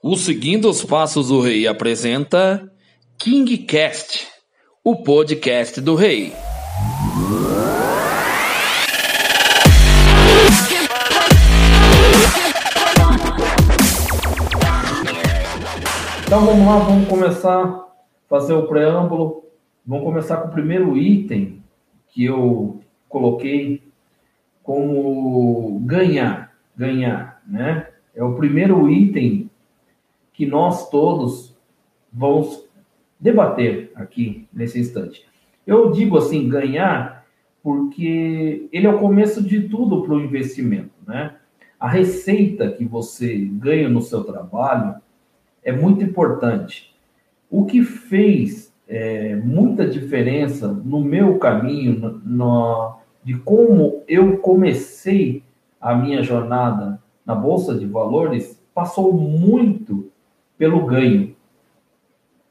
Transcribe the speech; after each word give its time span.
O 0.00 0.16
Seguindo 0.16 0.70
os 0.70 0.84
Passos 0.84 1.26
do 1.26 1.40
Rei 1.40 1.66
apresenta 1.66 2.70
KingCast, 3.18 4.28
o 4.84 5.02
podcast 5.02 5.80
do 5.80 5.96
Rei. 5.96 6.32
Então 16.24 16.46
vamos 16.46 16.64
lá, 16.64 16.78
vamos 16.78 17.08
começar 17.08 17.84
fazer 18.28 18.52
o 18.52 18.68
preâmbulo. 18.68 19.46
Vamos 19.84 20.04
começar 20.04 20.36
com 20.36 20.48
o 20.48 20.52
primeiro 20.52 20.96
item 20.96 21.60
que 22.06 22.24
eu 22.24 22.80
coloquei 23.08 23.82
como 24.62 25.80
ganhar, 25.80 26.52
ganhar, 26.76 27.42
né? 27.44 27.88
É 28.14 28.22
o 28.22 28.36
primeiro 28.36 28.88
item 28.88 29.47
que 30.38 30.46
nós 30.46 30.88
todos 30.88 31.52
vamos 32.12 32.64
debater 33.18 33.90
aqui 33.96 34.46
nesse 34.52 34.78
instante. 34.78 35.26
Eu 35.66 35.90
digo 35.90 36.16
assim, 36.16 36.48
ganhar, 36.48 37.26
porque 37.60 38.68
ele 38.72 38.86
é 38.86 38.88
o 38.88 39.00
começo 39.00 39.42
de 39.42 39.68
tudo 39.68 40.02
para 40.02 40.14
o 40.14 40.20
investimento, 40.20 40.92
né? 41.04 41.34
A 41.78 41.88
receita 41.88 42.70
que 42.70 42.84
você 42.84 43.36
ganha 43.36 43.88
no 43.88 44.00
seu 44.00 44.22
trabalho 44.22 44.94
é 45.64 45.72
muito 45.72 46.04
importante. 46.04 46.94
O 47.50 47.64
que 47.64 47.82
fez 47.82 48.72
é, 48.86 49.34
muita 49.34 49.88
diferença 49.88 50.68
no 50.68 51.00
meu 51.00 51.36
caminho, 51.40 51.98
no, 51.98 52.18
no, 52.24 52.96
de 53.24 53.36
como 53.38 54.04
eu 54.06 54.38
comecei 54.38 55.42
a 55.80 55.96
minha 55.96 56.22
jornada 56.22 57.02
na 57.26 57.34
Bolsa 57.34 57.74
de 57.76 57.86
Valores, 57.86 58.62
passou 58.72 59.12
muito 59.12 60.12
pelo 60.58 60.84
ganho. 60.84 61.34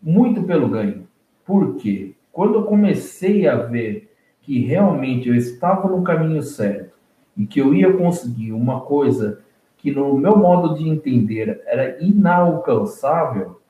Muito 0.02 0.41
pelo 0.43 0.69
ganho. 0.69 1.08
Por 1.45 1.75
quê? 1.75 2.16
Quando 2.31 2.55
eu 2.55 2.63
comecei 2.63 3.47
a 3.47 3.55
ver 3.58 4.11
que 4.41 4.59
realmente 4.59 5.27
eu 5.27 5.36
estava 5.36 5.89
no 5.89 6.03
caminho 6.03 6.41
certo 6.41 6.97
e 7.35 7.45
que 7.45 7.59
eu 7.59 7.73
ia 7.73 7.91
conseguir 7.91 8.53
uma 8.53 8.81
coisa 8.81 9.41
que 9.78 9.91
no 9.91 10.17
meu 10.17 10.38
modo 10.38 10.75
de 10.75 10.88
entender 10.88 11.61
era 11.66 12.02
inalcançável, 12.02 13.61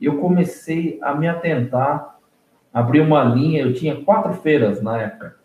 eu 0.00 0.18
comecei 0.18 0.98
a 1.02 1.14
me 1.14 1.28
atentar, 1.28 2.18
abrir 2.72 3.00
uma 3.00 3.22
linha, 3.24 3.62
eu 3.62 3.74
tinha 3.74 4.02
quatro 4.02 4.32
feiras 4.34 4.82
na 4.82 5.00
época, 5.00 5.36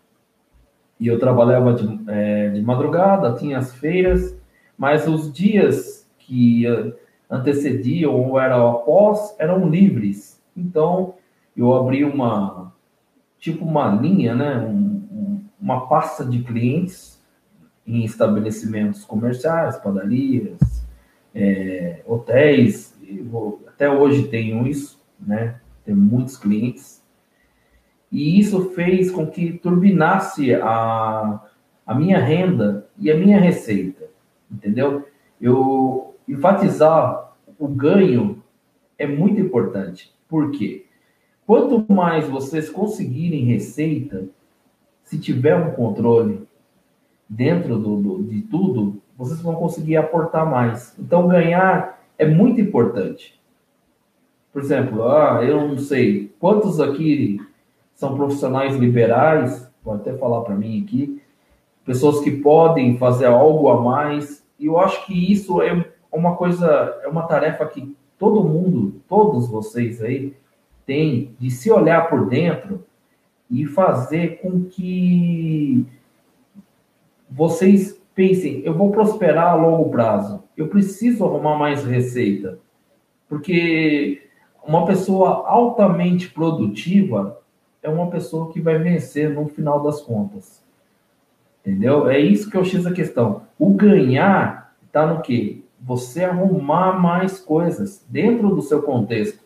e 0.98 1.06
eu 1.06 1.18
trabalhava 1.18 1.72
de, 1.74 2.00
é, 2.08 2.50
de 2.50 2.62
madrugada, 2.62 3.36
tinha 3.36 3.58
as 3.58 3.74
feiras, 3.74 4.38
mas 4.76 5.06
os 5.08 5.32
dias 5.32 6.08
que 6.18 6.66
antecediam 7.30 8.14
ou 8.14 8.38
eram 8.38 8.70
após 8.70 9.36
eram 9.38 9.68
livres. 9.68 10.42
Então, 10.56 11.14
eu 11.56 11.72
abri 11.74 12.04
uma, 12.04 12.72
tipo 13.38 13.64
uma 13.64 13.94
linha, 13.94 14.34
né? 14.34 14.58
Um, 14.58 15.06
um, 15.12 15.44
uma 15.60 15.86
pasta 15.86 16.24
de 16.24 16.42
clientes 16.42 17.20
em 17.86 18.04
estabelecimentos 18.04 19.04
comerciais, 19.04 19.76
padarias, 19.76 20.84
é, 21.34 22.02
hotéis, 22.06 22.98
até 23.66 23.90
hoje 23.90 24.28
tenho 24.28 24.66
isso, 24.66 25.00
né? 25.18 25.60
Tem 25.84 25.94
muitos 25.94 26.36
clientes. 26.36 27.02
E 28.10 28.38
isso 28.38 28.70
fez 28.70 29.10
com 29.10 29.26
que 29.26 29.52
turbinasse 29.52 30.54
a, 30.54 31.40
a 31.86 31.94
minha 31.94 32.18
renda 32.18 32.88
e 32.98 33.10
a 33.10 33.16
minha 33.16 33.40
receita, 33.40 34.04
entendeu? 34.50 35.06
Eu 35.40 36.09
enfatizar 36.32 37.34
o 37.58 37.68
ganho 37.68 38.42
é 38.98 39.06
muito 39.06 39.40
importante. 39.40 40.14
Por 40.28 40.50
quê? 40.50 40.86
Quanto 41.46 41.92
mais 41.92 42.28
vocês 42.28 42.70
conseguirem 42.70 43.44
receita, 43.44 44.28
se 45.02 45.18
tiver 45.18 45.56
um 45.56 45.72
controle 45.72 46.46
dentro 47.28 47.78
do, 47.78 47.96
do, 47.96 48.22
de 48.22 48.42
tudo, 48.42 49.00
vocês 49.16 49.40
vão 49.40 49.56
conseguir 49.56 49.96
aportar 49.96 50.48
mais. 50.48 50.94
Então, 50.98 51.26
ganhar 51.26 52.00
é 52.16 52.26
muito 52.26 52.60
importante. 52.60 53.40
Por 54.52 54.62
exemplo, 54.62 55.08
ah, 55.08 55.44
eu 55.44 55.68
não 55.68 55.78
sei 55.78 56.32
quantos 56.38 56.80
aqui 56.80 57.40
são 57.94 58.16
profissionais 58.16 58.76
liberais, 58.76 59.68
pode 59.82 60.02
até 60.02 60.16
falar 60.16 60.42
para 60.42 60.54
mim 60.54 60.82
aqui, 60.82 61.20
pessoas 61.84 62.20
que 62.20 62.30
podem 62.30 62.96
fazer 62.98 63.26
algo 63.26 63.68
a 63.68 63.80
mais. 63.80 64.44
E 64.58 64.66
eu 64.66 64.78
acho 64.78 65.04
que 65.06 65.32
isso 65.32 65.60
é 65.60 65.89
uma 66.16 66.36
coisa, 66.36 67.00
é 67.02 67.08
uma 67.08 67.22
tarefa 67.22 67.66
que 67.66 67.96
todo 68.18 68.44
mundo, 68.44 69.00
todos 69.08 69.48
vocês 69.48 70.02
aí, 70.02 70.34
têm 70.84 71.34
de 71.38 71.50
se 71.50 71.70
olhar 71.70 72.08
por 72.08 72.28
dentro 72.28 72.84
e 73.50 73.66
fazer 73.66 74.40
com 74.40 74.64
que 74.64 75.86
vocês 77.30 78.00
pensem, 78.14 78.60
eu 78.64 78.74
vou 78.74 78.90
prosperar 78.90 79.48
a 79.48 79.54
longo 79.54 79.88
prazo, 79.90 80.42
eu 80.56 80.68
preciso 80.68 81.24
arrumar 81.24 81.56
mais 81.56 81.84
receita, 81.84 82.58
porque 83.28 84.28
uma 84.66 84.84
pessoa 84.84 85.46
altamente 85.46 86.28
produtiva 86.28 87.40
é 87.82 87.88
uma 87.88 88.10
pessoa 88.10 88.52
que 88.52 88.60
vai 88.60 88.78
vencer 88.78 89.30
no 89.30 89.48
final 89.48 89.82
das 89.82 90.02
contas. 90.02 90.62
Entendeu? 91.60 92.08
É 92.08 92.18
isso 92.18 92.50
que 92.50 92.56
eu 92.56 92.64
fiz 92.64 92.86
a 92.86 92.92
questão. 92.92 93.42
O 93.58 93.72
ganhar 93.74 94.74
está 94.86 95.06
no 95.06 95.22
quê? 95.22 95.62
Você 95.82 96.24
arrumar 96.24 96.98
mais 97.00 97.38
coisas 97.38 98.04
dentro 98.08 98.54
do 98.54 98.62
seu 98.62 98.82
contexto. 98.82 99.40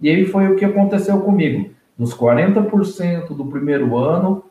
E 0.00 0.08
aí 0.08 0.24
foi 0.24 0.48
o 0.48 0.56
que 0.56 0.64
aconteceu 0.64 1.20
comigo. 1.20 1.70
Dos 1.96 2.14
40% 2.14 3.28
do 3.28 3.46
primeiro 3.46 3.96
ano, 3.96 4.44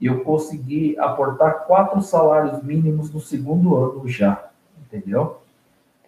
eu 0.00 0.20
consegui 0.20 0.98
aportar 0.98 1.64
quatro 1.66 2.00
salários 2.02 2.62
mínimos 2.62 3.12
no 3.12 3.20
segundo 3.20 3.76
ano 3.76 4.06
já, 4.06 4.50
entendeu? 4.86 5.38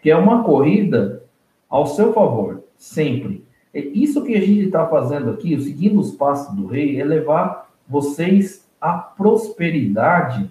Que 0.03 0.11
é 0.11 0.17
uma 0.17 0.43
corrida 0.43 1.23
ao 1.69 1.87
seu 1.87 2.13
favor, 2.13 2.63
sempre. 2.77 3.45
É 3.73 3.81
isso 3.81 4.23
que 4.23 4.35
a 4.35 4.41
gente 4.41 4.67
está 4.67 4.87
fazendo 4.87 5.31
aqui, 5.31 5.61
seguindo 5.61 5.99
os 5.99 6.11
passos 6.13 6.55
do 6.55 6.67
rei, 6.67 7.01
é 7.01 7.05
levar 7.05 7.71
vocês 7.89 8.65
à 8.81 8.93
prosperidade, 8.95 10.51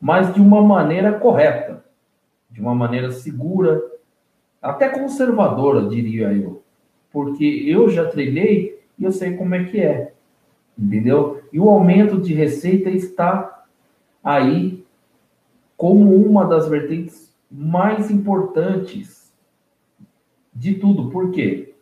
mas 0.00 0.34
de 0.34 0.40
uma 0.40 0.60
maneira 0.60 1.12
correta, 1.12 1.84
de 2.50 2.60
uma 2.60 2.74
maneira 2.74 3.10
segura, 3.10 3.82
até 4.60 4.88
conservadora, 4.88 5.88
diria 5.88 6.32
eu. 6.32 6.62
Porque 7.12 7.64
eu 7.66 7.88
já 7.88 8.06
trilhei 8.06 8.80
e 8.98 9.04
eu 9.04 9.12
sei 9.12 9.36
como 9.36 9.54
é 9.54 9.64
que 9.64 9.80
é 9.80 10.12
entendeu? 10.78 11.42
E 11.52 11.58
o 11.58 11.68
aumento 11.68 12.20
de 12.20 12.32
receita 12.32 12.88
está 12.88 13.64
aí 14.22 14.84
como 15.76 16.14
uma 16.14 16.46
das 16.46 16.68
vertentes 16.68 17.34
mais 17.50 18.10
importantes 18.10 19.32
de 20.54 20.74
tudo. 20.74 21.10
Por 21.10 21.32
quê? 21.32 21.74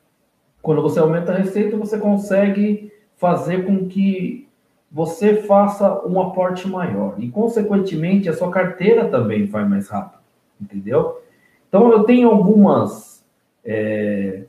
Quando 0.63 0.83
você 0.83 0.99
aumenta 0.99 1.33
a 1.33 1.37
receita, 1.37 1.77
você 1.77 1.99
consegue 1.99 2.93
fazer 3.17 3.67
com 3.67 3.87
que 3.87 4.49
você 4.91 5.43
faça 5.43 6.07
um 6.07 6.21
aporte 6.21 6.69
maior. 6.69 7.17
E, 7.19 7.29
consequentemente, 7.29 8.29
a 8.29 8.33
sua 8.33 8.51
carteira 8.51 9.09
também 9.09 9.47
vai 9.47 9.67
mais 9.69 9.89
rápido. 9.89 10.23
Entendeu? 10.61 11.23
Então, 11.69 11.91
eu 11.91 12.05
tenho 12.05 12.29
algumas 12.29 13.25
é, 13.65 14.45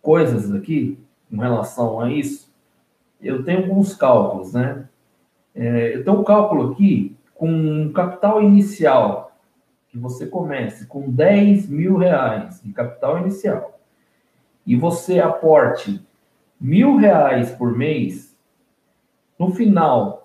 coisas 0.00 0.52
aqui 0.54 0.98
em 1.30 1.36
relação 1.36 2.00
a 2.00 2.10
isso 2.10 2.50
eu 3.22 3.44
tenho 3.44 3.60
alguns 3.60 3.94
cálculos, 3.94 4.54
né? 4.54 4.88
É, 5.54 5.94
eu 5.94 6.04
tenho 6.04 6.20
um 6.20 6.24
cálculo 6.24 6.72
aqui 6.72 7.16
com 7.34 7.50
um 7.50 7.92
capital 7.92 8.42
inicial, 8.42 9.36
que 9.88 9.98
você 9.98 10.26
comece 10.26 10.86
com 10.86 11.10
10 11.10 11.68
mil 11.68 11.96
reais 11.96 12.60
de 12.62 12.72
capital 12.72 13.18
inicial, 13.18 13.78
e 14.66 14.76
você 14.76 15.18
aporte 15.18 16.00
mil 16.60 16.96
reais 16.96 17.50
por 17.50 17.76
mês, 17.76 18.36
no 19.38 19.50
final 19.52 20.19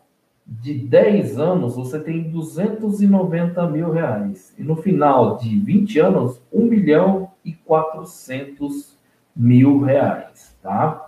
de 0.46 0.74
10 0.76 1.40
anos, 1.40 1.76
você 1.76 2.00
tem 2.00 2.30
290 2.30 3.68
mil 3.70 3.92
reais. 3.92 4.54
E 4.58 4.64
no 4.64 4.76
final 4.76 5.38
de 5.38 5.60
20 5.60 6.00
anos, 6.00 6.42
1 6.54 6.66
milhão 6.66 7.32
e 7.44 7.54
400 7.54 8.96
mil 9.36 9.82
reais, 9.82 10.56
tá? 10.62 11.08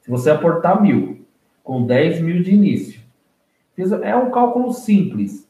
Se 0.00 0.10
você 0.10 0.30
aportar 0.30 0.80
mil, 0.80 1.26
com 1.62 1.84
10 1.84 2.22
mil 2.22 2.42
de 2.42 2.54
início. 2.54 3.00
É 4.02 4.16
um 4.16 4.30
cálculo 4.30 4.72
simples, 4.72 5.48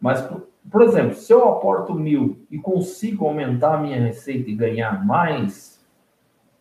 mas, 0.00 0.26
por 0.70 0.82
exemplo, 0.82 1.14
se 1.14 1.32
eu 1.32 1.48
aporto 1.48 1.94
mil 1.94 2.38
e 2.50 2.58
consigo 2.58 3.26
aumentar 3.26 3.74
a 3.74 3.80
minha 3.80 4.00
receita 4.00 4.50
e 4.50 4.54
ganhar 4.54 5.04
mais, 5.04 5.84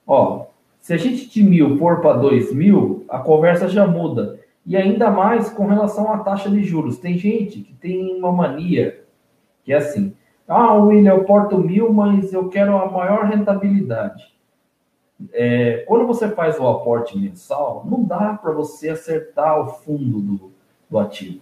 ó, 0.06 0.48
se 0.80 0.94
a 0.94 0.98
gente 0.98 1.30
de 1.30 1.44
mil 1.44 1.78
for 1.78 2.02
para 2.02 2.18
dois 2.18 2.54
mil, 2.54 3.06
a 3.10 3.20
conversa 3.20 3.68
já 3.68 3.88
muda. 3.88 4.40
E 4.68 4.76
ainda 4.76 5.10
mais 5.10 5.50
com 5.50 5.66
relação 5.66 6.12
à 6.12 6.18
taxa 6.18 6.50
de 6.50 6.62
juros. 6.62 7.00
Tem 7.00 7.18
gente 7.18 7.62
que 7.62 7.74
tem 7.74 8.14
uma 8.14 8.34
mania 8.34 9.02
que 9.64 9.72
é 9.72 9.78
assim: 9.78 10.14
Ah, 10.46 10.74
William, 10.74 11.14
eu 11.14 11.24
porto 11.24 11.58
mil, 11.58 11.94
mas 11.94 12.34
eu 12.34 12.50
quero 12.50 12.78
a 12.78 12.92
maior 12.92 13.24
rentabilidade. 13.24 14.36
É, 15.32 15.86
quando 15.88 16.06
você 16.06 16.30
faz 16.30 16.60
o 16.60 16.68
aporte 16.68 17.18
mensal, 17.18 17.88
não 17.90 18.04
dá 18.04 18.34
para 18.34 18.52
você 18.52 18.90
acertar 18.90 19.60
o 19.60 19.68
fundo 19.68 20.20
do, 20.20 20.52
do 20.90 21.00
ativo. 21.00 21.40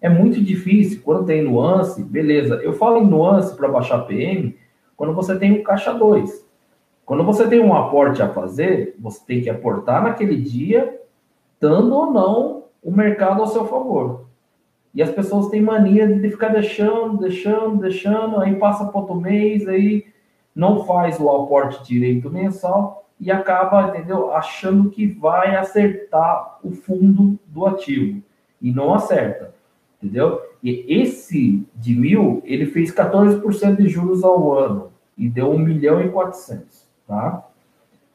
É 0.00 0.08
muito 0.08 0.40
difícil. 0.40 1.02
Quando 1.04 1.26
tem 1.26 1.42
nuance, 1.42 2.02
beleza. 2.02 2.54
Eu 2.62 2.74
falo 2.74 2.98
em 2.98 3.06
nuance 3.06 3.56
para 3.56 3.68
baixar 3.68 4.06
PM 4.06 4.56
quando 4.96 5.12
você 5.12 5.36
tem 5.36 5.52
um 5.52 5.64
caixa 5.64 5.92
2. 5.92 6.46
Quando 7.04 7.24
você 7.24 7.48
tem 7.48 7.58
um 7.58 7.74
aporte 7.74 8.22
a 8.22 8.28
fazer, 8.28 8.94
você 9.00 9.20
tem 9.26 9.40
que 9.40 9.50
aportar 9.50 10.00
naquele 10.02 10.36
dia, 10.36 11.01
dando 11.62 11.94
ou 11.94 12.10
não 12.10 12.64
o 12.82 12.90
mercado 12.90 13.40
ao 13.40 13.46
seu 13.46 13.64
favor. 13.66 14.26
E 14.92 15.00
as 15.00 15.10
pessoas 15.10 15.48
têm 15.48 15.62
mania 15.62 16.08
de 16.08 16.28
ficar 16.28 16.48
deixando, 16.48 17.18
deixando, 17.18 17.80
deixando, 17.80 18.40
aí 18.40 18.56
passa 18.56 18.84
para 18.84 19.00
outro 19.00 19.14
mês, 19.14 19.68
aí 19.68 20.04
não 20.52 20.84
faz 20.84 21.20
o 21.20 21.30
aporte 21.30 21.84
direito 21.84 22.28
mensal 22.28 23.06
e 23.18 23.30
acaba, 23.30 23.88
entendeu, 23.88 24.32
achando 24.32 24.90
que 24.90 25.06
vai 25.06 25.54
acertar 25.54 26.58
o 26.64 26.72
fundo 26.72 27.38
do 27.46 27.64
ativo 27.64 28.20
e 28.60 28.72
não 28.72 28.92
acerta, 28.92 29.54
entendeu? 30.02 30.42
E 30.60 30.84
esse 30.88 31.64
de 31.76 31.94
mil, 31.94 32.42
ele 32.44 32.66
fez 32.66 32.92
14% 32.92 33.76
de 33.76 33.88
juros 33.88 34.24
ao 34.24 34.52
ano 34.52 34.90
e 35.16 35.28
deu 35.28 35.52
1 35.52 35.58
milhão 35.60 36.00
e 36.00 36.10
400, 36.10 36.88
tá? 37.06 37.46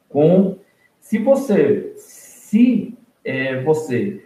Com, 0.10 0.58
se 1.00 1.18
você, 1.18 1.94
se 1.96 2.97
é, 3.28 3.62
você 3.62 4.26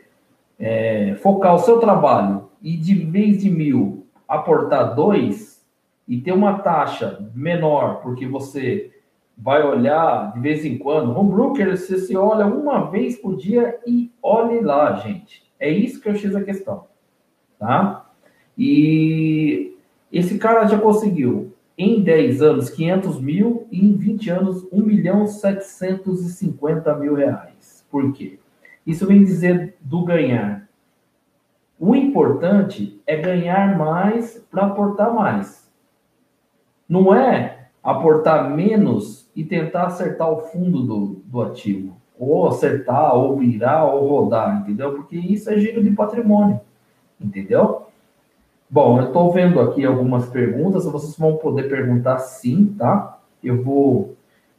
é, 0.59 1.15
focar 1.15 1.55
o 1.55 1.59
seu 1.59 1.79
trabalho 1.79 2.49
e 2.61 2.77
de 2.77 2.93
vez 2.93 3.41
de 3.41 3.49
mil 3.49 4.05
aportar 4.27 4.93
dois 4.93 5.65
e 6.07 6.21
ter 6.21 6.31
uma 6.31 6.59
taxa 6.59 7.31
menor, 7.33 8.01
porque 8.01 8.27
você 8.27 8.91
vai 9.35 9.63
olhar 9.63 10.31
de 10.33 10.39
vez 10.39 10.63
em 10.63 10.77
quando, 10.77 11.13
no 11.13 11.23
broker 11.23 11.75
você 11.75 11.97
se 11.97 12.15
olha 12.15 12.45
uma 12.45 12.91
vez 12.91 13.17
por 13.17 13.35
dia 13.35 13.79
e 13.87 14.11
olhe 14.21 14.61
lá, 14.61 14.93
gente. 14.97 15.43
É 15.59 15.67
isso 15.67 15.99
que 15.99 16.07
eu 16.07 16.15
fiz 16.15 16.35
a 16.35 16.43
questão, 16.43 16.85
tá? 17.57 18.07
E 18.55 19.75
esse 20.11 20.37
cara 20.37 20.67
já 20.67 20.77
conseguiu 20.77 21.53
em 21.75 22.03
10 22.03 22.41
anos 22.43 22.69
500 22.69 23.19
mil 23.19 23.67
e 23.71 23.83
em 23.83 23.93
20 23.93 24.29
anos 24.29 24.67
1 24.71 24.83
milhão 24.83 25.25
750 25.25 26.95
mil 26.97 27.15
reais. 27.15 27.83
Por 27.89 28.13
quê? 28.13 28.37
Isso 28.85 29.05
vem 29.05 29.23
dizer 29.23 29.77
do 29.81 30.03
ganhar. 30.03 30.67
O 31.79 31.95
importante 31.95 33.01
é 33.07 33.15
ganhar 33.17 33.77
mais 33.77 34.37
para 34.51 34.67
aportar 34.67 35.13
mais. 35.13 35.69
Não 36.87 37.13
é 37.13 37.69
aportar 37.81 38.49
menos 38.51 39.29
e 39.35 39.43
tentar 39.43 39.87
acertar 39.87 40.29
o 40.29 40.41
fundo 40.41 40.83
do, 40.83 41.21
do 41.25 41.41
ativo. 41.41 41.97
Ou 42.19 42.47
acertar, 42.47 43.15
ou 43.15 43.37
virar, 43.37 43.85
ou 43.85 44.07
rodar, 44.07 44.61
entendeu? 44.61 44.93
Porque 44.93 45.17
isso 45.17 45.49
é 45.49 45.57
giro 45.57 45.83
de 45.83 45.89
patrimônio, 45.91 46.61
entendeu? 47.19 47.87
Bom, 48.69 48.99
eu 48.99 49.07
estou 49.07 49.31
vendo 49.33 49.59
aqui 49.59 49.83
algumas 49.83 50.27
perguntas, 50.29 50.85
vocês 50.85 51.17
vão 51.17 51.37
poder 51.37 51.63
perguntar 51.63 52.19
sim, 52.19 52.75
tá? 52.77 53.19
Eu 53.43 53.63
vou 53.63 54.15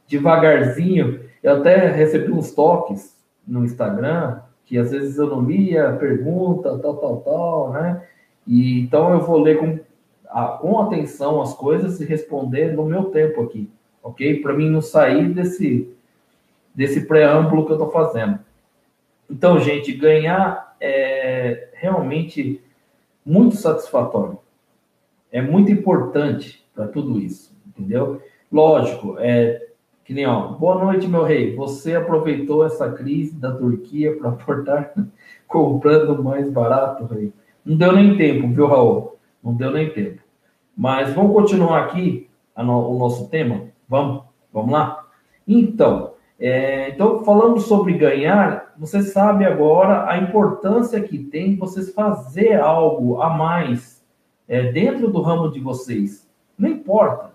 devagarzinho, 0.07 1.21
eu 1.41 1.57
até 1.57 1.87
recebi 1.87 2.31
uns 2.31 2.51
toques 2.51 3.15
no 3.47 3.63
Instagram, 3.63 4.39
que 4.65 4.77
às 4.77 4.91
vezes 4.91 5.17
eu 5.17 5.27
não 5.27 5.41
lia 5.41 5.93
pergunta, 5.93 6.77
tal, 6.79 6.97
tal, 6.97 7.17
tal, 7.17 7.73
né? 7.73 8.03
E, 8.47 8.81
então 8.81 9.11
eu 9.13 9.21
vou 9.21 9.39
ler 9.39 9.57
com, 9.59 9.79
a, 10.29 10.47
com 10.57 10.79
atenção 10.79 11.41
as 11.41 11.53
coisas 11.53 11.99
e 11.99 12.05
responder 12.05 12.73
no 12.73 12.85
meu 12.85 13.05
tempo 13.05 13.41
aqui, 13.41 13.69
ok? 14.01 14.41
Para 14.41 14.53
mim 14.53 14.69
não 14.69 14.81
sair 14.81 15.29
desse, 15.29 15.89
desse 16.73 17.05
preâmbulo 17.05 17.65
que 17.65 17.71
eu 17.71 17.77
estou 17.77 17.91
fazendo. 17.91 18.39
Então, 19.29 19.59
gente, 19.59 19.93
ganhar 19.93 20.75
é 20.79 21.69
realmente 21.73 22.61
muito 23.25 23.55
satisfatório. 23.55 24.37
É 25.31 25.41
muito 25.41 25.71
importante 25.71 26.63
para 26.75 26.87
tudo 26.87 27.19
isso, 27.19 27.55
entendeu? 27.65 28.21
Lógico, 28.51 29.15
é 29.19 29.69
que 30.03 30.13
nem, 30.13 30.25
ó, 30.25 30.49
boa 30.49 30.83
noite, 30.83 31.07
meu 31.07 31.23
rei. 31.23 31.55
Você 31.55 31.95
aproveitou 31.95 32.65
essa 32.65 32.91
crise 32.91 33.35
da 33.35 33.51
Turquia 33.51 34.17
para 34.17 34.29
aportar 34.29 34.93
comprando 35.47 36.21
mais 36.21 36.49
barato, 36.49 37.05
rei. 37.05 37.31
Não 37.65 37.77
deu 37.77 37.93
nem 37.93 38.17
tempo, 38.17 38.53
viu, 38.53 38.67
Raul? 38.67 39.17
Não 39.41 39.53
deu 39.53 39.71
nem 39.71 39.89
tempo. 39.91 40.21
Mas 40.75 41.13
vamos 41.13 41.33
continuar 41.33 41.83
aqui 41.83 42.29
no, 42.57 42.89
o 42.89 42.99
nosso 42.99 43.29
tema? 43.29 43.67
Vamos? 43.87 44.23
Vamos 44.51 44.71
lá? 44.71 45.05
Então, 45.47 46.13
é, 46.37 46.89
então, 46.89 47.23
falando 47.23 47.59
sobre 47.61 47.93
ganhar, 47.93 48.73
você 48.77 49.01
sabe 49.01 49.45
agora 49.45 50.09
a 50.09 50.17
importância 50.17 51.01
que 51.01 51.17
tem 51.17 51.55
vocês 51.55 51.93
fazer 51.93 52.59
algo 52.59 53.21
a 53.21 53.29
mais 53.29 54.03
é, 54.47 54.71
dentro 54.71 55.09
do 55.09 55.21
ramo 55.21 55.49
de 55.49 55.61
vocês. 55.61 56.29
Não 56.57 56.67
importa 56.69 57.32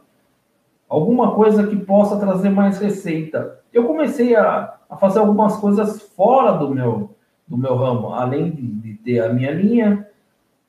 alguma 0.88 1.34
coisa 1.34 1.66
que 1.66 1.76
possa 1.76 2.18
trazer 2.18 2.50
mais 2.50 2.78
receita. 2.78 3.60
Eu 3.72 3.86
comecei 3.86 4.34
a, 4.34 4.74
a 4.88 4.96
fazer 4.96 5.18
algumas 5.18 5.56
coisas 5.56 6.02
fora 6.02 6.52
do 6.52 6.74
meu, 6.74 7.10
do 7.46 7.56
meu 7.56 7.76
ramo, 7.76 8.14
além 8.14 8.50
de, 8.50 8.62
de 8.62 8.94
ter 8.94 9.20
a 9.20 9.32
minha 9.32 9.50
linha, 9.50 10.08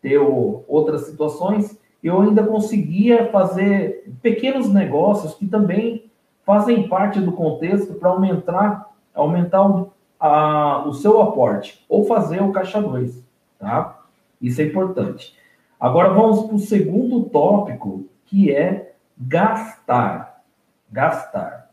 ter 0.02 0.18
o, 0.18 0.64
outras 0.68 1.02
situações, 1.02 1.80
eu 2.04 2.22
ainda 2.22 2.44
conseguia 2.44 3.30
fazer 3.32 4.10
pequenos 4.22 4.72
negócios 4.72 5.34
que 5.34 5.48
também 5.48 6.10
fazem 6.46 6.88
parte 6.88 7.20
do 7.20 7.34
contexto 7.34 7.94
para 7.94 8.10
aumentar, 8.10 8.90
aumentar 9.14 9.70
o, 9.70 9.92
a, 10.20 10.84
o 10.88 10.94
seu 10.94 11.22
aporte, 11.22 11.86
ou 11.88 12.06
fazer 12.06 12.42
o 12.42 12.52
caixa 12.52 12.82
2, 12.82 13.24
tá? 13.60 14.00
Isso 14.42 14.62
é 14.62 14.66
importante. 14.66 15.36
Agora 15.80 16.10
vamos 16.10 16.46
para 16.46 16.56
o 16.56 16.60
segundo 16.60 17.24
tópico, 17.24 18.06
que 18.26 18.54
é 18.54 18.89
gastar. 19.20 20.44
Gastar. 20.92 21.70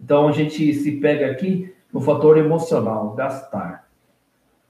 Então 0.00 0.28
a 0.28 0.32
gente 0.32 0.74
se 0.74 0.92
pega 1.00 1.30
aqui 1.30 1.74
no 1.92 2.00
fator 2.00 2.36
emocional, 2.36 3.14
gastar. 3.14 3.88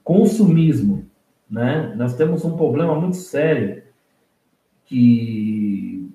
Consumismo, 0.03 1.05
né? 1.49 1.93
Nós 1.95 2.15
temos 2.15 2.45
um 2.45 2.55
problema 2.55 2.95
muito 2.95 3.17
sério 3.17 3.83
que 4.85 6.09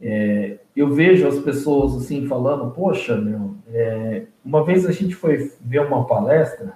é, 0.00 0.58
eu 0.76 0.92
vejo 0.92 1.26
as 1.26 1.38
pessoas 1.38 1.96
assim 1.96 2.26
falando, 2.26 2.70
poxa, 2.70 3.16
meu, 3.16 3.56
é, 3.68 4.26
uma 4.44 4.64
vez 4.64 4.86
a 4.86 4.92
gente 4.92 5.14
foi 5.14 5.52
ver 5.60 5.80
uma 5.80 6.06
palestra, 6.06 6.74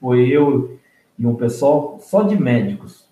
foi 0.00 0.28
eu 0.28 0.78
e 1.18 1.26
um 1.26 1.34
pessoal 1.34 1.98
só 2.00 2.22
de 2.22 2.36
médicos, 2.40 3.08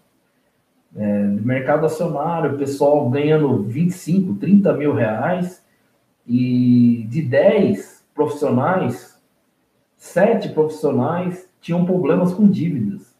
é, 0.96 1.22
mercado 1.22 1.86
acionário, 1.86 2.54
o 2.54 2.58
pessoal 2.58 3.08
ganhando 3.08 3.62
25, 3.62 4.34
30 4.34 4.72
mil 4.74 4.94
reais, 4.94 5.64
e 6.26 7.06
de 7.08 7.22
10 7.22 8.06
profissionais, 8.14 9.20
7 9.96 10.50
profissionais 10.50 11.48
tinham 11.60 11.84
problemas 11.84 12.32
com 12.32 12.48
dívidas. 12.48 13.16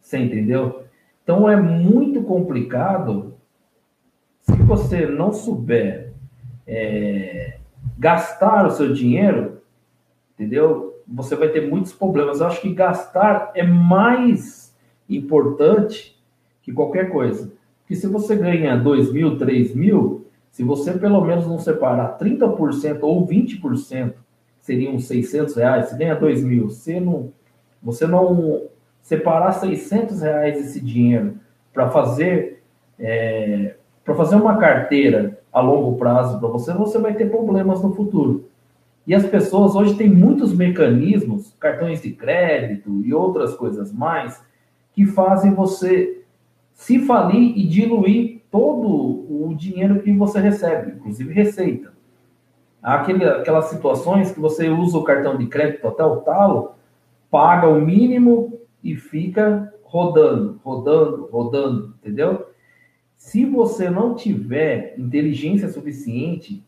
Você 0.00 0.18
entendeu? 0.18 0.84
Então 1.22 1.48
é 1.48 1.56
muito 1.56 2.22
complicado 2.22 3.34
se 4.40 4.56
você 4.62 5.06
não 5.06 5.32
souber 5.32 6.12
é, 6.66 7.58
gastar 7.98 8.66
o 8.66 8.70
seu 8.70 8.92
dinheiro, 8.92 9.62
entendeu? 10.34 11.02
Você 11.06 11.36
vai 11.36 11.48
ter 11.48 11.68
muitos 11.68 11.92
problemas. 11.92 12.40
Eu 12.40 12.46
acho 12.46 12.60
que 12.60 12.74
gastar 12.74 13.52
é 13.54 13.62
mais 13.62 14.76
importante 15.08 16.20
que 16.62 16.72
qualquer 16.72 17.10
coisa. 17.10 17.52
Porque 17.80 17.94
se 17.94 18.06
você 18.06 18.36
ganha 18.36 18.76
2 18.76 19.12
mil, 19.12 19.36
3 19.36 19.74
mil, 19.74 20.26
se 20.50 20.62
você 20.62 20.92
pelo 20.92 21.24
menos 21.24 21.46
não 21.46 21.58
separar 21.58 22.18
30% 22.18 22.98
ou 23.02 23.26
20%, 23.26 24.14
seriam 24.60 24.98
600 24.98 25.56
reais, 25.56 25.86
se 25.86 25.98
ganha 25.98 26.14
2 26.14 26.44
mil, 26.44 26.70
você 26.70 27.00
não, 27.00 27.32
você 27.82 28.06
não 28.06 28.62
separar 29.02 29.52
600 29.52 30.22
reais 30.22 30.58
esse 30.58 30.80
dinheiro 30.80 31.34
para 31.72 31.90
fazer 31.90 32.62
é, 32.98 33.74
para 34.04 34.14
fazer 34.14 34.36
uma 34.36 34.56
carteira 34.58 35.38
a 35.52 35.60
longo 35.60 35.96
prazo 35.96 36.38
para 36.38 36.48
você, 36.48 36.72
você 36.72 36.98
vai 36.98 37.14
ter 37.14 37.30
problemas 37.30 37.82
no 37.82 37.94
futuro. 37.94 38.48
E 39.06 39.14
as 39.14 39.26
pessoas 39.26 39.74
hoje 39.74 39.94
têm 39.94 40.08
muitos 40.08 40.54
mecanismos, 40.54 41.54
cartões 41.58 42.00
de 42.00 42.10
crédito 42.10 43.02
e 43.04 43.12
outras 43.12 43.54
coisas 43.54 43.92
mais, 43.92 44.42
que 44.92 45.04
fazem 45.04 45.52
você 45.54 46.21
se 46.74 47.00
falir 47.00 47.56
e 47.56 47.66
diluir 47.66 48.42
todo 48.50 49.26
o 49.30 49.54
dinheiro 49.54 50.02
que 50.02 50.12
você 50.12 50.40
recebe, 50.40 50.92
inclusive 50.92 51.32
receita. 51.32 51.92
Aquele, 52.82 53.24
aquelas 53.24 53.66
situações 53.66 54.32
que 54.32 54.40
você 54.40 54.68
usa 54.68 54.98
o 54.98 55.04
cartão 55.04 55.36
de 55.38 55.46
crédito 55.46 55.86
até 55.86 56.04
o 56.04 56.16
talo, 56.16 56.72
paga 57.30 57.68
o 57.68 57.80
mínimo 57.80 58.60
e 58.82 58.96
fica 58.96 59.72
rodando, 59.84 60.60
rodando, 60.64 61.28
rodando, 61.30 61.94
entendeu? 62.00 62.46
Se 63.16 63.44
você 63.44 63.88
não 63.88 64.14
tiver 64.14 64.94
inteligência 64.98 65.68
suficiente, 65.68 66.64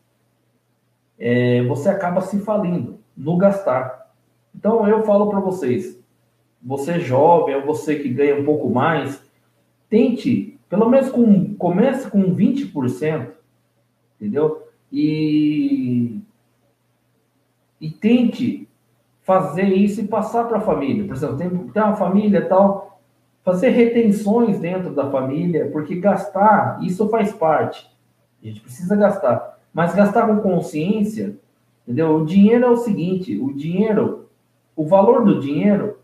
é, 1.19 1.63
você 1.63 1.89
acaba 1.89 2.21
se 2.21 2.39
falindo 2.39 2.99
no 3.15 3.37
gastar. 3.37 4.11
Então 4.55 4.87
eu 4.87 5.03
falo 5.03 5.29
para 5.29 5.39
vocês, 5.39 6.01
você 6.63 6.99
jovem 6.99 7.55
ou 7.55 7.65
você 7.65 7.97
que 7.97 8.09
ganha 8.09 8.39
um 8.39 8.45
pouco 8.45 8.69
mais, 8.69 9.21
tente, 9.89 10.59
pelo 10.69 10.89
menos 10.89 11.09
com, 11.09 11.55
comece 11.55 12.09
com 12.09 12.35
20%, 12.35 13.31
entendeu? 14.19 14.67
E, 14.91 16.19
e 17.79 17.89
tente 17.89 18.67
fazer 19.23 19.65
isso 19.65 20.01
e 20.01 20.07
passar 20.07 20.45
para 20.45 20.57
a 20.57 20.61
família. 20.61 21.05
Por 21.05 21.15
exemplo, 21.15 21.37
tem, 21.37 21.49
tem 21.49 21.83
uma 21.83 21.95
família 21.95 22.47
tal, 22.47 22.99
fazer 23.43 23.69
retenções 23.69 24.59
dentro 24.59 24.93
da 24.93 25.09
família, 25.09 25.69
porque 25.71 25.95
gastar, 25.95 26.79
isso 26.83 27.07
faz 27.09 27.31
parte. 27.33 27.89
A 28.41 28.47
gente 28.47 28.61
precisa 28.61 28.95
gastar. 28.95 29.59
Mas 29.73 29.93
gastar 29.95 30.27
com 30.27 30.37
consciência, 30.37 31.35
entendeu? 31.83 32.17
O 32.17 32.25
dinheiro 32.25 32.65
é 32.65 32.69
o 32.69 32.77
seguinte, 32.77 33.37
o 33.37 33.53
dinheiro, 33.53 34.29
o 34.75 34.85
valor 34.85 35.25
do 35.25 35.39
dinheiro 35.39 35.97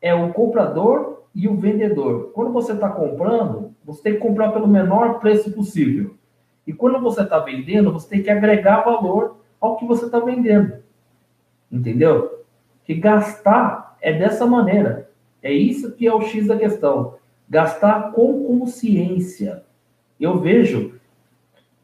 é 0.00 0.14
o 0.14 0.32
comprador 0.32 1.11
e 1.34 1.48
o 1.48 1.56
vendedor. 1.56 2.30
Quando 2.34 2.52
você 2.52 2.72
está 2.72 2.88
comprando, 2.88 3.74
você 3.84 4.02
tem 4.02 4.12
que 4.14 4.20
comprar 4.20 4.52
pelo 4.52 4.68
menor 4.68 5.18
preço 5.18 5.50
possível. 5.52 6.14
E 6.66 6.72
quando 6.72 7.00
você 7.00 7.22
está 7.22 7.38
vendendo, 7.38 7.92
você 7.92 8.08
tem 8.08 8.22
que 8.22 8.30
agregar 8.30 8.82
valor 8.82 9.36
ao 9.60 9.76
que 9.76 9.86
você 9.86 10.06
está 10.06 10.20
vendendo. 10.20 10.74
Entendeu? 11.70 12.44
Que 12.84 12.94
gastar 12.94 13.96
é 14.00 14.12
dessa 14.12 14.46
maneira. 14.46 15.10
É 15.42 15.52
isso 15.52 15.92
que 15.92 16.06
é 16.06 16.14
o 16.14 16.22
X 16.22 16.46
da 16.46 16.56
questão. 16.56 17.14
Gastar 17.48 18.12
com 18.12 18.44
consciência. 18.44 19.64
Eu 20.20 20.38
vejo 20.38 20.92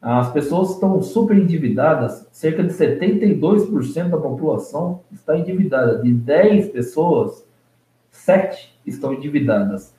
as 0.01 0.31
pessoas 0.31 0.71
estão 0.71 1.01
super 1.01 1.37
endividadas, 1.37 2.25
cerca 2.31 2.63
de 2.63 2.73
72% 2.73 4.09
da 4.09 4.17
população 4.17 5.01
está 5.11 5.37
endividada. 5.37 6.01
De 6.01 6.13
10 6.13 6.69
pessoas, 6.69 7.45
7 8.11 8.79
estão 8.85 9.13
endividadas. 9.13 9.93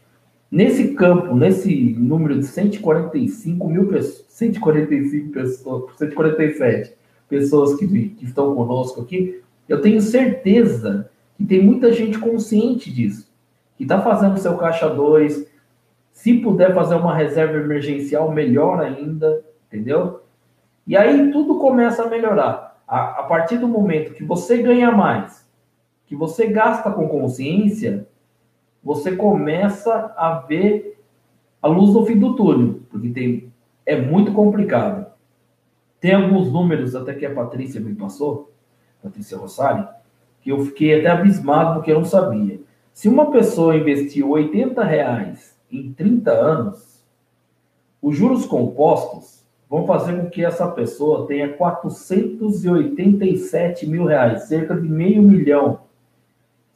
Nesse 0.51 0.95
campo, 0.95 1.35
nesse 1.35 1.95
número 1.97 2.39
de 2.39 2.47
145 2.47 3.69
mil 3.69 3.87
pessoas, 3.87 4.25
145 4.29 5.33
pessoas, 5.33 5.97
147 5.97 6.95
pessoas 7.29 7.75
que, 7.79 7.87
que 7.87 8.25
estão 8.25 8.55
conosco 8.55 9.01
aqui, 9.01 9.41
eu 9.69 9.81
tenho 9.81 10.01
certeza 10.01 11.09
que 11.37 11.45
tem 11.45 11.63
muita 11.63 11.93
gente 11.93 12.19
consciente 12.19 12.93
disso, 12.93 13.31
que 13.77 13.85
está 13.85 14.03
fazendo 14.03 14.39
seu 14.39 14.57
caixa 14.57 14.89
2, 14.89 15.47
se 16.11 16.35
puder 16.35 16.75
fazer 16.75 16.97
uma 16.97 17.15
reserva 17.15 17.57
emergencial, 17.57 18.33
melhor 18.33 18.81
ainda, 18.81 19.43
entendeu? 19.69 20.23
E 20.87 20.97
aí 20.97 21.31
tudo 21.31 21.59
começa 21.59 22.03
a 22.03 22.09
melhorar. 22.09 22.83
A, 22.87 23.21
a 23.21 23.23
partir 23.23 23.59
do 23.59 23.69
momento 23.69 24.13
que 24.13 24.25
você 24.25 24.59
ganha 24.59 24.91
mais, 24.91 25.49
que 26.11 26.17
você 26.17 26.49
gasta 26.49 26.91
com 26.91 27.09
consciência, 27.09 28.07
você 28.83 29.15
começa 29.15 30.13
a 30.17 30.41
ver 30.41 31.01
a 31.63 31.69
luz 31.69 31.95
no 31.95 32.05
fim 32.05 32.19
do 32.19 32.35
túnel, 32.35 32.81
porque 32.91 33.11
tem, 33.11 33.53
é 33.87 33.95
muito 33.95 34.33
complicado. 34.33 35.07
Tem 36.01 36.13
alguns 36.13 36.53
números, 36.53 36.97
até 36.97 37.15
que 37.15 37.25
a 37.25 37.33
Patrícia 37.33 37.81
me 37.81 37.95
passou, 37.95 38.53
Patrícia 39.01 39.39
Rossari, 39.39 39.87
que 40.41 40.51
eu 40.51 40.65
fiquei 40.65 40.99
até 40.99 41.11
abismado 41.11 41.75
porque 41.75 41.93
eu 41.93 42.01
não 42.01 42.05
sabia. 42.05 42.59
Se 42.93 43.09
uma 43.09 43.31
pessoa 43.31 43.77
investiu 43.77 44.31
80 44.31 44.83
reais 44.83 45.57
em 45.71 45.93
30 45.93 46.33
anos, 46.33 47.05
os 48.03 48.17
juros 48.17 48.47
compostos 48.47 49.47
vão 49.69 49.87
fazer 49.87 50.21
com 50.21 50.29
que 50.29 50.45
essa 50.45 50.67
pessoa 50.67 51.29
tenha 51.29 51.53
487 51.53 53.87
mil 53.87 54.07
reais, 54.07 54.49
cerca 54.49 54.75
de 54.75 54.89
meio 54.89 55.23
milhão, 55.23 55.89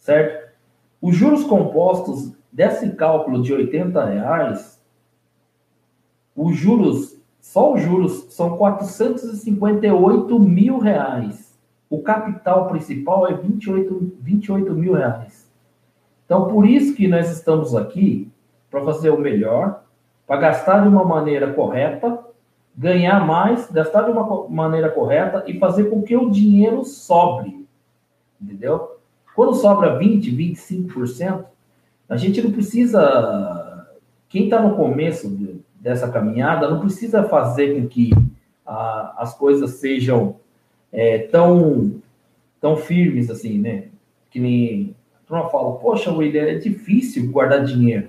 certo? 0.05 0.53
Os 1.01 1.17
juros 1.17 1.45
compostos 1.45 2.31
desse 2.53 2.91
cálculo 2.91 3.43
de 3.43 3.55
80 3.55 4.05
reais, 4.05 4.79
os 6.37 6.55
juros, 6.55 7.19
só 7.41 7.73
os 7.73 7.81
juros 7.81 8.27
são 8.29 8.59
458 8.59 10.39
mil 10.39 10.79
reais. 10.79 11.59
O 11.89 12.03
capital 12.03 12.69
principal 12.69 13.27
é 13.27 13.33
28, 13.33 14.13
28 14.21 14.75
mil 14.75 14.93
reais. 14.93 15.51
Então, 16.27 16.49
por 16.49 16.67
isso 16.67 16.95
que 16.95 17.09
nós 17.09 17.31
estamos 17.31 17.75
aqui, 17.75 18.31
para 18.71 18.85
fazer 18.85 19.09
o 19.09 19.19
melhor, 19.19 19.85
para 20.27 20.39
gastar 20.39 20.83
de 20.83 20.89
uma 20.89 21.05
maneira 21.05 21.55
correta, 21.55 22.19
ganhar 22.77 23.27
mais, 23.27 23.71
gastar 23.71 24.03
de 24.03 24.11
uma 24.11 24.49
maneira 24.49 24.91
correta 24.91 25.45
e 25.47 25.59
fazer 25.59 25.85
com 25.85 26.03
que 26.03 26.15
o 26.15 26.31
dinheiro 26.31 26.85
sobre. 26.85 27.67
Entendeu? 28.41 28.94
Quando 29.35 29.55
sobra 29.55 29.99
20%, 29.99 30.37
25%, 30.93 31.45
a 32.09 32.17
gente 32.17 32.41
não 32.43 32.53
precisa. 32.53 33.89
Quem 34.29 34.45
está 34.45 34.63
no 34.63 34.77
começo 34.77 35.29
de, 35.29 35.61
dessa 35.81 36.11
caminhada 36.11 36.71
não 36.71 36.81
precisa 36.81 37.25
fazer 37.25 37.75
com 37.75 37.89
que 37.89 38.11
a, 38.65 39.15
as 39.19 39.37
coisas 39.37 39.73
sejam 39.73 40.37
é, 40.93 41.19
tão, 41.19 42.01
tão 42.61 42.77
firmes 42.77 43.31
assim, 43.31 43.59
né? 43.59 43.85
Que 44.31 44.39
nem. 44.39 44.95
Turma 45.27 45.49
fala, 45.49 45.77
poxa, 45.77 46.13
William, 46.13 46.43
é 46.43 46.57
difícil 46.57 47.31
guardar 47.31 47.65
dinheiro. 47.65 48.09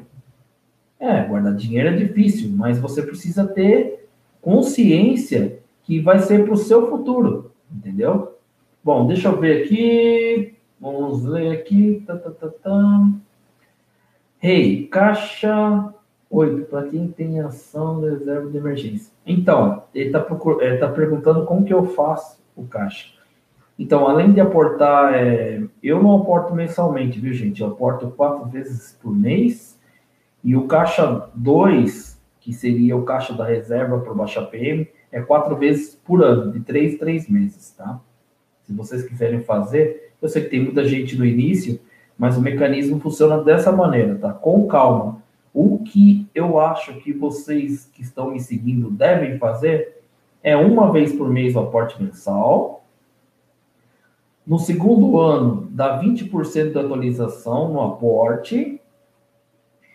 É, 0.99 1.23
guardar 1.23 1.55
dinheiro 1.55 1.89
é 1.89 1.95
difícil, 1.95 2.49
mas 2.51 2.77
você 2.77 3.01
precisa 3.01 3.47
ter 3.47 4.07
consciência 4.41 5.59
que 5.83 5.99
vai 5.99 6.19
ser 6.19 6.43
para 6.43 6.53
o 6.53 6.57
seu 6.57 6.89
futuro, 6.89 7.51
entendeu? 7.71 8.37
Bom, 8.83 9.07
deixa 9.07 9.29
eu 9.29 9.39
ver 9.39 9.63
aqui. 9.63 10.54
Vamos 10.79 11.23
ler 11.23 11.51
aqui. 11.51 12.03
Tá, 12.05 12.17
tá, 12.17 12.31
tá, 12.31 12.49
tá. 12.49 13.09
Hey, 14.41 14.87
caixa 14.87 15.93
8, 16.29 16.65
para 16.65 16.87
quem 16.89 17.07
tem 17.07 17.39
ação 17.39 18.01
reserva 18.01 18.49
de 18.49 18.57
emergência. 18.57 19.13
Então, 19.25 19.83
ele 19.93 20.07
está 20.07 20.19
tá 20.21 20.89
perguntando 20.89 21.45
como 21.45 21.63
que 21.63 21.73
eu 21.73 21.85
faço 21.85 22.43
o 22.55 22.65
caixa. 22.65 23.13
Então, 23.77 24.07
além 24.07 24.31
de 24.31 24.39
aportar, 24.39 25.13
é, 25.13 25.63
eu 25.83 26.01
não 26.01 26.15
aporto 26.21 26.53
mensalmente, 26.53 27.19
viu, 27.19 27.33
gente? 27.33 27.61
Eu 27.61 27.67
aporto 27.67 28.09
quatro 28.11 28.45
vezes 28.49 28.97
por 29.01 29.13
mês. 29.13 29.79
E 30.43 30.55
o 30.55 30.67
caixa 30.67 31.29
2, 31.35 32.21
que 32.39 32.53
seria 32.53 32.95
o 32.95 33.03
caixa 33.03 33.33
da 33.33 33.43
reserva 33.43 33.99
para 33.99 34.11
o 34.11 34.15
Baixa 34.15 34.43
PM, 34.43 34.87
é 35.11 35.21
quatro 35.21 35.55
vezes 35.55 35.95
por 35.95 36.23
ano, 36.23 36.51
de 36.51 36.59
três 36.59 36.97
três 36.97 37.27
meses, 37.27 37.71
tá? 37.71 37.99
Se 38.63 38.73
vocês 38.73 39.03
quiserem 39.03 39.41
fazer, 39.41 40.04
eu 40.21 40.29
sei 40.29 40.43
que 40.43 40.49
tem 40.49 40.63
muita 40.63 40.85
gente 40.85 41.17
no 41.17 41.25
início, 41.25 41.79
mas 42.17 42.37
o 42.37 42.41
mecanismo 42.41 42.99
funciona 42.99 43.43
dessa 43.43 43.71
maneira, 43.71 44.15
tá? 44.15 44.31
Com 44.31 44.67
calma. 44.67 45.21
O 45.53 45.79
que 45.79 46.27
eu 46.33 46.59
acho 46.59 46.95
que 46.95 47.13
vocês 47.13 47.85
que 47.93 48.01
estão 48.01 48.31
me 48.31 48.39
seguindo 48.39 48.89
devem 48.89 49.37
fazer 49.37 50.01
é 50.43 50.55
uma 50.55 50.91
vez 50.91 51.13
por 51.13 51.29
mês 51.29 51.55
o 51.55 51.59
aporte 51.59 52.01
mensal. 52.01 52.85
No 54.45 54.59
segundo 54.59 55.19
ano, 55.19 55.67
dá 55.71 55.99
20% 55.99 56.71
de 56.71 56.77
atualização 56.77 57.73
no 57.73 57.81
aporte. 57.81 58.79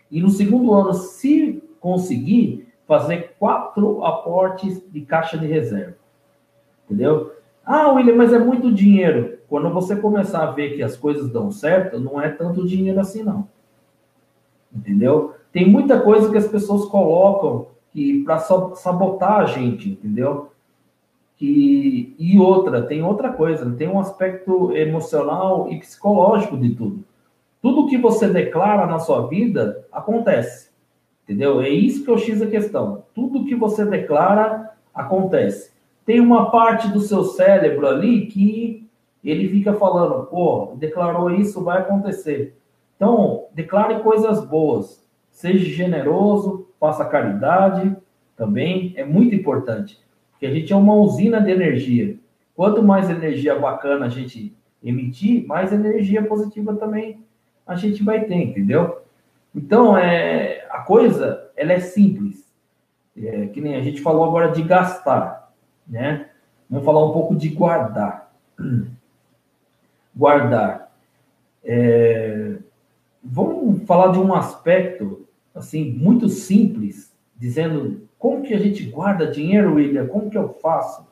E 0.09 0.21
no 0.21 0.29
segundo 0.29 0.73
ano, 0.73 0.93
se 0.93 1.63
conseguir, 1.79 2.67
fazer 2.85 3.35
quatro 3.39 4.03
aportes 4.03 4.83
de 4.91 5.01
caixa 5.01 5.37
de 5.37 5.47
reserva. 5.47 5.95
Entendeu? 6.83 7.31
Ah, 7.65 7.93
William, 7.93 8.15
mas 8.15 8.33
é 8.33 8.39
muito 8.39 8.69
dinheiro. 8.69 9.39
Quando 9.51 9.69
você 9.69 9.97
começar 9.97 10.43
a 10.47 10.51
ver 10.51 10.77
que 10.77 10.81
as 10.81 10.95
coisas 10.95 11.29
dão 11.29 11.51
certo, 11.51 11.99
não 11.99 12.21
é 12.21 12.29
tanto 12.29 12.65
dinheiro 12.65 13.01
assim, 13.01 13.21
não. 13.21 13.49
Entendeu? 14.73 15.33
Tem 15.51 15.69
muita 15.69 15.99
coisa 15.99 16.31
que 16.31 16.37
as 16.37 16.47
pessoas 16.47 16.85
colocam 16.85 17.67
que 17.91 18.23
para 18.23 18.39
sabotar 18.39 19.41
a 19.41 19.45
gente, 19.47 19.89
entendeu? 19.89 20.51
Que, 21.35 22.15
e 22.17 22.39
outra, 22.39 22.81
tem 22.83 23.03
outra 23.03 23.29
coisa, 23.33 23.69
tem 23.71 23.89
um 23.89 23.99
aspecto 23.99 24.71
emocional 24.71 25.69
e 25.69 25.79
psicológico 25.79 26.55
de 26.57 26.73
tudo. 26.73 27.03
Tudo 27.61 27.87
que 27.87 27.97
você 27.97 28.29
declara 28.29 28.87
na 28.87 28.99
sua 28.99 29.27
vida 29.27 29.85
acontece. 29.91 30.69
Entendeu? 31.25 31.59
É 31.59 31.67
isso 31.67 32.05
que 32.05 32.09
eu 32.09 32.17
X 32.17 32.41
a 32.41 32.47
questão. 32.47 33.03
Tudo 33.13 33.43
que 33.43 33.55
você 33.55 33.83
declara 33.83 34.71
acontece. 34.95 35.73
Tem 36.05 36.21
uma 36.21 36.49
parte 36.49 36.87
do 36.87 37.01
seu 37.01 37.25
cérebro 37.25 37.85
ali 37.85 38.27
que 38.27 38.89
ele 39.29 39.49
fica 39.49 39.73
falando, 39.73 40.25
pô, 40.25 40.73
declarou 40.77 41.29
isso, 41.29 41.63
vai 41.63 41.79
acontecer. 41.79 42.57
Então, 42.95 43.45
declare 43.53 44.01
coisas 44.01 44.43
boas, 44.45 45.07
seja 45.29 45.65
generoso, 45.65 46.67
faça 46.79 47.05
caridade 47.05 47.95
também, 48.35 48.93
é 48.95 49.03
muito 49.03 49.35
importante, 49.35 49.99
porque 50.31 50.45
a 50.45 50.51
gente 50.51 50.73
é 50.73 50.75
uma 50.75 50.95
usina 50.95 51.39
de 51.39 51.51
energia. 51.51 52.17
Quanto 52.55 52.81
mais 52.81 53.09
energia 53.09 53.57
bacana 53.57 54.07
a 54.07 54.09
gente 54.09 54.55
emitir, 54.83 55.45
mais 55.45 55.71
energia 55.71 56.23
positiva 56.23 56.75
também 56.75 57.19
a 57.65 57.75
gente 57.75 58.03
vai 58.03 58.25
ter, 58.25 58.35
entendeu? 58.35 59.01
Então, 59.55 59.97
é, 59.97 60.65
a 60.69 60.79
coisa, 60.79 61.49
ela 61.55 61.73
é 61.73 61.79
simples. 61.79 62.51
É, 63.15 63.47
que 63.47 63.59
nem 63.59 63.75
a 63.75 63.81
gente 63.81 64.01
falou 64.01 64.25
agora 64.25 64.51
de 64.51 64.63
gastar, 64.63 65.51
né? 65.87 66.29
Vamos 66.69 66.85
falar 66.85 67.05
um 67.05 67.11
pouco 67.11 67.35
de 67.35 67.49
guardar. 67.49 68.31
Guardar. 70.15 70.91
É, 71.63 72.57
vamos 73.23 73.83
falar 73.83 74.11
de 74.11 74.19
um 74.19 74.33
aspecto 74.33 75.27
assim 75.53 75.91
muito 75.91 76.29
simples, 76.29 77.13
dizendo 77.37 78.07
como 78.17 78.43
que 78.43 78.53
a 78.53 78.59
gente 78.59 78.83
guarda 78.83 79.27
dinheiro, 79.27 79.75
William? 79.75 80.07
Como 80.07 80.29
que 80.29 80.37
eu 80.37 80.49
faço? 80.61 81.07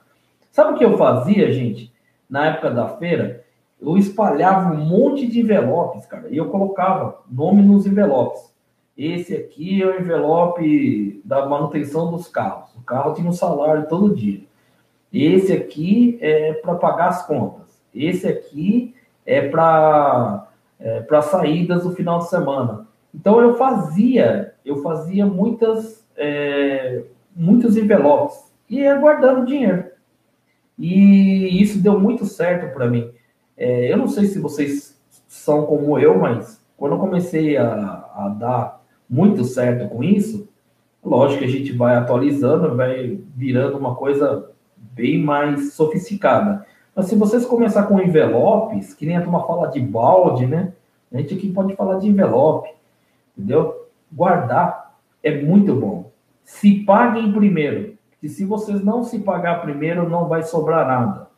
Sabe 0.52 0.74
o 0.74 0.78
que 0.78 0.86
eu 0.86 0.98
fazia, 0.98 1.52
gente? 1.52 1.92
Na 2.30 2.48
época 2.48 2.70
da 2.70 2.88
feira, 2.88 3.44
eu 3.82 3.98
espalhava 3.98 4.74
um 4.74 4.86
monte 4.86 5.26
de 5.26 5.40
envelopes, 5.40 6.06
cara, 6.06 6.28
e 6.30 6.38
eu 6.38 6.50
colocava 6.50 7.22
nome 7.30 7.62
nos 7.62 7.88
envelopes. 7.88 8.54
Esse 8.98 9.34
aqui 9.34 9.82
é 9.82 9.86
o 9.86 10.00
envelope 10.00 11.22
da 11.24 11.46
manutenção 11.48 12.12
dos 12.12 12.28
carros. 12.28 12.76
O 12.76 12.82
carro 12.82 13.14
tinha 13.14 13.30
um 13.30 13.34
salário 13.34 13.88
todo 13.88 14.14
dia. 14.14 14.42
Esse 15.12 15.54
aqui 15.54 16.20
é 16.22 16.54
para 16.54 16.76
pagar 16.76 17.08
as 17.08 17.26
contas. 17.26 17.69
Esse 17.94 18.28
aqui 18.28 18.96
é 19.26 19.48
para 19.48 20.48
é, 20.80 21.02
para 21.02 21.22
saídas 21.22 21.84
do 21.84 21.92
final 21.92 22.20
de 22.20 22.30
semana. 22.30 22.88
Então 23.14 23.42
eu 23.42 23.56
fazia, 23.56 24.54
eu 24.66 24.82
fazia 24.82 25.26
muitas 25.26 26.06
é, 26.16 27.04
muitos 27.36 27.78
envelopes 27.78 28.52
e 28.70 28.80
ia 28.80 28.98
guardando 28.98 29.46
dinheiro. 29.46 29.86
E 30.78 31.62
isso 31.62 31.82
deu 31.82 32.00
muito 32.00 32.26
certo 32.26 32.74
para 32.74 32.88
mim. 32.88 33.12
É, 33.58 33.92
eu 33.92 33.98
não 33.98 34.08
sei 34.08 34.26
se 34.26 34.40
vocês 34.40 34.98
são 35.28 35.66
como 35.66 36.00
eu, 36.00 36.18
mas 36.18 36.64
quando 36.78 36.94
eu 36.94 37.00
comecei 37.00 37.58
a, 37.58 37.74
a 38.16 38.30
dar 38.30 38.82
muito 39.10 39.44
certo 39.44 39.90
com 39.90 40.04
isso, 40.04 40.48
lógico 41.04 41.40
que 41.40 41.46
a 41.46 41.52
gente 41.52 41.74
vai 41.74 41.96
atualizando, 41.96 42.76
vai 42.76 43.20
virando 43.36 43.78
uma 43.78 43.96
coisa 43.96 44.52
bem 44.78 45.22
mais 45.22 45.74
sofisticada. 45.74 46.66
Mas 47.00 47.08
se 47.08 47.16
vocês 47.16 47.46
começar 47.46 47.84
com 47.84 48.02
envelopes, 48.02 48.94
que 48.94 49.06
nem 49.06 49.16
a 49.16 49.22
turma 49.22 49.48
fala 49.48 49.68
de 49.68 49.80
balde, 49.80 50.46
né? 50.46 50.74
A 51.14 51.18
gente 51.18 51.34
aqui 51.34 51.50
pode 51.50 51.74
falar 51.74 51.98
de 51.98 52.10
envelope, 52.10 52.70
entendeu? 53.38 53.88
Guardar 54.12 54.98
é 55.24 55.42
muito 55.42 55.74
bom. 55.74 56.12
Se 56.44 56.84
paguem 56.84 57.32
primeiro, 57.32 57.98
que 58.20 58.28
se 58.28 58.44
vocês 58.44 58.84
não 58.84 59.06
se 59.06 59.20
pagar 59.20 59.62
primeiro, 59.62 60.10
não 60.10 60.28
vai 60.28 60.44
sobrar 60.44 60.86
nada. 60.86 61.30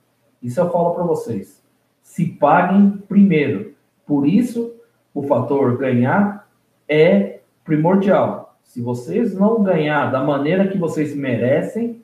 Isso 0.41 0.60
eu 0.60 0.72
falo 0.72 0.96
para 0.96 1.03
vocês 1.03 1.62
se 2.01 2.25
paguem 2.25 2.91
primeiro. 3.08 3.75
Por 4.03 4.27
isso, 4.27 4.74
o 5.13 5.22
fator 5.22 5.77
ganhar 5.77 6.50
é 6.89 7.39
primordial. 7.63 8.58
Se 8.63 8.82
vocês 8.82 9.36
não 9.36 9.62
ganhar 9.62 10.12
da 10.12 10.24
maneira 10.24 10.68
que 10.68 10.77
vocês 10.80 11.15
merecem, 11.15 12.01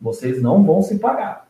vocês 0.00 0.40
não 0.40 0.64
vão 0.64 0.80
se 0.80 0.98
pagar. 0.98 1.46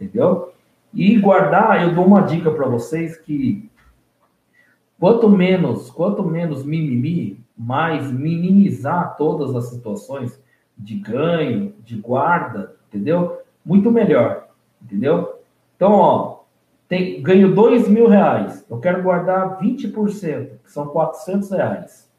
Entendeu? 0.00 0.51
E 0.92 1.18
guardar, 1.18 1.82
eu 1.82 1.94
dou 1.94 2.04
uma 2.04 2.22
dica 2.22 2.50
para 2.50 2.68
vocês 2.68 3.16
que 3.16 3.70
quanto 4.98 5.28
menos, 5.28 5.90
quanto 5.90 6.22
menos 6.22 6.64
mimimi, 6.64 7.42
mais 7.56 8.10
minimizar 8.10 9.16
todas 9.16 9.54
as 9.54 9.70
situações 9.70 10.40
de 10.76 10.96
ganho, 10.96 11.74
de 11.84 11.96
guarda, 11.96 12.76
entendeu? 12.88 13.40
Muito 13.64 13.90
melhor, 13.90 14.48
entendeu? 14.82 15.40
Então, 15.76 15.92
ó, 15.92 16.40
tem, 16.88 17.22
ganho 17.22 17.54
dois 17.54 17.88
mil 17.88 18.06
reais, 18.06 18.66
eu 18.68 18.78
quero 18.78 19.02
guardar 19.02 19.58
20%, 19.60 20.58
que 20.62 20.70
são 20.70 20.88
400 20.88 21.50
reais. 21.50 22.10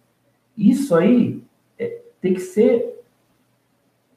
Isso 0.57 0.95
aí 0.95 1.43
é, 1.77 2.01
tem 2.19 2.33
que 2.33 2.41
ser 2.41 2.93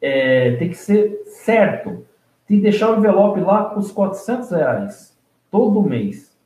é, 0.00 0.56
tem 0.56 0.68
que 0.68 0.76
ser 0.76 1.22
certo. 1.26 2.05
Tem 2.46 2.58
que 2.58 2.62
deixar 2.62 2.90
o 2.90 2.98
envelope 2.98 3.40
lá 3.40 3.64
com 3.66 3.80
os 3.80 3.90
400 3.90 4.50
reais 4.50 5.16
todo 5.50 5.82
mês. 5.82 6.36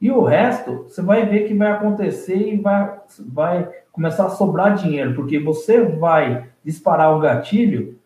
E 0.00 0.10
o 0.10 0.22
resto, 0.22 0.84
você 0.84 1.02
vai 1.02 1.26
ver 1.26 1.46
que 1.46 1.54
vai 1.54 1.72
acontecer 1.72 2.36
e 2.36 2.56
vai, 2.56 3.00
vai 3.20 3.70
começar 3.92 4.26
a 4.26 4.30
sobrar 4.30 4.74
dinheiro, 4.74 5.14
porque 5.14 5.38
você 5.38 5.82
vai 5.82 6.48
disparar 6.64 7.16
o 7.16 7.20
gatilho 7.20 7.98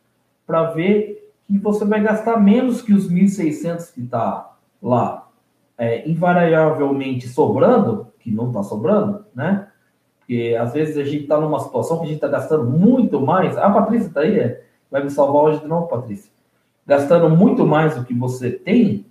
para 0.47 0.65
ver 0.65 1.33
que 1.47 1.59
você 1.59 1.85
vai 1.85 2.03
gastar 2.03 2.39
menos 2.39 2.83
que 2.83 2.93
os 2.93 3.11
1.600 3.11 3.93
que 3.93 4.03
está 4.03 4.55
lá 4.83 5.29
é, 5.77 6.09
invariavelmente 6.09 7.29
sobrando, 7.29 8.09
que 8.19 8.31
não 8.31 8.49
está 8.49 8.63
sobrando, 8.63 9.25
né? 9.35 9.69
Porque 10.19 10.57
às 10.61 10.73
vezes 10.73 10.99
a 10.99 11.05
gente 11.05 11.23
está 11.23 11.41
numa 11.41 11.61
situação 11.61 11.99
que 11.99 12.05
a 12.05 12.07
gente 12.07 12.17
está 12.17 12.29
gastando 12.29 12.65
muito 12.65 13.21
mais. 13.21 13.57
A 13.57 13.71
Patrícia 13.71 14.09
está 14.09 14.21
aí, 14.21 14.39
é, 14.39 14.63
vai 14.91 15.03
me 15.03 15.11
salvar 15.11 15.45
hoje 15.45 15.61
de 15.61 15.67
novo, 15.67 15.87
Patrícia. 15.87 16.31
Gastando 16.89 17.29
muito 17.29 17.67
mais 17.67 17.95
do 17.95 18.05
que 18.05 18.15
você 18.15 18.51
tem, 18.51 19.05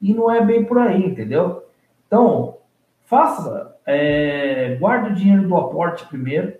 e 0.00 0.12
não 0.12 0.30
é 0.30 0.44
bem 0.44 0.64
por 0.64 0.76
aí, 0.78 1.02
entendeu? 1.02 1.64
Então, 2.06 2.58
faça, 3.04 3.74
é, 3.86 4.76
guarde 4.78 5.10
o 5.10 5.14
dinheiro 5.14 5.48
do 5.48 5.56
aporte 5.56 6.06
primeiro, 6.06 6.52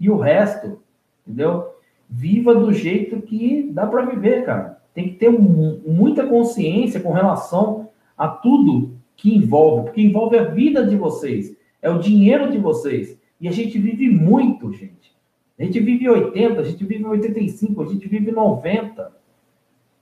e 0.00 0.10
o 0.10 0.16
resto, 0.16 0.80
entendeu? 1.24 1.76
Viva 2.10 2.52
do 2.52 2.72
jeito 2.72 3.22
que 3.22 3.70
dá 3.72 3.86
para 3.86 4.04
viver, 4.04 4.44
cara. 4.44 4.82
Tem 4.92 5.10
que 5.10 5.14
ter 5.14 5.30
muita 5.30 6.26
consciência 6.26 7.00
com 7.00 7.12
relação 7.12 7.88
a 8.18 8.26
tudo 8.26 8.96
que 9.16 9.34
envolve, 9.34 9.84
porque 9.84 10.02
envolve 10.02 10.36
a 10.36 10.44
vida 10.44 10.84
de 10.84 10.96
vocês, 10.96 11.56
é 11.80 11.88
o 11.88 12.00
dinheiro 12.00 12.50
de 12.50 12.58
vocês. 12.58 13.16
E 13.40 13.46
a 13.46 13.52
gente 13.52 13.78
vive 13.78 14.10
muito, 14.10 14.72
gente. 14.72 15.12
A 15.58 15.62
gente 15.64 15.78
vive 15.78 16.08
80, 16.08 16.60
a 16.60 16.64
gente 16.64 16.84
vive 16.84 17.04
85, 17.04 17.82
a 17.82 17.86
gente 17.86 18.08
vive 18.08 18.32
90. 18.32 19.21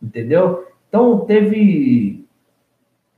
Entendeu? 0.03 0.67
Então, 0.89 1.21
teve. 1.21 2.27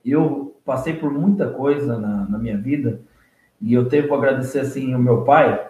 Eu 0.05 0.57
passei 0.65 0.95
por 0.95 1.13
muita 1.13 1.49
coisa 1.49 1.99
na, 1.99 2.27
na 2.29 2.39
minha 2.39 2.59
vida 2.59 3.01
e 3.61 3.73
eu 3.73 3.89
tenho 3.89 4.09
que 4.09 4.13
agradecer 4.13 4.61
assim 4.61 4.95
o 4.95 4.99
meu 4.99 5.23
pai, 5.23 5.69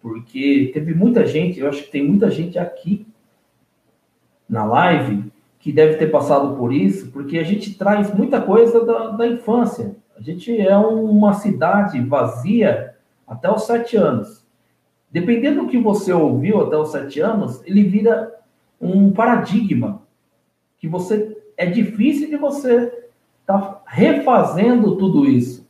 porque 0.00 0.70
teve 0.72 0.94
muita 0.94 1.26
gente, 1.26 1.58
eu 1.58 1.68
acho 1.68 1.82
que 1.84 1.90
tem 1.90 2.06
muita 2.06 2.30
gente 2.30 2.58
aqui 2.58 3.06
na 4.48 4.64
live 4.64 5.32
que 5.58 5.72
deve 5.72 5.96
ter 5.96 6.08
passado 6.08 6.56
por 6.56 6.72
isso, 6.72 7.10
porque 7.10 7.38
a 7.38 7.44
gente 7.44 7.74
traz 7.74 8.12
muita 8.14 8.40
coisa 8.40 8.84
da, 8.84 9.08
da 9.08 9.26
infância. 9.26 9.96
A 10.16 10.20
gente 10.20 10.56
é 10.60 10.76
uma 10.76 11.34
cidade 11.34 12.00
vazia 12.00 12.94
até 13.26 13.50
os 13.50 13.62
sete 13.62 13.96
anos. 13.96 14.44
Dependendo 15.10 15.62
do 15.62 15.68
que 15.68 15.78
você 15.78 16.12
ouviu 16.12 16.60
até 16.60 16.76
os 16.76 16.90
sete 16.90 17.20
anos, 17.20 17.62
ele 17.64 17.84
vira 17.84 18.32
um 18.80 19.12
paradigma 19.12 20.01
que 20.82 20.88
você 20.88 21.40
é 21.56 21.64
difícil 21.64 22.28
de 22.28 22.36
você 22.36 22.92
estar 23.42 23.60
tá 23.60 23.82
refazendo 23.86 24.96
tudo 24.96 25.24
isso, 25.24 25.64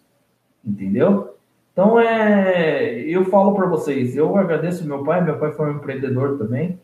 entendeu? 0.64 1.36
Então 1.70 2.00
é, 2.00 2.98
eu 3.00 3.26
falo 3.26 3.54
para 3.54 3.66
vocês, 3.66 4.16
eu 4.16 4.34
agradeço 4.38 4.86
meu 4.86 5.04
pai, 5.04 5.22
meu 5.22 5.38
pai 5.38 5.52
foi 5.52 5.70
um 5.70 5.76
empreendedor 5.76 6.38
também. 6.38 6.80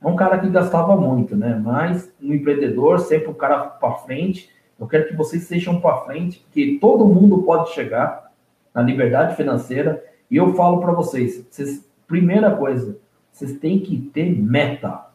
É 0.00 0.08
um 0.08 0.16
cara 0.16 0.38
que 0.38 0.48
gastava 0.48 0.96
muito, 0.96 1.36
né? 1.36 1.60
Mas 1.62 2.10
no 2.18 2.34
empreendedor, 2.34 3.00
sempre 3.00 3.28
o 3.28 3.34
cara 3.34 3.64
para 3.64 3.96
frente. 3.96 4.48
Eu 4.80 4.86
quero 4.86 5.06
que 5.06 5.14
vocês 5.14 5.42
sejam 5.42 5.78
para 5.78 6.02
frente, 6.02 6.40
porque 6.40 6.78
todo 6.80 7.04
mundo 7.04 7.42
pode 7.42 7.74
chegar 7.74 8.32
na 8.72 8.80
liberdade 8.80 9.36
financeira. 9.36 10.02
E 10.30 10.36
eu 10.36 10.54
falo 10.54 10.80
para 10.80 10.92
vocês, 10.92 11.46
vocês, 11.50 11.86
primeira 12.06 12.50
coisa, 12.56 12.96
vocês 13.30 13.58
têm 13.58 13.80
que 13.80 13.98
ter 13.98 14.30
meta. 14.40 15.06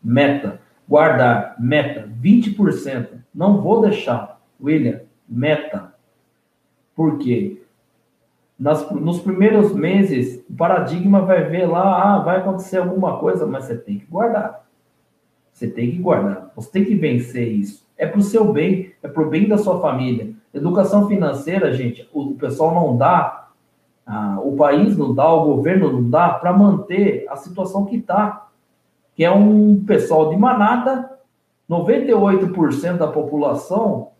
Meta. 0.00 0.60
Guardar 0.90 1.54
meta 1.58 2.10
20%. 2.20 3.20
Não 3.32 3.62
vou 3.62 3.80
deixar, 3.80 4.40
William, 4.60 5.02
meta. 5.28 5.94
Por 6.96 7.18
quê? 7.18 7.60
nas, 8.60 8.90
nos 8.90 9.22
primeiros 9.22 9.72
meses, 9.72 10.44
o 10.46 10.52
paradigma 10.52 11.22
vai 11.22 11.44
ver 11.44 11.64
lá, 11.64 12.16
ah, 12.16 12.18
vai 12.18 12.36
acontecer 12.36 12.76
alguma 12.76 13.16
coisa, 13.16 13.46
mas 13.46 13.64
você 13.64 13.74
tem 13.74 13.98
que 13.98 14.04
guardar. 14.04 14.66
Você 15.50 15.66
tem 15.66 15.90
que 15.90 15.96
guardar. 15.96 16.52
Você 16.54 16.70
tem 16.70 16.84
que 16.84 16.94
vencer 16.94 17.48
isso. 17.48 17.88
É 17.96 18.06
para 18.06 18.18
o 18.18 18.22
seu 18.22 18.52
bem, 18.52 18.92
é 19.02 19.08
para 19.08 19.22
o 19.22 19.30
bem 19.30 19.48
da 19.48 19.56
sua 19.56 19.80
família. 19.80 20.34
Educação 20.52 21.08
financeira, 21.08 21.72
gente, 21.72 22.06
o, 22.12 22.34
pessoal 22.34 22.74
não 22.74 22.98
dá, 22.98 23.48
ah, 24.06 24.38
o 24.42 24.54
país 24.54 24.94
não 24.94 25.14
dá, 25.14 25.32
o 25.32 25.56
governo 25.56 25.90
não 25.90 26.10
dá 26.10 26.28
para 26.28 26.52
manter 26.52 27.24
a 27.30 27.36
situação 27.36 27.86
que 27.86 27.96
está. 27.96 28.49
Que 29.20 29.24
é 29.26 29.30
um 29.30 29.84
pessoal 29.84 30.30
de 30.30 30.36
manada, 30.38 31.20
98% 31.68 32.96
da 32.96 33.06
população 33.06 34.12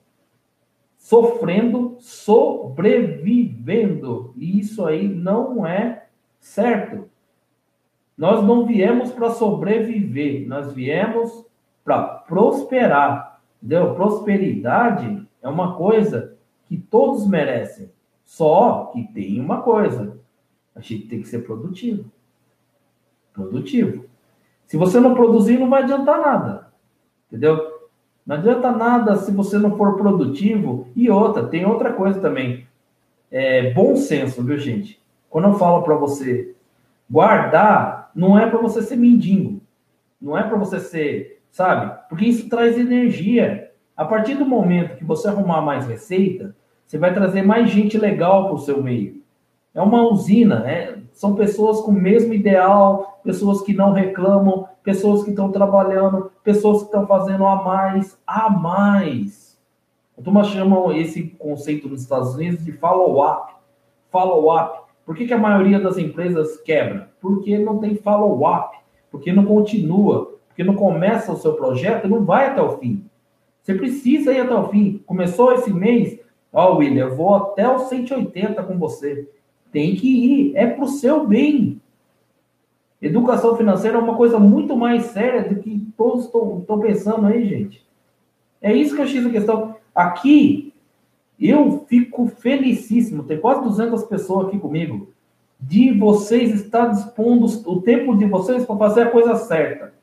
sofrendo, 0.99 1.97
sobrevivendo. 2.01 4.35
E 4.37 4.61
isso 4.61 4.85
aí 4.85 5.09
não 5.09 5.67
é 5.67 6.05
certo. 6.39 7.09
Nós 8.15 8.45
não 8.45 8.67
viemos 8.67 9.11
para 9.11 9.31
sobreviver, 9.31 10.47
nós 10.47 10.75
viemos 10.75 11.47
para 11.83 12.03
prosperar. 12.03 13.41
Entendeu? 13.57 13.95
Prosperidade 13.95 15.27
é 15.41 15.49
uma 15.49 15.77
coisa 15.77 16.37
que 16.67 16.77
todos 16.77 17.27
merecem. 17.27 17.91
Só 18.23 18.91
que 18.93 19.05
tem 19.15 19.41
uma 19.41 19.63
coisa: 19.63 20.21
a 20.75 20.81
gente 20.81 21.09
tem 21.09 21.23
que 21.23 21.29
ser 21.29 21.39
produtivo. 21.39 22.13
Produtivo. 23.33 24.10
Se 24.71 24.77
você 24.77 25.01
não 25.01 25.15
produzir, 25.15 25.59
não 25.59 25.69
vai 25.69 25.83
adiantar 25.83 26.21
nada. 26.21 26.69
Entendeu? 27.27 27.59
Não 28.25 28.37
adianta 28.37 28.71
nada 28.71 29.17
se 29.17 29.33
você 29.33 29.59
não 29.59 29.77
for 29.77 29.97
produtivo. 29.97 30.87
E 30.95 31.11
outra, 31.11 31.49
tem 31.49 31.67
outra 31.67 31.93
coisa 31.93 32.21
também. 32.21 32.69
É 33.33 33.73
bom 33.73 33.97
senso, 33.97 34.45
viu, 34.45 34.57
gente? 34.59 35.03
Quando 35.29 35.49
eu 35.49 35.55
falo 35.55 35.83
para 35.83 35.97
você 35.97 36.55
guardar, 37.11 38.13
não 38.15 38.39
é 38.39 38.49
para 38.49 38.61
você 38.61 38.81
ser 38.81 38.95
mendigo. 38.95 39.61
Não 40.23 40.39
é 40.39 40.45
para 40.45 40.57
você 40.57 40.79
ser, 40.79 41.43
sabe? 41.51 41.93
Porque 42.09 42.27
isso 42.27 42.49
traz 42.49 42.79
energia. 42.79 43.73
A 43.97 44.05
partir 44.05 44.37
do 44.37 44.47
momento 44.47 44.99
que 44.99 45.05
você 45.05 45.27
arrumar 45.27 45.63
mais 45.63 45.89
receita, 45.89 46.55
você 46.87 46.97
vai 46.97 47.13
trazer 47.13 47.43
mais 47.43 47.69
gente 47.69 47.99
legal 47.99 48.45
para 48.45 48.55
o 48.55 48.59
seu 48.59 48.81
meio. 48.81 49.20
É 49.75 49.81
uma 49.81 50.03
usina, 50.03 50.61
né? 50.61 51.03
São 51.13 51.35
pessoas 51.35 51.81
com 51.81 51.91
o 51.91 51.95
mesmo 51.95 52.33
ideal, 52.35 53.21
pessoas 53.23 53.63
que 53.63 53.73
não 53.73 53.93
reclamam, 53.93 54.69
pessoas 54.83 55.23
que 55.23 55.31
estão 55.31 55.53
trabalhando, 55.53 56.31
pessoas 56.43 56.79
que 56.79 56.85
estão 56.87 57.07
fazendo 57.07 57.45
a 57.47 57.63
mais, 57.63 58.19
a 58.27 58.51
mais. 58.51 59.59
A 60.19 60.23
turma 60.23 60.45
chama 60.45 60.97
esse 60.97 61.23
conceito 61.39 61.89
nos 61.89 62.03
Estados 62.03 62.35
Unidos 62.35 62.65
de 62.65 62.73
follow-up. 62.73 63.55
Follow-up. 64.11 64.81
Por 65.07 65.17
que, 65.17 65.27
que 65.27 65.35
a 65.35 65.39
maioria 65.39 65.81
das 65.81 65.99
empresas 65.99 66.61
quebra? 66.61 67.11
Porque 67.21 67.59
não 67.59 67.79
tem 67.79 67.95
follow-up, 67.97 68.77
porque 69.11 69.33
não 69.33 69.45
continua, 69.45 70.39
porque 70.49 70.63
não 70.63 70.75
começa 70.75 71.33
o 71.33 71.37
seu 71.37 71.55
projeto 71.55 72.07
e 72.07 72.11
não 72.11 72.25
vai 72.25 72.49
até 72.49 72.61
o 72.61 72.79
fim. 72.79 73.05
Você 73.63 73.75
precisa 73.75 74.33
ir 74.33 74.41
até 74.41 74.55
o 74.55 74.69
fim. 74.69 75.03
Começou 75.07 75.53
esse 75.53 75.73
mês, 75.73 76.19
ó, 76.53 76.73
oh, 76.73 76.77
William, 76.79 77.07
eu 77.07 77.17
vou 77.17 77.35
até 77.35 77.73
os 77.75 77.83
180 77.85 78.63
com 78.63 78.79
você. 78.79 79.29
Tem 79.73 79.95
que 79.95 80.09
ir, 80.09 80.57
é 80.57 80.67
para 80.67 80.85
o 80.85 80.89
seu 80.89 81.27
bem. 81.27 81.81
Educação 83.01 83.57
financeira 83.57 83.97
é 83.97 84.01
uma 84.01 84.17
coisa 84.17 84.39
muito 84.39 84.77
mais 84.77 85.05
séria 85.07 85.49
do 85.49 85.61
que 85.61 85.87
todos 85.97 86.27
estão 86.27 86.81
pensando 86.81 87.27
aí, 87.27 87.47
gente. 87.47 87.87
É 88.61 88.73
isso 88.75 88.95
que 88.95 89.01
eu 89.01 89.07
fiz 89.07 89.25
a 89.25 89.31
questão. 89.31 89.77
Aqui, 89.95 90.75
eu 91.39 91.87
fico 91.89 92.27
felicíssimo, 92.27 93.23
tem 93.23 93.41
quase 93.41 93.63
200 93.63 94.05
pessoas 94.05 94.49
aqui 94.49 94.59
comigo, 94.59 95.09
de 95.59 95.93
vocês 95.93 96.55
estar 96.55 96.87
dispondo 96.89 97.47
o 97.67 97.81
tempo 97.81 98.17
de 98.17 98.27
vocês 98.27 98.65
para 98.67 98.77
fazer 98.77 99.03
a 99.03 99.11
coisa 99.11 99.35
certa. 99.37 99.95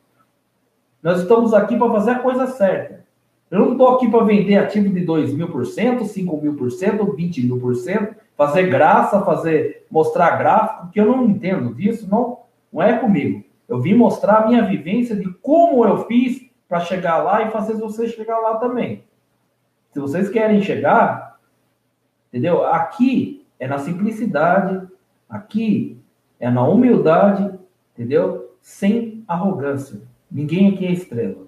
Nós 1.01 1.21
estamos 1.21 1.53
aqui 1.53 1.77
para 1.77 1.91
fazer 1.91 2.11
a 2.11 2.19
coisa 2.19 2.47
certa. 2.47 3.05
Eu 3.49 3.59
não 3.59 3.71
estou 3.73 3.89
aqui 3.89 4.09
para 4.09 4.25
vender 4.25 4.55
ativo 4.55 4.89
de 4.89 5.01
2 5.01 5.33
mil 5.33 5.49
por 5.49 5.65
cento, 5.65 6.05
5 6.05 6.41
mil 6.41 6.55
por 6.55 6.71
cento, 6.71 7.13
20 7.13 7.45
mil 7.45 7.59
por 7.59 7.75
cento, 7.75 8.15
fazer 8.37 8.67
graça, 8.67 9.25
fazer 9.25 9.85
mostrar 9.89 10.37
gráfico, 10.37 10.91
que 10.91 10.99
eu 11.01 11.07
não 11.07 11.25
entendo 11.25 11.73
disso, 11.73 12.07
não, 12.09 12.41
não 12.71 12.83
é 12.83 12.97
comigo. 12.99 13.43
Eu 13.67 13.81
vim 13.81 13.95
mostrar 13.95 14.43
a 14.43 14.47
minha 14.47 14.63
vivência 14.63 15.15
de 15.15 15.27
como 15.41 15.83
eu 15.83 16.05
fiz 16.05 16.47
para 16.69 16.79
chegar 16.79 17.17
lá 17.17 17.41
e 17.41 17.51
fazer 17.51 17.73
vocês 17.73 18.11
chegar 18.11 18.37
lá 18.37 18.57
também. 18.57 19.03
Se 19.91 19.99
vocês 19.99 20.29
querem 20.29 20.61
chegar, 20.61 21.39
entendeu? 22.29 22.63
Aqui 22.65 23.45
é 23.59 23.67
na 23.67 23.79
simplicidade, 23.79 24.87
aqui 25.27 25.99
é 26.39 26.49
na 26.49 26.63
humildade, 26.63 27.57
entendeu? 27.93 28.55
Sem 28.61 29.23
arrogância. 29.27 29.99
Ninguém 30.29 30.73
aqui 30.73 30.85
é 30.85 30.91
estrela. 30.91 31.47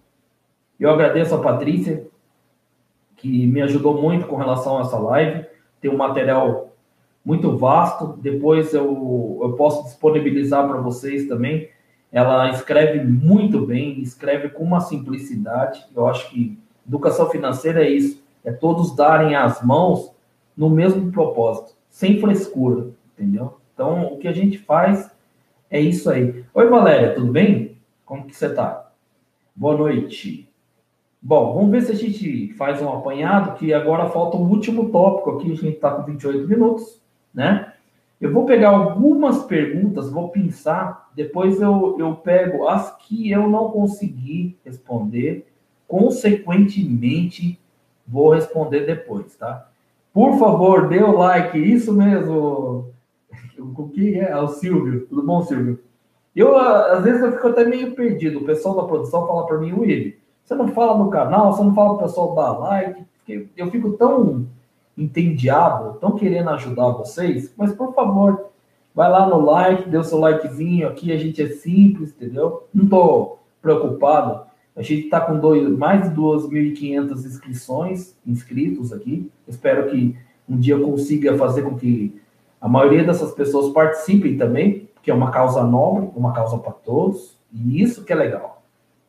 Eu 0.80 0.90
agradeço 0.90 1.36
a 1.36 1.42
Patrícia, 1.42 2.08
que 3.16 3.46
me 3.46 3.62
ajudou 3.62 4.02
muito 4.02 4.26
com 4.26 4.38
relação 4.38 4.78
a 4.78 4.82
essa 4.82 4.98
live. 4.98 5.46
Tem 5.80 5.92
um 5.92 5.98
material 5.98 6.69
muito 7.30 7.56
vasto. 7.56 8.18
Depois 8.20 8.74
eu, 8.74 9.40
eu 9.44 9.54
posso 9.54 9.84
disponibilizar 9.84 10.68
para 10.68 10.82
vocês 10.82 11.28
também. 11.28 11.70
Ela 12.12 12.50
escreve 12.50 13.04
muito 13.04 13.68
bem, 13.68 14.02
escreve 14.02 14.50
com 14.50 14.64
uma 14.64 14.80
simplicidade. 14.80 15.86
Eu 15.96 16.08
acho 16.08 16.28
que 16.32 16.58
educação 16.88 17.30
financeira 17.30 17.86
é 17.86 17.90
isso: 17.90 18.24
é 18.44 18.52
todos 18.52 18.96
darem 18.96 19.36
as 19.36 19.62
mãos 19.64 20.12
no 20.58 20.72
mesmo 20.72 21.12
propósito, 21.12 21.78
sem 21.88 22.20
frescura, 22.20 22.88
entendeu? 23.14 23.60
Então, 23.76 24.08
o 24.08 24.18
que 24.18 24.28
a 24.28 24.34
gente 24.34 24.58
faz 24.58 25.12
é 25.70 25.80
isso 25.80 26.10
aí. 26.10 26.44
Oi, 26.52 26.68
Valéria, 26.68 27.14
tudo 27.14 27.32
bem? 27.32 27.78
Como 28.06 28.26
que 28.26 28.36
você 28.36 28.48
está? 28.48 28.92
Boa 29.56 29.78
noite. 29.78 30.50
Bom, 31.22 31.54
vamos 31.54 31.70
ver 31.70 31.82
se 31.84 31.92
a 31.92 31.96
gente 31.96 32.54
faz 32.54 32.82
um 32.82 32.90
apanhado, 32.90 33.58
que 33.58 33.72
agora 33.72 34.10
falta 34.10 34.36
o 34.36 34.44
um 34.44 34.50
último 34.50 34.90
tópico 34.90 35.32
aqui, 35.32 35.52
a 35.52 35.56
gente 35.56 35.76
está 35.76 35.92
com 35.92 36.04
28 36.04 36.48
minutos, 36.48 36.99
né? 37.34 37.74
Eu 38.20 38.34
vou 38.34 38.46
pegar 38.46 38.70
algumas 38.70 39.44
perguntas, 39.44 40.12
vou 40.12 40.30
pensar, 40.30 41.10
depois 41.16 41.62
eu, 41.62 41.96
eu 41.98 42.16
pego 42.16 42.68
as 42.68 42.96
que 42.98 43.32
eu 43.32 43.50
não 43.50 43.72
consegui 43.72 44.58
responder, 44.66 45.48
consequentemente 45.88 47.58
vou 48.06 48.34
responder 48.34 48.86
depois, 48.86 49.36
tá? 49.36 49.70
Por 50.14 50.38
favor, 50.38 50.90
dê 50.90 51.02
o 51.02 51.16
like, 51.16 51.58
isso 51.58 51.94
mesmo. 51.94 52.90
O 53.58 53.88
que 53.90 54.20
é? 54.20 54.32
é? 54.32 54.38
o 54.38 54.48
Silvio. 54.48 55.06
Tudo 55.08 55.24
bom, 55.24 55.42
Silvio? 55.44 55.80
Eu, 56.36 56.58
às 56.58 57.04
vezes, 57.04 57.22
eu 57.22 57.32
fico 57.32 57.48
até 57.48 57.64
meio 57.64 57.96
perdido. 57.96 58.40
O 58.40 58.46
pessoal 58.46 58.76
da 58.76 58.84
produção 58.84 59.28
fala 59.28 59.46
para 59.46 59.60
mim, 59.60 59.74
Willi, 59.74 60.18
você 60.44 60.56
não 60.56 60.68
fala 60.70 60.98
no 60.98 61.10
canal, 61.10 61.54
você 61.54 61.64
não 61.64 61.74
fala 61.74 61.96
para 61.96 62.06
o 62.06 62.08
pessoal 62.08 62.36
dar 62.36 62.52
like. 62.58 63.04
Eu 63.56 63.70
fico 63.70 63.92
tão 63.94 64.48
entendiado, 65.00 65.98
tão 66.00 66.16
querendo 66.16 66.50
ajudar 66.50 66.90
vocês, 66.90 67.54
mas 67.58 67.74
por 67.74 67.94
favor, 67.94 68.48
vai 68.94 69.10
lá 69.10 69.28
no 69.28 69.40
like, 69.40 69.90
dê 69.90 69.98
o 69.98 70.04
seu 70.04 70.20
likezinho 70.20 70.88
aqui, 70.88 71.12
a 71.12 71.18
gente 71.18 71.42
é 71.42 71.48
simples, 71.48 72.10
entendeu? 72.10 72.68
Não 72.74 72.84
estou 72.84 73.40
preocupado. 73.62 74.48
A 74.76 74.82
gente 74.82 75.06
está 75.06 75.22
com 75.22 75.40
dois, 75.40 75.68
mais 75.78 76.04
de 76.04 76.16
2.500 76.16 77.26
inscrições, 77.26 78.18
inscritos 78.26 78.94
aqui. 78.94 79.30
Espero 79.48 79.90
que 79.90 80.16
um 80.48 80.58
dia 80.58 80.76
eu 80.76 80.84
consiga 80.84 81.38
fazer 81.38 81.64
com 81.64 81.76
que 81.76 82.20
a 82.60 82.68
maioria 82.68 83.04
dessas 83.04 83.32
pessoas 83.32 83.72
participem 83.74 84.38
também, 84.38 84.90
porque 84.94 85.12
é 85.12 85.14
uma 85.14 85.32
causa 85.32 85.64
nobre, 85.64 86.10
uma 86.16 86.34
causa 86.34 86.58
para 86.58 86.72
todos, 86.72 87.38
e 87.54 87.82
isso 87.82 88.04
que 88.04 88.12
é 88.12 88.16
legal. 88.16 88.62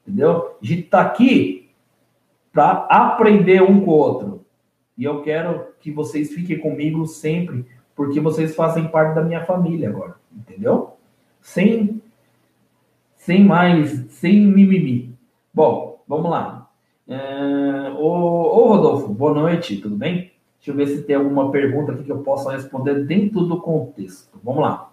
Entendeu? 0.06 0.56
A 0.62 0.64
gente 0.64 0.82
está 0.82 1.00
aqui 1.00 1.68
para 2.52 2.86
aprender 2.88 3.62
um 3.62 3.80
com 3.84 3.90
o 3.90 3.94
outro. 3.94 4.39
E 5.00 5.04
eu 5.04 5.22
quero 5.22 5.68
que 5.80 5.90
vocês 5.90 6.30
fiquem 6.30 6.58
comigo 6.58 7.06
sempre, 7.06 7.64
porque 7.96 8.20
vocês 8.20 8.54
fazem 8.54 8.86
parte 8.86 9.14
da 9.14 9.22
minha 9.22 9.42
família 9.46 9.88
agora. 9.88 10.16
Entendeu? 10.30 10.98
Sem, 11.40 12.02
sem 13.16 13.42
mais, 13.42 13.90
sem 14.10 14.46
mimimi. 14.46 15.16
Bom, 15.54 16.02
vamos 16.06 16.30
lá. 16.30 16.68
É, 17.08 17.90
ô, 17.96 18.74
Rodolfo, 18.74 19.08
boa 19.08 19.32
noite, 19.32 19.78
tudo 19.78 19.96
bem? 19.96 20.32
Deixa 20.58 20.70
eu 20.70 20.74
ver 20.74 20.86
se 20.88 21.02
tem 21.04 21.16
alguma 21.16 21.50
pergunta 21.50 21.92
aqui 21.92 22.04
que 22.04 22.12
eu 22.12 22.18
possa 22.18 22.52
responder 22.52 23.06
dentro 23.06 23.40
do 23.46 23.58
contexto. 23.58 24.38
Vamos 24.44 24.60
lá. 24.60 24.90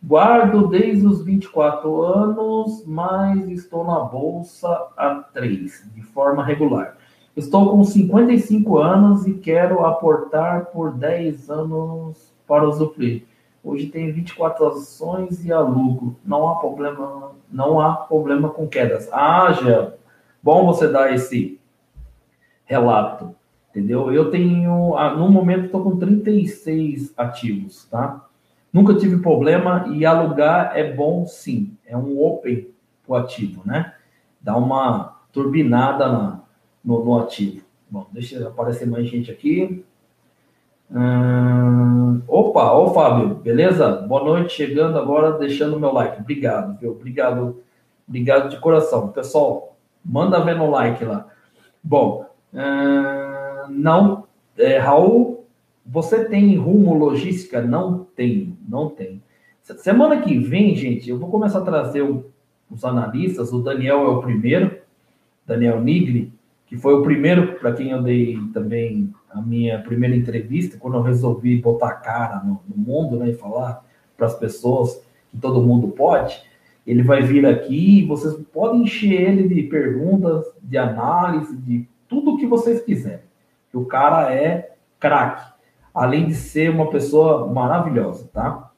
Guardo 0.00 0.68
desde 0.68 1.04
os 1.04 1.24
24 1.24 2.02
anos, 2.02 2.84
mas 2.86 3.48
estou 3.48 3.82
na 3.82 3.98
bolsa 3.98 4.68
há 4.96 5.16
3, 5.16 5.90
de 5.92 6.02
forma 6.02 6.44
regular. 6.44 6.96
Estou 7.38 7.70
com 7.70 7.84
55 7.84 8.78
anos 8.78 9.24
e 9.24 9.34
quero 9.34 9.86
aportar 9.86 10.66
por 10.72 10.90
10 10.90 11.48
anos 11.48 12.34
para 12.44 12.68
usufruir. 12.68 13.26
Hoje 13.62 13.86
tenho 13.86 14.12
24 14.12 14.66
ações 14.66 15.44
e 15.44 15.52
alugo. 15.52 16.16
Não 16.24 16.48
há 16.48 16.56
problema, 16.56 17.30
não 17.48 17.80
há 17.80 17.94
problema 17.94 18.48
com 18.48 18.66
quedas. 18.66 19.08
Ah, 19.12 19.52
já. 19.52 19.92
Bom 20.42 20.66
você 20.66 20.88
dar 20.88 21.14
esse 21.14 21.60
relato, 22.64 23.32
entendeu? 23.70 24.12
Eu 24.12 24.32
tenho, 24.32 24.96
ah, 24.96 25.14
no 25.14 25.30
momento 25.30 25.66
estou 25.66 25.84
com 25.84 25.96
36 25.96 27.14
ativos, 27.16 27.84
tá? 27.84 28.26
Nunca 28.72 28.94
tive 28.94 29.18
problema 29.18 29.86
e 29.92 30.04
alugar 30.04 30.72
é 30.74 30.92
bom 30.92 31.24
sim. 31.24 31.76
É 31.86 31.96
um 31.96 32.20
open 32.20 32.68
o 33.06 33.14
ativo, 33.14 33.62
né? 33.64 33.94
Dá 34.40 34.56
uma 34.56 35.20
turbinada 35.32 36.08
na, 36.08 36.37
no, 36.84 37.04
no, 37.04 37.18
ativo. 37.18 37.62
Bom, 37.90 38.06
deixa 38.12 38.46
aparecer 38.46 38.86
mais 38.86 39.06
gente 39.08 39.30
aqui. 39.30 39.84
Hum, 40.90 42.22
opa, 42.26 42.72
ô 42.72 42.92
Fábio, 42.92 43.34
beleza? 43.36 43.90
Boa 43.90 44.24
noite, 44.24 44.54
chegando 44.54 44.98
agora, 44.98 45.38
deixando 45.38 45.78
meu 45.78 45.92
like. 45.92 46.20
Obrigado, 46.20 46.78
viu? 46.78 46.92
Obrigado, 46.92 47.62
obrigado 48.06 48.48
de 48.48 48.58
coração. 48.58 49.08
Pessoal, 49.08 49.76
manda 50.04 50.44
ver 50.44 50.56
no 50.56 50.70
like 50.70 51.04
lá. 51.04 51.26
Bom, 51.82 52.26
hum, 52.52 53.66
não, 53.70 54.24
é, 54.56 54.78
Raul 54.78 55.38
você 55.90 56.26
tem 56.26 56.54
rumo 56.56 56.92
logística? 56.92 57.62
Não 57.62 58.04
tem, 58.14 58.56
não 58.68 58.90
tem. 58.90 59.22
Semana 59.62 60.20
que 60.20 60.38
vem, 60.38 60.76
gente, 60.76 61.08
eu 61.08 61.18
vou 61.18 61.30
começar 61.30 61.60
a 61.60 61.64
trazer 61.64 62.02
os 62.70 62.84
analistas. 62.84 63.52
O 63.52 63.62
Daniel 63.62 64.02
é 64.02 64.08
o 64.08 64.20
primeiro, 64.20 64.78
Daniel 65.46 65.80
Nigri, 65.80 66.30
que 66.68 66.76
foi 66.76 66.94
o 66.94 67.02
primeiro 67.02 67.58
para 67.58 67.72
quem 67.72 67.90
eu 67.90 68.02
dei 68.02 68.38
também 68.52 69.12
a 69.30 69.40
minha 69.40 69.78
primeira 69.80 70.14
entrevista, 70.14 70.76
quando 70.78 70.98
eu 70.98 71.02
resolvi 71.02 71.56
botar 71.56 71.88
a 71.88 71.94
cara 71.94 72.42
no, 72.44 72.60
no 72.68 72.76
mundo 72.76 73.16
né, 73.16 73.30
e 73.30 73.34
falar 73.34 73.84
para 74.16 74.26
as 74.26 74.38
pessoas 74.38 75.02
que 75.30 75.38
todo 75.38 75.62
mundo 75.62 75.88
pode. 75.88 76.42
Ele 76.86 77.02
vai 77.02 77.22
vir 77.22 77.46
aqui, 77.46 78.04
vocês 78.06 78.34
podem 78.52 78.82
encher 78.82 79.12
ele 79.12 79.48
de 79.48 79.62
perguntas, 79.64 80.44
de 80.62 80.76
análise, 80.76 81.56
de 81.56 81.86
tudo 82.06 82.36
que 82.36 82.46
vocês 82.46 82.82
quiserem. 82.82 83.26
O 83.72 83.84
cara 83.84 84.32
é 84.34 84.72
craque, 84.98 85.52
além 85.94 86.26
de 86.26 86.34
ser 86.34 86.70
uma 86.70 86.90
pessoa 86.90 87.46
maravilhosa, 87.46 88.28
tá? 88.32 88.70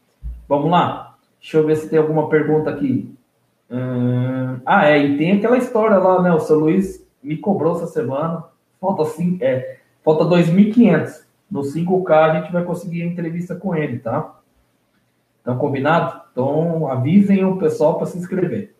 Vamos 0.49 0.71
lá. 0.71 1.17
Deixa 1.41 1.59
eu 1.59 1.67
ver 1.67 1.77
se 1.77 1.89
tem 1.89 1.99
alguma 1.99 2.29
pergunta 2.29 2.71
aqui. 2.71 3.15
Hum, 3.71 4.61
ah, 4.67 4.89
é, 4.89 4.99
e 4.99 5.17
tem 5.17 5.33
aquela 5.33 5.57
história 5.57 5.97
lá, 5.97 6.21
né? 6.21 6.33
O 6.33 6.41
seu 6.41 6.59
Luiz 6.59 7.01
me 7.23 7.37
cobrou 7.37 7.77
essa 7.77 7.87
semana. 7.87 8.45
Falta, 8.81 9.05
cinco, 9.05 9.43
é, 9.45 9.79
falta 10.05 10.25
2.500. 10.25 11.25
No 11.51 11.63
5K 11.63 12.11
a 12.11 12.41
gente 12.41 12.53
vai 12.53 12.65
conseguir 12.65 13.03
a 13.03 13.07
entrevista 13.07 13.55
com 13.55 13.75
ele, 13.75 13.99
tá? 13.99 14.39
Então, 15.43 15.59
combinado? 15.59 16.21
Então, 16.31 16.87
avisem 16.87 17.45
o 17.45 17.57
pessoal 17.57 17.97
para 17.97 18.07
se 18.07 18.19
inscrever. 18.19 18.75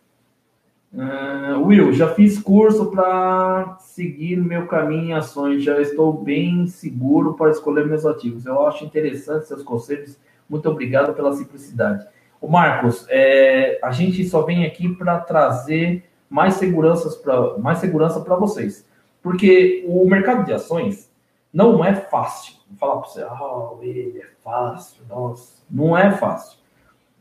Uh, 0.93 1.65
Will, 1.65 1.93
já 1.93 2.09
fiz 2.15 2.41
curso 2.41 2.91
para 2.91 3.77
seguir 3.79 4.37
meu 4.37 4.67
caminho 4.67 5.11
em 5.11 5.13
ações. 5.13 5.63
Já 5.63 5.81
estou 5.81 6.13
bem 6.13 6.67
seguro 6.67 7.35
para 7.35 7.51
escolher 7.51 7.87
meus 7.87 8.05
ativos. 8.05 8.47
Eu 8.47 8.67
acho 8.67 8.85
interessante 8.85 9.47
seus 9.47 9.63
conselhos. 9.63 10.19
Muito 10.49 10.69
obrigado 10.69 11.15
pela 11.15 11.33
simplicidade. 11.33 12.07
O 12.41 12.49
Marcos, 12.49 13.07
é, 13.09 13.79
a 13.83 13.93
gente 13.93 14.25
só 14.29 14.43
vem 14.43 14.65
aqui 14.65 14.89
para 14.89 15.21
trazer 15.21 16.10
mais 16.31 16.55
seguranças 16.55 17.17
para 17.17 17.59
mais 17.59 17.79
segurança 17.79 18.21
para 18.21 18.37
vocês, 18.37 18.87
porque 19.21 19.85
o 19.89 20.09
mercado 20.09 20.47
de 20.47 20.53
ações 20.53 21.11
não 21.53 21.85
é 21.85 21.95
fácil. 21.95 22.55
Vou 22.71 22.79
falar 22.79 23.01
para 23.01 23.11
você, 23.11 23.23
ah, 23.23 23.71
ele 23.83 24.21
é 24.21 24.27
fácil, 24.45 25.03
nossa, 25.09 25.61
não 25.69 25.99
é 25.99 26.13
fácil. 26.13 26.61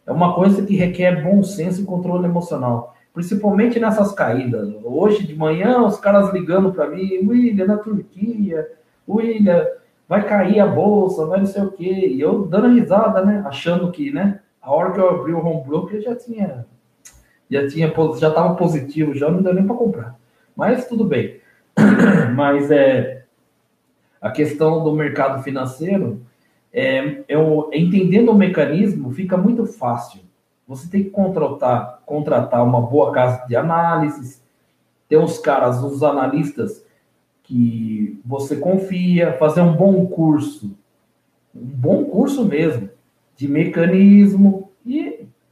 É 0.06 0.12
uma 0.12 0.36
coisa 0.36 0.64
que 0.66 0.76
requer 0.76 1.24
bom 1.24 1.42
senso 1.44 1.82
e 1.82 1.86
controle 1.86 2.26
emocional, 2.26 2.96
principalmente 3.14 3.80
nessas 3.80 4.12
caídas. 4.12 4.70
Hoje 4.84 5.26
de 5.26 5.36
manhã, 5.36 5.84
os 5.84 6.00
caras 6.00 6.32
ligando 6.32 6.72
para 6.72 6.88
mim, 6.88 7.28
William, 7.28 7.66
na 7.66 7.78
Turquia, 7.78 8.72
William, 9.08 9.68
vai 10.08 10.26
cair 10.28 10.60
a 10.60 10.68
bolsa, 10.68 11.26
vai 11.26 11.40
não 11.40 11.46
sei 11.46 11.64
o 11.64 11.72
quê. 11.72 12.08
E 12.08 12.22
eu 12.22 12.46
dando 12.46 12.74
risada, 12.74 13.24
né? 13.24 13.44
Achando 13.46 13.92
que, 13.92 14.12
né? 14.12 14.40
A 14.62 14.72
hora 14.72 14.92
que 14.92 15.00
eu 15.00 15.10
abri 15.10 15.34
o 15.34 15.46
home 15.46 15.64
broker 15.64 16.02
já 16.02 16.16
tinha 16.16 16.66
já 17.50 17.68
tinha 17.68 17.94
já 18.20 18.30
estava 18.30 18.56
positivo, 18.56 19.14
já 19.14 19.30
não 19.30 19.42
deu 19.42 19.54
nem 19.54 19.66
para 19.66 19.76
comprar. 19.76 20.16
Mas 20.56 20.88
tudo 20.88 21.04
bem. 21.04 21.40
Mas 22.36 22.70
é 22.70 23.24
a 24.22 24.30
questão 24.30 24.84
do 24.84 24.94
mercado 24.94 25.42
financeiro 25.44 26.22
é, 26.72 27.24
eu, 27.28 27.70
entendendo 27.74 28.30
o 28.30 28.38
mecanismo 28.38 29.12
fica 29.12 29.36
muito 29.36 29.66
fácil. 29.66 30.22
Você 30.68 30.88
tem 30.88 31.04
que 31.04 31.10
contratar, 31.10 32.02
contratar 32.06 32.64
uma 32.64 32.80
boa 32.80 33.12
casa 33.12 33.46
de 33.48 33.56
análises, 33.56 34.44
ter 35.08 35.18
uns 35.18 35.40
caras, 35.40 35.84
os 35.84 36.04
analistas 36.04 36.86
que 37.42 38.22
você 38.24 38.56
confia, 38.56 39.34
fazer 39.34 39.62
um 39.62 39.76
bom 39.76 40.06
curso, 40.06 40.78
um 41.56 41.66
bom 41.66 42.06
curso 42.06 42.46
mesmo, 42.46 42.90
de 43.36 43.48
mecanismo, 43.48 44.69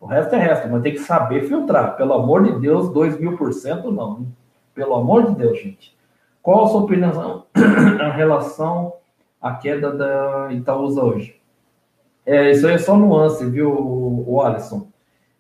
o 0.08 0.10
resto 0.10 0.36
é 0.36 0.38
resto, 0.38 0.70
mas 0.70 0.82
tem 0.82 0.94
que 0.94 1.00
saber 1.00 1.50
filtrar. 1.50 1.98
Pelo 1.98 2.14
amor 2.14 2.42
de 2.42 2.58
Deus, 2.62 2.94
2 2.94 3.20
mil 3.20 3.36
por 3.36 3.52
cento 3.52 3.92
não. 3.92 4.26
Pelo 4.74 4.96
amor 4.96 5.26
de 5.26 5.36
Deus, 5.36 5.60
gente. 5.60 5.94
Qual 6.42 6.64
a 6.64 6.68
sua 6.70 6.84
opinião 6.84 7.44
em 7.54 8.16
relação 8.16 8.94
à 9.42 9.54
queda 9.56 9.92
da 9.92 10.48
Itaúsa 10.54 11.04
hoje? 11.04 11.36
É, 12.26 12.52
isso 12.52 12.66
aí 12.66 12.76
é 12.76 12.78
só 12.78 12.96
nuance, 12.96 13.46
viu, 13.50 13.70
o 13.70 14.42
Alisson? 14.42 14.88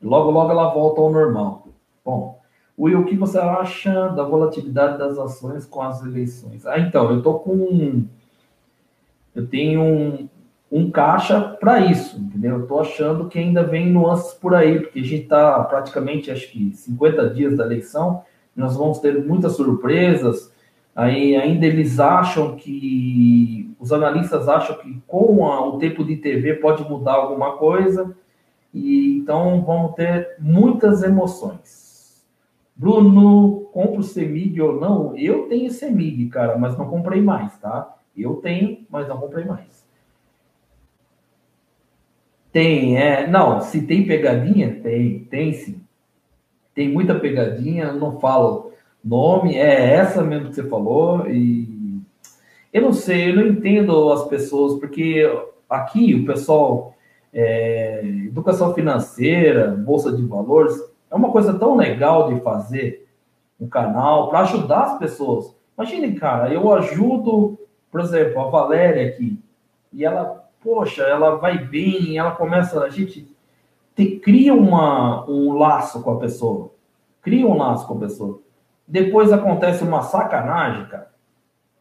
Logo, 0.03 0.31
logo 0.31 0.51
ela 0.51 0.73
volta 0.73 0.99
ao 0.99 1.13
normal. 1.13 1.69
Bom, 2.03 2.37
Will, 2.77 2.99
o 2.99 3.05
que 3.05 3.15
você 3.15 3.39
acha 3.39 4.09
da 4.09 4.23
volatilidade 4.23 4.97
das 4.97 5.17
ações 5.17 5.65
com 5.65 5.81
as 5.81 6.03
eleições? 6.03 6.65
Ah, 6.65 6.77
então, 6.77 7.09
eu 7.09 7.21
tô 7.21 7.35
com. 7.35 8.03
Eu 9.33 9.47
tenho 9.47 9.81
um, 9.81 10.29
um 10.71 10.91
caixa 10.91 11.39
para 11.59 11.79
isso, 11.79 12.19
entendeu? 12.19 12.59
Eu 12.59 12.67
tô 12.67 12.79
achando 12.79 13.27
que 13.27 13.39
ainda 13.39 13.63
vem 13.63 13.89
nuances 13.89 14.33
por 14.33 14.53
aí, 14.53 14.79
porque 14.79 14.99
a 14.99 15.03
gente 15.03 15.23
está 15.23 15.63
praticamente, 15.63 16.29
acho 16.29 16.51
que 16.51 16.71
50 16.73 17.29
dias 17.29 17.55
da 17.55 17.65
eleição, 17.65 18.23
nós 18.55 18.75
vamos 18.75 18.99
ter 18.99 19.23
muitas 19.23 19.55
surpresas. 19.55 20.51
Aí 20.95 21.35
ainda 21.35 21.65
eles 21.65 21.99
acham 21.99 22.55
que 22.55 23.73
os 23.79 23.93
analistas 23.93 24.49
acham 24.49 24.77
que 24.77 25.01
com 25.05 25.45
a, 25.45 25.65
o 25.65 25.77
tempo 25.77 26.03
de 26.03 26.17
TV 26.17 26.55
pode 26.55 26.83
mudar 26.89 27.13
alguma 27.13 27.55
coisa. 27.57 28.15
E 28.73 29.17
então 29.17 29.63
vamos 29.63 29.93
ter 29.95 30.35
muitas 30.39 31.03
emoções. 31.03 32.25
Bruno, 32.75 33.69
compro 33.71 34.03
Semig 34.03 34.59
ou 34.61 34.79
não? 34.79 35.15
Eu 35.15 35.47
tenho 35.47 35.71
Semig, 35.71 36.29
cara, 36.29 36.57
mas 36.57 36.77
não 36.77 36.87
comprei 36.87 37.21
mais, 37.21 37.57
tá? 37.59 37.95
Eu 38.15 38.35
tenho, 38.35 38.85
mas 38.89 39.07
não 39.07 39.17
comprei 39.17 39.45
mais. 39.45 39.76
Tem, 42.57 42.97
é. 42.97 43.27
Não, 43.27 43.61
se 43.61 43.83
tem 43.83 44.07
pegadinha, 44.07 44.79
tem, 44.81 45.19
tem 45.25 45.53
sim. 45.53 45.79
Tem 46.73 46.89
muita 46.89 47.13
pegadinha, 47.13 47.93
não 47.93 48.19
falo 48.19 48.71
nome, 49.03 49.55
é 49.55 49.93
essa 49.93 50.23
mesmo 50.23 50.49
que 50.49 50.55
você 50.55 50.63
falou, 50.63 51.29
e 51.29 52.01
eu 52.73 52.81
não 52.81 52.93
sei, 52.93 53.29
eu 53.29 53.35
não 53.35 53.45
entendo 53.45 54.11
as 54.11 54.27
pessoas, 54.27 54.79
porque 54.79 55.23
aqui 55.69 56.15
o 56.15 56.25
pessoal, 56.25 56.95
é, 57.31 58.01
educação 58.03 58.73
financeira, 58.73 59.67
bolsa 59.67 60.11
de 60.11 60.25
valores, 60.25 60.73
é 61.11 61.15
uma 61.15 61.31
coisa 61.31 61.53
tão 61.59 61.75
legal 61.75 62.33
de 62.33 62.41
fazer 62.41 63.07
um 63.61 63.67
canal 63.67 64.29
para 64.29 64.39
ajudar 64.39 64.81
as 64.81 64.97
pessoas. 64.97 65.55
Imagine, 65.77 66.15
cara, 66.15 66.51
eu 66.51 66.73
ajudo, 66.73 67.55
por 67.91 68.01
exemplo, 68.01 68.41
a 68.41 68.49
Valéria 68.49 69.09
aqui, 69.09 69.39
e 69.93 70.03
ela 70.03 70.46
poxa, 70.61 71.03
ela 71.03 71.35
vai 71.35 71.57
bem, 71.57 72.17
ela 72.17 72.31
começa, 72.31 72.83
a 72.83 72.89
gente 72.89 73.27
te, 73.95 74.19
cria 74.19 74.53
uma, 74.53 75.29
um 75.29 75.53
laço 75.53 76.01
com 76.01 76.11
a 76.11 76.19
pessoa, 76.19 76.71
cria 77.21 77.47
um 77.47 77.57
laço 77.57 77.87
com 77.87 77.95
a 77.95 77.99
pessoa. 77.99 78.41
Depois 78.87 79.33
acontece 79.33 79.83
uma 79.83 80.01
sacanagem, 80.01 80.85
cara. 80.87 81.11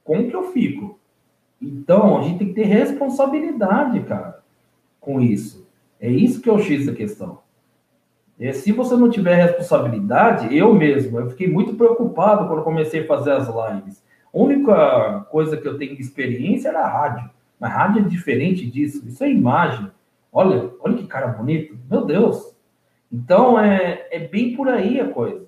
Como 0.03 0.29
que 0.29 0.35
eu 0.35 0.53
fico? 0.53 0.99
Então, 1.61 2.19
a 2.19 2.23
gente 2.23 2.39
tem 2.39 2.49
que 2.49 2.55
ter 2.55 2.65
responsabilidade, 2.65 4.01
cara, 4.01 4.41
com 5.01 5.21
isso. 5.21 5.67
É 6.01 6.11
isso 6.11 6.41
que 6.41 6.49
é 6.49 6.53
o 6.53 6.59
X 6.59 6.87
da 6.87 6.93
questão. 6.93 7.39
E 8.39 8.53
se 8.53 8.71
você 8.73 8.95
não 8.97 9.09
tiver 9.09 9.35
responsabilidade, 9.35 10.55
eu 10.55 10.75
mesmo, 10.75 11.19
eu 11.19 11.31
fiquei 11.31 11.49
muito 11.49 11.75
preocupado 11.75 12.47
quando 12.47 12.63
comecei 12.63 13.01
a 13.03 13.07
fazer 13.07 13.33
as 13.33 13.49
lives. 13.49 14.05
A 14.33 14.39
única 14.39 15.27
coisa 15.31 15.57
que 15.57 15.67
eu 15.67 15.79
tenho 15.79 15.97
de 15.97 16.03
experiência 16.03 16.69
era 16.69 16.81
a 16.81 16.89
rádio. 16.89 17.31
Mas 17.59 17.73
rádio 17.73 18.05
é 18.05 18.09
diferente 18.09 18.67
disso. 18.67 19.07
Isso 19.07 19.25
é 19.25 19.31
imagem. 19.31 19.91
Olha, 20.33 20.71
olha 20.81 20.97
que 20.97 21.07
cara 21.07 21.29
bonito. 21.29 21.79
Meu 21.91 22.05
Deus. 22.05 22.55
Então 23.11 23.59
é, 23.59 24.07
é 24.11 24.19
bem 24.19 24.55
por 24.55 24.69
aí 24.69 25.01
a 25.01 25.09
coisa. 25.09 25.47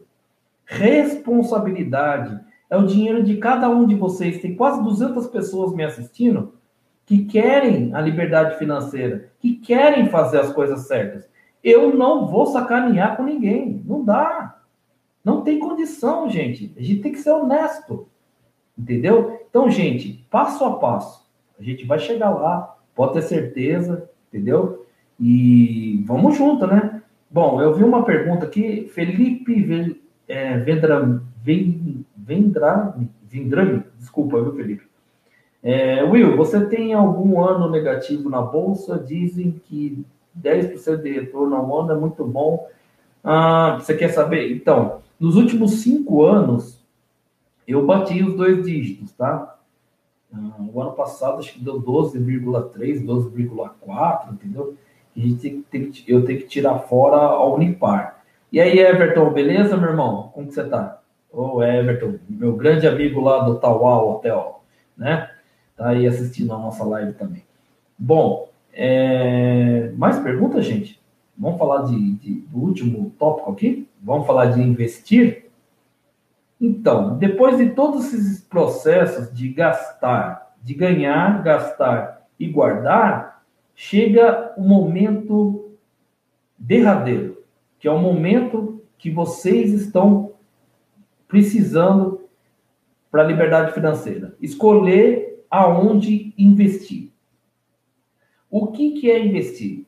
Responsabilidade 0.64 2.38
é 2.70 2.76
o 2.76 2.86
dinheiro 2.86 3.22
de 3.22 3.36
cada 3.36 3.68
um 3.68 3.86
de 3.86 3.94
vocês. 3.94 4.40
Tem 4.40 4.54
quase 4.54 4.82
200 4.82 5.26
pessoas 5.28 5.74
me 5.74 5.84
assistindo 5.84 6.54
que 7.04 7.24
querem 7.24 7.94
a 7.94 8.00
liberdade 8.00 8.58
financeira, 8.58 9.30
que 9.38 9.56
querem 9.56 10.10
fazer 10.10 10.40
as 10.40 10.52
coisas 10.52 10.86
certas. 10.86 11.28
Eu 11.64 11.94
não 11.96 12.26
vou 12.26 12.46
sacanear 12.46 13.16
com 13.16 13.24
ninguém. 13.24 13.82
Não 13.84 14.04
dá. 14.04 14.60
Não 15.24 15.42
tem 15.42 15.58
condição, 15.58 16.30
gente. 16.30 16.72
A 16.76 16.82
gente 16.82 17.00
tem 17.00 17.12
que 17.12 17.18
ser 17.18 17.30
honesto. 17.30 18.08
Entendeu? 18.76 19.40
Então, 19.48 19.70
gente, 19.70 20.26
passo 20.30 20.64
a 20.64 20.78
passo. 20.78 21.27
A 21.58 21.62
gente 21.62 21.84
vai 21.84 21.98
chegar 21.98 22.30
lá, 22.30 22.76
pode 22.94 23.14
ter 23.14 23.22
certeza, 23.22 24.08
entendeu? 24.28 24.86
E 25.18 26.02
vamos 26.06 26.36
junto, 26.36 26.66
né? 26.66 27.02
Bom, 27.30 27.60
eu 27.60 27.74
vi 27.74 27.84
uma 27.84 28.04
pergunta 28.04 28.46
aqui, 28.46 28.88
Felipe 28.94 30.00
é, 30.26 30.58
Vendra, 30.58 31.20
Vendra, 31.42 32.94
Vendrame, 33.24 33.84
desculpa, 33.98 34.40
viu, 34.40 34.54
Felipe? 34.54 34.88
É, 35.62 36.04
Will, 36.04 36.36
você 36.36 36.64
tem 36.66 36.94
algum 36.94 37.42
ano 37.42 37.68
negativo 37.70 38.30
na 38.30 38.40
bolsa? 38.40 38.98
Dizem 38.98 39.60
que 39.64 40.04
10% 40.40 41.02
de 41.02 41.12
retorno 41.12 41.56
ao 41.56 41.80
ano 41.80 41.92
é 41.92 41.96
muito 41.96 42.24
bom. 42.24 42.68
Ah, 43.22 43.78
você 43.80 43.96
quer 43.96 44.08
saber? 44.08 44.52
Então, 44.52 45.00
nos 45.18 45.36
últimos 45.36 45.82
cinco 45.82 46.24
anos, 46.24 46.82
eu 47.66 47.84
bati 47.84 48.22
os 48.22 48.34
dois 48.34 48.64
dígitos, 48.64 49.12
tá? 49.12 49.57
Uh, 50.32 50.70
o 50.74 50.80
ano 50.80 50.92
passado 50.92 51.38
acho 51.38 51.54
que 51.54 51.64
deu 51.64 51.80
12,3, 51.80 53.04
12,4, 53.04 54.32
entendeu? 54.32 54.76
a 55.18 55.20
gente 55.20 55.40
tem, 55.40 55.62
tem, 55.62 55.92
eu 56.06 56.24
tenho 56.24 56.38
que 56.40 56.46
tirar 56.46 56.78
fora 56.80 57.16
a 57.16 57.44
Unipar. 57.46 58.22
E 58.52 58.60
aí, 58.60 58.78
Everton, 58.78 59.30
beleza, 59.30 59.76
meu 59.76 59.90
irmão? 59.90 60.30
Como 60.32 60.46
que 60.46 60.54
você 60.54 60.64
tá? 60.64 61.00
Ô, 61.32 61.56
oh, 61.56 61.62
Everton, 61.62 62.18
meu 62.28 62.56
grande 62.56 62.86
amigo 62.86 63.20
lá 63.20 63.40
do 63.44 63.56
Tauá 63.58 64.02
Hotel, 64.02 64.62
né? 64.96 65.28
Tá 65.76 65.88
aí 65.90 66.06
assistindo 66.06 66.54
a 66.54 66.58
nossa 66.58 66.84
live 66.84 67.12
também. 67.14 67.44
Bom, 67.98 68.48
é... 68.72 69.90
mais 69.96 70.18
perguntas, 70.20 70.64
gente? 70.64 71.00
Vamos 71.36 71.58
falar 71.58 71.82
de, 71.82 72.12
de, 72.14 72.34
do 72.42 72.58
último 72.58 73.12
tópico 73.18 73.52
aqui? 73.52 73.88
Vamos 74.02 74.26
falar 74.26 74.46
de 74.46 74.62
investir? 74.62 75.47
Então, 76.60 77.16
depois 77.16 77.56
de 77.56 77.70
todos 77.70 78.12
esses 78.12 78.40
processos 78.40 79.32
de 79.32 79.48
gastar, 79.48 80.54
de 80.62 80.74
ganhar, 80.74 81.42
gastar 81.42 82.26
e 82.38 82.48
guardar, 82.48 83.44
chega 83.74 84.52
o 84.56 84.62
momento 84.62 85.72
derradeiro, 86.58 87.44
que 87.78 87.86
é 87.86 87.90
o 87.90 88.00
momento 88.00 88.82
que 88.98 89.10
vocês 89.10 89.72
estão 89.72 90.32
precisando 91.28 92.28
para 93.10 93.22
a 93.22 93.26
liberdade 93.26 93.72
financeira. 93.72 94.34
Escolher 94.40 95.44
aonde 95.48 96.34
investir. 96.36 97.12
O 98.50 98.68
que, 98.68 98.92
que 98.92 99.10
é 99.10 99.24
investir? 99.24 99.86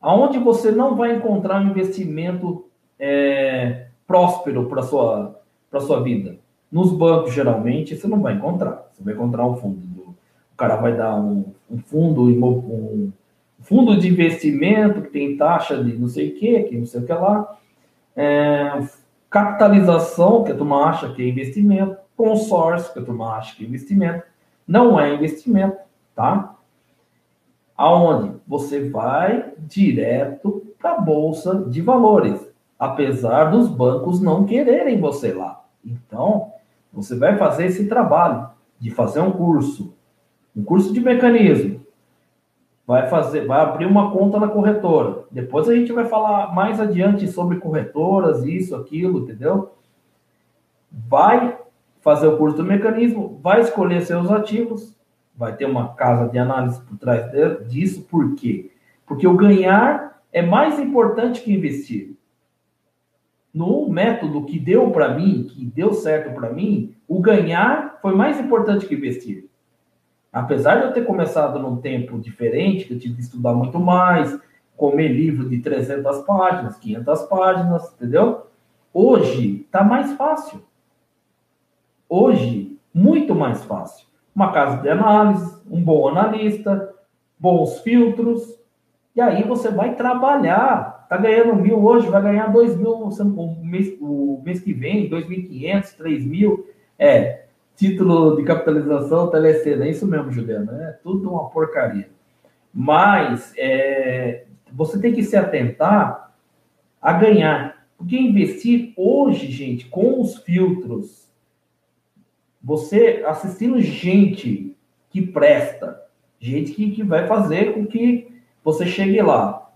Aonde 0.00 0.38
você 0.38 0.72
não 0.72 0.96
vai 0.96 1.14
encontrar 1.14 1.60
um 1.60 1.70
investimento 1.70 2.68
é, 2.98 3.88
próspero 4.06 4.68
para 4.68 4.82
sua 4.82 5.40
para 5.74 5.80
sua 5.80 6.00
vida. 6.00 6.36
Nos 6.70 6.92
bancos, 6.92 7.34
geralmente, 7.34 7.96
você 7.96 8.06
não 8.06 8.20
vai 8.20 8.34
encontrar. 8.34 8.88
Você 8.92 9.02
vai 9.02 9.12
encontrar 9.12 9.44
um 9.44 9.56
fundo. 9.56 9.80
Do, 9.80 10.02
o 10.02 10.56
cara 10.56 10.76
vai 10.76 10.96
dar 10.96 11.16
um, 11.16 11.46
um 11.68 11.78
fundo, 11.78 12.22
um 12.22 13.10
fundo 13.60 13.98
de 13.98 14.08
investimento 14.08 15.02
que 15.02 15.10
tem 15.10 15.36
taxa 15.36 15.82
de 15.82 15.98
não 15.98 16.06
sei 16.06 16.30
o 16.30 16.34
que, 16.36 16.62
que 16.62 16.76
não 16.76 16.86
sei 16.86 17.00
o 17.00 17.06
que 17.06 17.12
lá. 17.12 17.58
É, 18.14 18.86
capitalização, 19.28 20.44
que 20.44 20.52
a 20.52 20.54
turma 20.54 20.84
acha 20.84 21.12
que 21.12 21.22
é 21.22 21.28
investimento. 21.28 21.96
Consórcio, 22.16 22.92
que 22.92 23.00
a 23.00 23.04
turma 23.04 23.34
acha 23.34 23.56
que 23.56 23.64
é 23.64 23.66
investimento. 23.66 24.22
Não 24.66 24.98
é 24.98 25.12
investimento, 25.12 25.76
tá? 26.14 26.54
Aonde 27.76 28.36
você 28.46 28.88
vai 28.88 29.52
direto 29.58 30.62
para 30.78 30.92
a 30.92 31.00
bolsa 31.00 31.64
de 31.68 31.80
valores, 31.80 32.40
apesar 32.78 33.46
dos 33.46 33.68
bancos 33.68 34.20
não 34.20 34.44
quererem 34.44 35.00
você 35.00 35.32
lá. 35.32 35.63
Então, 35.84 36.52
você 36.92 37.16
vai 37.16 37.36
fazer 37.36 37.66
esse 37.66 37.86
trabalho 37.86 38.48
de 38.78 38.90
fazer 38.90 39.20
um 39.20 39.32
curso, 39.32 39.94
um 40.56 40.62
curso 40.62 40.92
de 40.92 41.00
mecanismo. 41.00 41.84
Vai 42.86 43.08
fazer, 43.08 43.46
vai 43.46 43.60
abrir 43.60 43.86
uma 43.86 44.10
conta 44.12 44.38
na 44.38 44.48
corretora. 44.48 45.24
Depois 45.30 45.68
a 45.68 45.74
gente 45.74 45.92
vai 45.92 46.04
falar 46.04 46.54
mais 46.54 46.78
adiante 46.78 47.26
sobre 47.28 47.58
corretoras, 47.58 48.44
isso, 48.44 48.76
aquilo, 48.76 49.20
entendeu? 49.20 49.74
Vai 50.90 51.58
fazer 52.00 52.28
o 52.28 52.36
curso 52.36 52.58
do 52.58 52.64
mecanismo, 52.64 53.40
vai 53.42 53.62
escolher 53.62 54.02
seus 54.02 54.30
ativos, 54.30 54.94
vai 55.34 55.56
ter 55.56 55.64
uma 55.64 55.94
casa 55.94 56.30
de 56.30 56.38
análise 56.38 56.80
por 56.82 56.98
trás 56.98 57.32
disso, 57.66 58.02
por 58.02 58.34
quê? 58.34 58.70
Porque 59.06 59.26
o 59.26 59.36
ganhar 59.36 60.20
é 60.30 60.42
mais 60.42 60.78
importante 60.78 61.40
que 61.40 61.52
investir 61.52 62.14
no 63.54 63.88
método 63.88 64.44
que 64.44 64.58
deu 64.58 64.90
para 64.90 65.14
mim, 65.14 65.44
que 65.44 65.64
deu 65.64 65.94
certo 65.94 66.34
para 66.34 66.52
mim, 66.52 66.96
o 67.06 67.20
ganhar 67.20 67.98
foi 68.02 68.12
mais 68.12 68.40
importante 68.40 68.84
que 68.84 68.94
investir. 68.96 69.48
Apesar 70.32 70.80
de 70.80 70.86
eu 70.86 70.92
ter 70.92 71.04
começado 71.06 71.60
num 71.60 71.76
tempo 71.76 72.18
diferente, 72.18 72.84
que 72.84 72.94
eu 72.94 72.98
tive 72.98 73.14
que 73.14 73.20
estudar 73.20 73.54
muito 73.54 73.78
mais, 73.78 74.36
comer 74.76 75.06
livro 75.06 75.48
de 75.48 75.60
300 75.60 76.22
páginas, 76.22 76.76
500 76.78 77.22
páginas, 77.22 77.92
entendeu? 77.92 78.48
Hoje 78.92 79.60
está 79.64 79.84
mais 79.84 80.12
fácil. 80.14 80.60
Hoje, 82.08 82.76
muito 82.92 83.36
mais 83.36 83.62
fácil. 83.62 84.08
Uma 84.34 84.50
casa 84.50 84.82
de 84.82 84.88
análise, 84.88 85.62
um 85.70 85.80
bom 85.80 86.08
analista, 86.08 86.92
bons 87.38 87.78
filtros, 87.80 88.58
e 89.14 89.20
aí 89.20 89.42
você 89.44 89.70
vai 89.70 89.94
trabalhar 89.94 90.94
Tá 91.08 91.18
ganhando 91.18 91.54
mil 91.54 91.84
hoje, 91.84 92.08
vai 92.08 92.22
ganhar 92.22 92.46
dois 92.48 92.76
mil 92.76 92.90
o 92.92 93.64
mês, 93.64 93.96
o 94.00 94.40
mês 94.44 94.60
que 94.60 94.72
vem, 94.72 95.08
dois 95.08 95.28
mil 95.28 95.46
quinhentos, 95.46 95.92
três 95.92 96.24
mil. 96.24 96.68
É, 96.98 97.44
título 97.76 98.36
de 98.36 98.42
capitalização 98.42 99.30
telecena, 99.30 99.84
é 99.84 99.90
isso 99.90 100.06
mesmo, 100.06 100.32
Juliana, 100.32 100.72
é 100.88 100.92
tudo 101.04 101.30
uma 101.30 101.50
porcaria. 101.50 102.08
Mas 102.72 103.52
é, 103.56 104.44
você 104.72 104.98
tem 105.00 105.12
que 105.12 105.22
se 105.22 105.36
atentar 105.36 106.34
a 107.00 107.12
ganhar. 107.12 107.86
Porque 107.96 108.16
investir 108.18 108.92
hoje, 108.96 109.46
gente, 109.52 109.86
com 109.86 110.20
os 110.20 110.38
filtros, 110.38 111.30
você 112.62 113.22
assistindo 113.26 113.80
gente 113.80 114.76
que 115.10 115.22
presta, 115.22 116.02
gente 116.40 116.72
que, 116.72 116.90
que 116.90 117.02
vai 117.02 117.26
fazer 117.28 117.74
com 117.74 117.86
que 117.86 118.33
você 118.64 118.86
chegue 118.86 119.20
lá. 119.20 119.70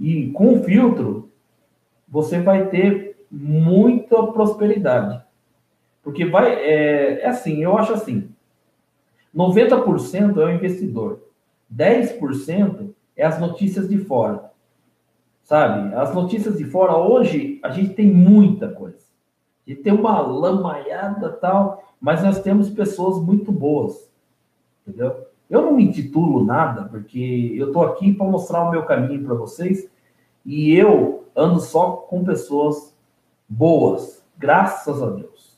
E 0.00 0.30
com 0.30 0.62
filtro, 0.62 1.30
você 2.08 2.40
vai 2.40 2.68
ter 2.68 3.18
muita 3.30 4.28
prosperidade. 4.28 5.22
Porque 6.02 6.24
vai. 6.24 6.54
É, 6.54 7.22
é 7.22 7.26
assim, 7.26 7.62
eu 7.62 7.76
acho 7.76 7.92
assim: 7.92 8.30
90% 9.34 10.38
é 10.38 10.44
o 10.44 10.50
investidor, 10.50 11.20
10% 11.74 12.90
é 13.16 13.26
as 13.26 13.40
notícias 13.40 13.88
de 13.88 13.98
fora. 13.98 14.50
Sabe? 15.42 15.94
As 15.94 16.14
notícias 16.14 16.58
de 16.58 16.64
fora, 16.64 16.96
hoje, 16.96 17.58
a 17.62 17.70
gente 17.70 17.94
tem 17.94 18.06
muita 18.06 18.68
coisa. 18.68 18.98
Gente 19.66 19.82
tem 19.82 19.92
uma 19.92 20.20
lamaiada 20.20 21.30
tal, 21.32 21.82
mas 22.00 22.22
nós 22.22 22.40
temos 22.40 22.70
pessoas 22.70 23.22
muito 23.22 23.50
boas. 23.50 24.10
Entendeu? 24.86 25.27
Eu 25.48 25.62
não 25.62 25.72
me 25.72 25.84
intitulo 25.84 26.44
nada, 26.44 26.84
porque 26.84 27.54
eu 27.56 27.68
estou 27.68 27.82
aqui 27.84 28.12
para 28.12 28.26
mostrar 28.26 28.64
o 28.64 28.70
meu 28.70 28.84
caminho 28.84 29.24
para 29.24 29.34
vocês 29.34 29.90
e 30.44 30.74
eu 30.74 31.24
ando 31.34 31.60
só 31.60 31.92
com 31.92 32.24
pessoas 32.24 32.94
boas, 33.48 34.24
graças 34.36 35.02
a 35.02 35.10
Deus. 35.10 35.56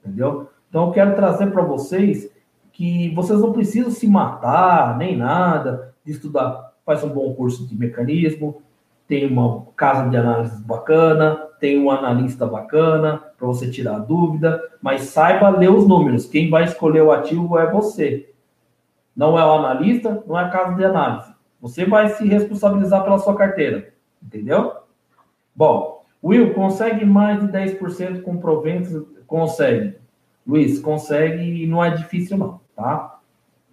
Entendeu? 0.00 0.48
Então 0.68 0.86
eu 0.86 0.92
quero 0.92 1.16
trazer 1.16 1.50
para 1.50 1.62
vocês 1.62 2.30
que 2.72 3.12
vocês 3.14 3.40
não 3.40 3.52
precisam 3.52 3.90
se 3.90 4.06
matar 4.06 4.96
nem 4.98 5.16
nada 5.16 5.94
de 6.04 6.12
estudar. 6.12 6.72
Faz 6.84 7.02
um 7.02 7.08
bom 7.08 7.32
curso 7.34 7.66
de 7.66 7.76
mecanismo, 7.76 8.62
tem 9.06 9.26
uma 9.26 9.66
casa 9.76 10.08
de 10.08 10.16
análise 10.16 10.62
bacana, 10.62 11.36
tem 11.58 11.80
um 11.80 11.90
analista 11.90 12.46
bacana 12.46 13.22
para 13.38 13.46
você 13.46 13.70
tirar 13.70 13.98
dúvida, 13.98 14.62
mas 14.82 15.02
saiba 15.02 15.48
ler 15.48 15.70
os 15.70 15.86
números. 15.86 16.26
Quem 16.26 16.50
vai 16.50 16.64
escolher 16.64 17.02
o 17.02 17.12
ativo 17.12 17.58
é 17.58 17.70
você. 17.70 18.33
Não 19.16 19.38
é 19.38 19.44
o 19.44 19.52
analista, 19.52 20.22
não 20.26 20.38
é 20.38 20.44
a 20.44 20.48
casa 20.48 20.74
de 20.74 20.84
análise. 20.84 21.32
Você 21.60 21.84
vai 21.86 22.08
se 22.08 22.26
responsabilizar 22.26 23.02
pela 23.04 23.18
sua 23.18 23.36
carteira. 23.36 23.92
Entendeu? 24.22 24.72
Bom, 25.54 26.04
Will, 26.22 26.54
consegue 26.54 27.04
mais 27.04 27.40
de 27.40 27.48
10% 27.48 28.22
com 28.22 28.38
proventos? 28.38 29.06
Consegue. 29.26 29.96
Luiz, 30.46 30.78
consegue 30.78 31.62
e 31.62 31.66
não 31.66 31.84
é 31.84 31.90
difícil 31.90 32.36
não, 32.36 32.60
tá? 32.74 33.18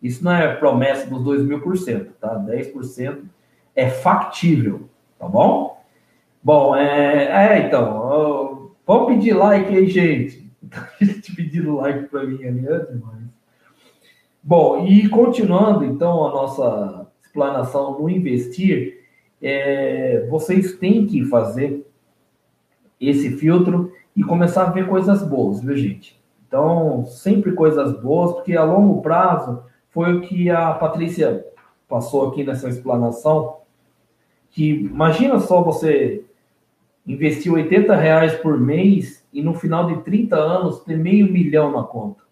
Isso 0.01 0.23
não 0.23 0.33
é 0.33 0.55
promessa 0.55 1.09
dos 1.09 1.23
2 1.23 1.43
mil 1.43 1.61
por 1.61 1.77
cento, 1.77 2.11
tá? 2.19 2.35
10% 2.39 3.23
é 3.75 3.89
factível, 3.89 4.89
tá 5.19 5.27
bom? 5.27 5.81
Bom, 6.43 6.75
é, 6.75 7.55
é 7.55 7.67
então, 7.67 8.71
vamos 8.85 9.13
pedir 9.13 9.33
like 9.33 9.75
aí, 9.75 9.87
gente. 9.87 10.51
gente 11.01 11.35
pedindo 11.35 11.75
like 11.75 12.07
para 12.09 12.25
mim 12.25 12.43
ali 12.43 12.67
antes, 12.67 12.99
mas... 13.01 13.20
Bom, 14.43 14.87
e 14.87 15.07
continuando 15.07 15.85
então 15.85 16.25
a 16.25 16.31
nossa 16.31 17.07
explanação 17.23 17.99
no 17.99 18.09
investir, 18.09 19.05
é, 19.39 20.25
vocês 20.31 20.77
têm 20.77 21.05
que 21.05 21.23
fazer 21.25 21.85
esse 22.99 23.37
filtro 23.37 23.93
e 24.15 24.23
começar 24.23 24.63
a 24.63 24.71
ver 24.71 24.87
coisas 24.87 25.21
boas, 25.21 25.61
viu, 25.61 25.75
gente? 25.77 26.19
Então, 26.47 27.05
sempre 27.05 27.51
coisas 27.51 28.01
boas, 28.01 28.33
porque 28.33 28.57
a 28.57 28.63
longo 28.63 29.01
prazo 29.01 29.63
foi 29.91 30.13
o 30.13 30.21
que 30.21 30.49
a 30.49 30.73
Patrícia 30.73 31.45
passou 31.87 32.27
aqui 32.27 32.43
nessa 32.43 32.67
explanação, 32.67 33.57
que 34.49 34.69
imagina 34.71 35.39
só 35.39 35.61
você 35.61 36.25
investir 37.05 37.53
80 37.53 37.95
reais 37.95 38.33
por 38.35 38.59
mês 38.59 39.23
e 39.31 39.41
no 39.41 39.53
final 39.53 39.85
de 39.85 40.01
30 40.01 40.35
anos 40.35 40.79
ter 40.79 40.97
meio 40.97 41.31
milhão 41.31 41.71
na 41.71 41.83
conta. 41.83 42.30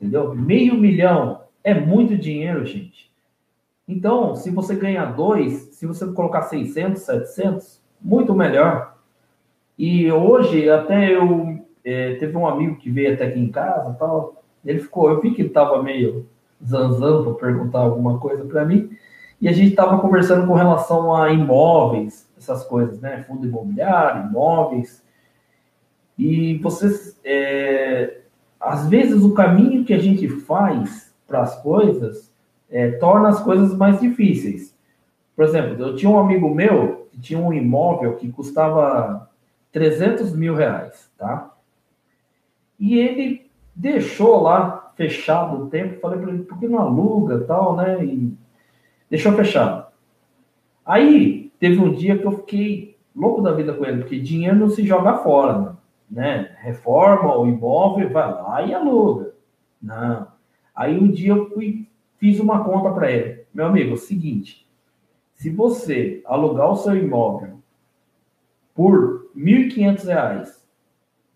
Entendeu? 0.00 0.34
Meio 0.34 0.74
milhão 0.74 1.42
é 1.64 1.74
muito 1.74 2.16
dinheiro, 2.16 2.64
gente. 2.64 3.10
Então, 3.86 4.36
se 4.36 4.50
você 4.50 4.76
ganhar 4.76 5.06
dois, 5.16 5.70
se 5.72 5.86
você 5.86 6.06
colocar 6.12 6.42
600, 6.42 7.02
700, 7.02 7.82
muito 8.00 8.34
melhor. 8.34 8.96
E 9.78 10.10
hoje, 10.10 10.68
até 10.68 11.14
eu. 11.14 11.58
É, 11.84 12.16
teve 12.16 12.36
um 12.36 12.46
amigo 12.46 12.76
que 12.76 12.90
veio 12.90 13.14
até 13.14 13.26
aqui 13.26 13.40
em 13.40 13.50
casa 13.50 13.94
tal. 13.94 14.42
Ele 14.64 14.78
ficou. 14.78 15.08
Eu 15.08 15.20
vi 15.20 15.32
que 15.32 15.40
ele 15.40 15.48
estava 15.48 15.82
meio 15.82 16.28
zanzando 16.64 17.34
para 17.34 17.46
perguntar 17.48 17.80
alguma 17.80 18.18
coisa 18.18 18.44
para 18.44 18.64
mim. 18.64 18.90
E 19.40 19.48
a 19.48 19.52
gente 19.52 19.70
estava 19.70 19.98
conversando 20.00 20.46
com 20.46 20.54
relação 20.54 21.14
a 21.14 21.32
imóveis, 21.32 22.28
essas 22.36 22.64
coisas, 22.64 23.00
né? 23.00 23.24
Fundo 23.26 23.46
imobiliário, 23.46 24.28
imóveis. 24.28 25.02
E 26.18 26.58
vocês. 26.58 27.18
É, 27.24 28.18
às 28.60 28.88
vezes, 28.88 29.22
o 29.22 29.34
caminho 29.34 29.84
que 29.84 29.94
a 29.94 29.98
gente 29.98 30.28
faz 30.28 31.12
para 31.26 31.42
as 31.42 31.60
coisas 31.62 32.30
é, 32.70 32.92
torna 32.92 33.28
as 33.28 33.40
coisas 33.40 33.74
mais 33.76 34.00
difíceis. 34.00 34.76
Por 35.36 35.44
exemplo, 35.44 35.80
eu 35.80 35.94
tinha 35.94 36.10
um 36.10 36.18
amigo 36.18 36.52
meu 36.52 37.08
que 37.10 37.20
tinha 37.20 37.38
um 37.38 37.52
imóvel 37.52 38.16
que 38.16 38.30
custava 38.30 39.28
300 39.72 40.34
mil 40.34 40.54
reais, 40.54 41.10
tá? 41.16 41.54
E 42.78 42.98
ele 42.98 43.48
deixou 43.74 44.42
lá 44.42 44.92
fechado 44.96 45.62
o 45.62 45.70
tempo, 45.70 46.00
falei 46.00 46.18
para 46.18 46.32
ele, 46.32 46.42
por 46.42 46.58
que 46.58 46.66
não 46.66 46.80
aluga 46.80 47.44
tal, 47.44 47.76
né? 47.76 48.04
E 48.04 48.36
deixou 49.08 49.32
fechado. 49.32 49.86
Aí, 50.84 51.52
teve 51.60 51.78
um 51.78 51.92
dia 51.92 52.18
que 52.18 52.26
eu 52.26 52.32
fiquei 52.32 52.96
louco 53.14 53.42
da 53.42 53.52
vida 53.52 53.72
com 53.72 53.84
ele, 53.84 53.98
porque 53.98 54.18
dinheiro 54.18 54.56
não 54.56 54.70
se 54.70 54.84
joga 54.84 55.18
fora, 55.18 55.58
né? 55.58 55.72
Reforma 56.60 57.36
o 57.36 57.46
imóvel, 57.46 58.10
vai 58.10 58.32
lá 58.32 58.62
e 58.62 58.74
aluga. 58.74 59.34
Não. 59.80 60.28
Aí 60.74 60.98
um 60.98 61.10
dia 61.10 61.32
eu 61.32 61.50
fui, 61.50 61.88
fiz 62.18 62.40
uma 62.40 62.64
conta 62.64 62.90
para 62.92 63.10
ele. 63.10 63.44
Meu 63.52 63.66
amigo, 63.66 63.90
é 63.90 63.94
o 63.94 63.98
seguinte, 63.98 64.68
se 65.34 65.50
você 65.50 66.22
alugar 66.24 66.70
o 66.70 66.76
seu 66.76 66.96
imóvel 66.96 67.58
por 68.74 69.30
R$ 69.34 69.68
1.500, 69.68 70.58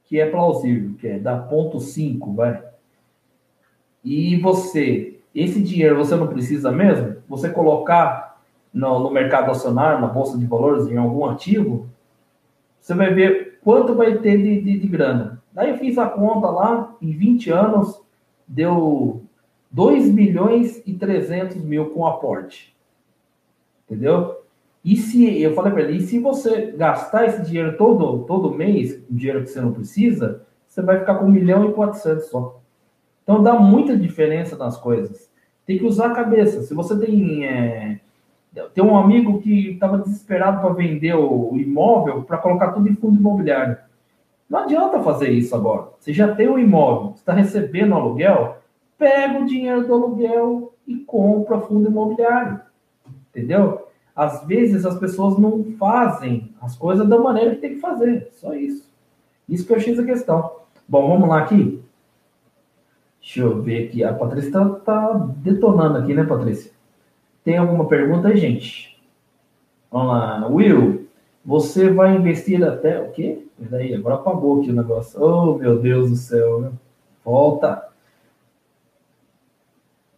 que 0.04 0.20
é 0.20 0.30
plausível, 0.30 0.94
que 0.98 1.08
é 1.08 1.18
da 1.18 1.36
ponto 1.38 1.80
5, 1.80 2.32
vai, 2.32 2.62
e 4.04 4.36
você, 4.36 5.20
esse 5.34 5.62
dinheiro 5.62 5.96
você 5.96 6.16
não 6.16 6.26
precisa 6.26 6.72
mesmo, 6.72 7.16
você 7.28 7.48
colocar 7.48 8.40
no, 8.72 8.98
no 8.98 9.10
mercado 9.10 9.50
acionário, 9.50 10.00
na 10.00 10.08
bolsa 10.08 10.36
de 10.38 10.46
valores, 10.46 10.86
em 10.88 10.96
algum 10.96 11.24
ativo, 11.26 11.88
você 12.80 12.94
vai 12.94 13.14
ver 13.14 13.51
quanto 13.62 13.94
vai 13.94 14.18
ter 14.18 14.36
de, 14.38 14.60
de, 14.60 14.78
de 14.78 14.88
grana. 14.88 15.42
Daí 15.52 15.70
eu 15.70 15.78
fiz 15.78 15.98
a 15.98 16.08
conta 16.08 16.48
lá, 16.48 16.96
em 17.00 17.12
20 17.12 17.50
anos, 17.50 18.00
deu 18.46 19.22
2 19.70 20.10
milhões 20.10 20.82
e 20.86 20.94
300 20.94 21.56
mil 21.56 21.90
com 21.90 22.06
aporte. 22.06 22.74
Entendeu? 23.86 24.42
E 24.84 24.96
se, 24.96 25.40
eu 25.40 25.54
falei 25.54 25.72
para 25.72 25.82
ele, 25.82 25.98
e 25.98 26.00
se 26.00 26.18
você 26.18 26.72
gastar 26.72 27.26
esse 27.26 27.42
dinheiro 27.42 27.76
todo, 27.76 28.24
todo 28.24 28.54
mês, 28.54 29.00
o 29.08 29.14
dinheiro 29.14 29.42
que 29.42 29.50
você 29.50 29.60
não 29.60 29.72
precisa, 29.72 30.44
você 30.66 30.82
vai 30.82 30.98
ficar 30.98 31.16
com 31.16 31.26
1 31.26 31.30
milhão 31.30 31.70
e 31.70 31.72
400 31.72 32.26
só. 32.26 32.60
Então 33.22 33.42
dá 33.42 33.54
muita 33.54 33.96
diferença 33.96 34.56
nas 34.56 34.76
coisas. 34.76 35.30
Tem 35.64 35.78
que 35.78 35.84
usar 35.84 36.06
a 36.06 36.14
cabeça. 36.14 36.62
Se 36.62 36.74
você 36.74 36.98
tem. 36.98 37.46
É, 37.46 38.00
tem 38.74 38.84
um 38.84 38.96
amigo 38.96 39.40
que 39.40 39.70
estava 39.70 39.98
desesperado 39.98 40.60
para 40.60 40.74
vender 40.74 41.14
o, 41.14 41.56
imóvel 41.56 42.22
para 42.22 42.38
colocar 42.38 42.72
tudo 42.72 42.88
em 42.88 42.94
fundo 42.94 43.18
imobiliário. 43.18 43.78
Não 44.48 44.60
adianta 44.60 45.02
fazer 45.02 45.30
isso 45.30 45.56
agora. 45.56 45.88
Você 45.98 46.12
já 46.12 46.34
tem 46.34 46.48
o 46.48 46.54
um 46.54 46.58
imóvel, 46.58 47.14
está 47.16 47.32
recebendo 47.32 47.94
aluguel, 47.94 48.58
pega 48.98 49.40
o 49.40 49.46
dinheiro 49.46 49.86
do 49.86 49.94
aluguel 49.94 50.74
e 50.86 50.96
compra 50.96 51.60
fundo 51.60 51.88
imobiliário. 51.88 52.60
Entendeu? 53.30 53.88
Às 54.14 54.44
vezes 54.46 54.84
as 54.84 54.98
pessoas 54.98 55.38
não 55.38 55.64
fazem 55.78 56.52
as 56.60 56.76
coisas 56.76 57.08
da 57.08 57.18
maneira 57.18 57.54
que 57.54 57.62
tem 57.62 57.74
que 57.74 57.80
fazer. 57.80 58.28
Só 58.32 58.54
isso. 58.54 58.92
Isso 59.48 59.66
que 59.66 59.72
eu 59.72 59.76
achei 59.76 59.98
a 59.98 60.04
questão. 60.04 60.52
Bom, 60.86 61.08
vamos 61.08 61.28
lá 61.28 61.38
aqui. 61.38 61.82
Deixa 63.18 63.40
eu 63.40 63.62
ver 63.62 63.88
aqui. 63.88 64.04
A 64.04 64.12
Patrícia 64.12 64.48
está 64.48 64.68
tá 64.68 65.12
detonando 65.36 65.96
aqui, 65.96 66.12
né, 66.12 66.24
Patrícia? 66.24 66.72
Tem 67.44 67.56
alguma 67.56 67.86
pergunta 67.88 68.36
gente? 68.36 69.00
Vamos 69.90 70.08
lá. 70.08 70.46
Will, 70.48 71.08
você 71.44 71.90
vai 71.90 72.14
investir 72.16 72.62
até 72.64 73.00
o 73.00 73.10
quê? 73.10 73.44
Peraí, 73.68 73.94
agora 73.94 74.16
apagou 74.16 74.60
aqui 74.60 74.70
o 74.70 74.74
negócio. 74.74 75.22
Oh, 75.22 75.58
meu 75.58 75.78
Deus 75.78 76.10
do 76.10 76.16
céu. 76.16 76.60
Né? 76.60 76.72
Volta. 77.24 77.88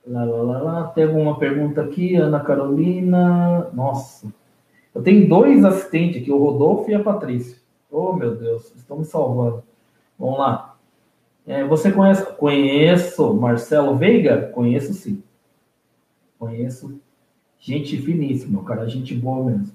Lá, 0.06 0.24
lá, 0.24 0.42
lá, 0.42 0.58
lá. 0.60 0.84
Tem 0.88 1.04
alguma 1.04 1.38
pergunta 1.38 1.82
aqui? 1.82 2.14
Ana 2.16 2.40
Carolina. 2.40 3.68
Nossa. 3.72 4.32
Eu 4.94 5.02
tenho 5.02 5.28
dois 5.28 5.64
assistentes 5.64 6.22
aqui, 6.22 6.30
o 6.30 6.38
Rodolfo 6.38 6.90
e 6.90 6.94
a 6.94 7.02
Patrícia. 7.02 7.58
Oh, 7.90 8.12
meu 8.12 8.34
Deus, 8.36 8.72
estão 8.76 8.98
me 8.98 9.04
salvando. 9.04 9.62
Vamos 10.18 10.38
lá. 10.38 10.76
É, 11.46 11.64
você 11.64 11.90
conhece? 11.90 12.24
Conheço 12.36 13.34
Marcelo 13.34 13.96
Veiga? 13.96 14.50
Conheço 14.54 14.94
sim. 14.94 15.22
Conheço. 16.38 17.00
Gente 17.64 17.96
finíssima, 17.96 18.62
cara, 18.62 18.86
gente 18.86 19.14
boa 19.14 19.42
mesmo. 19.42 19.72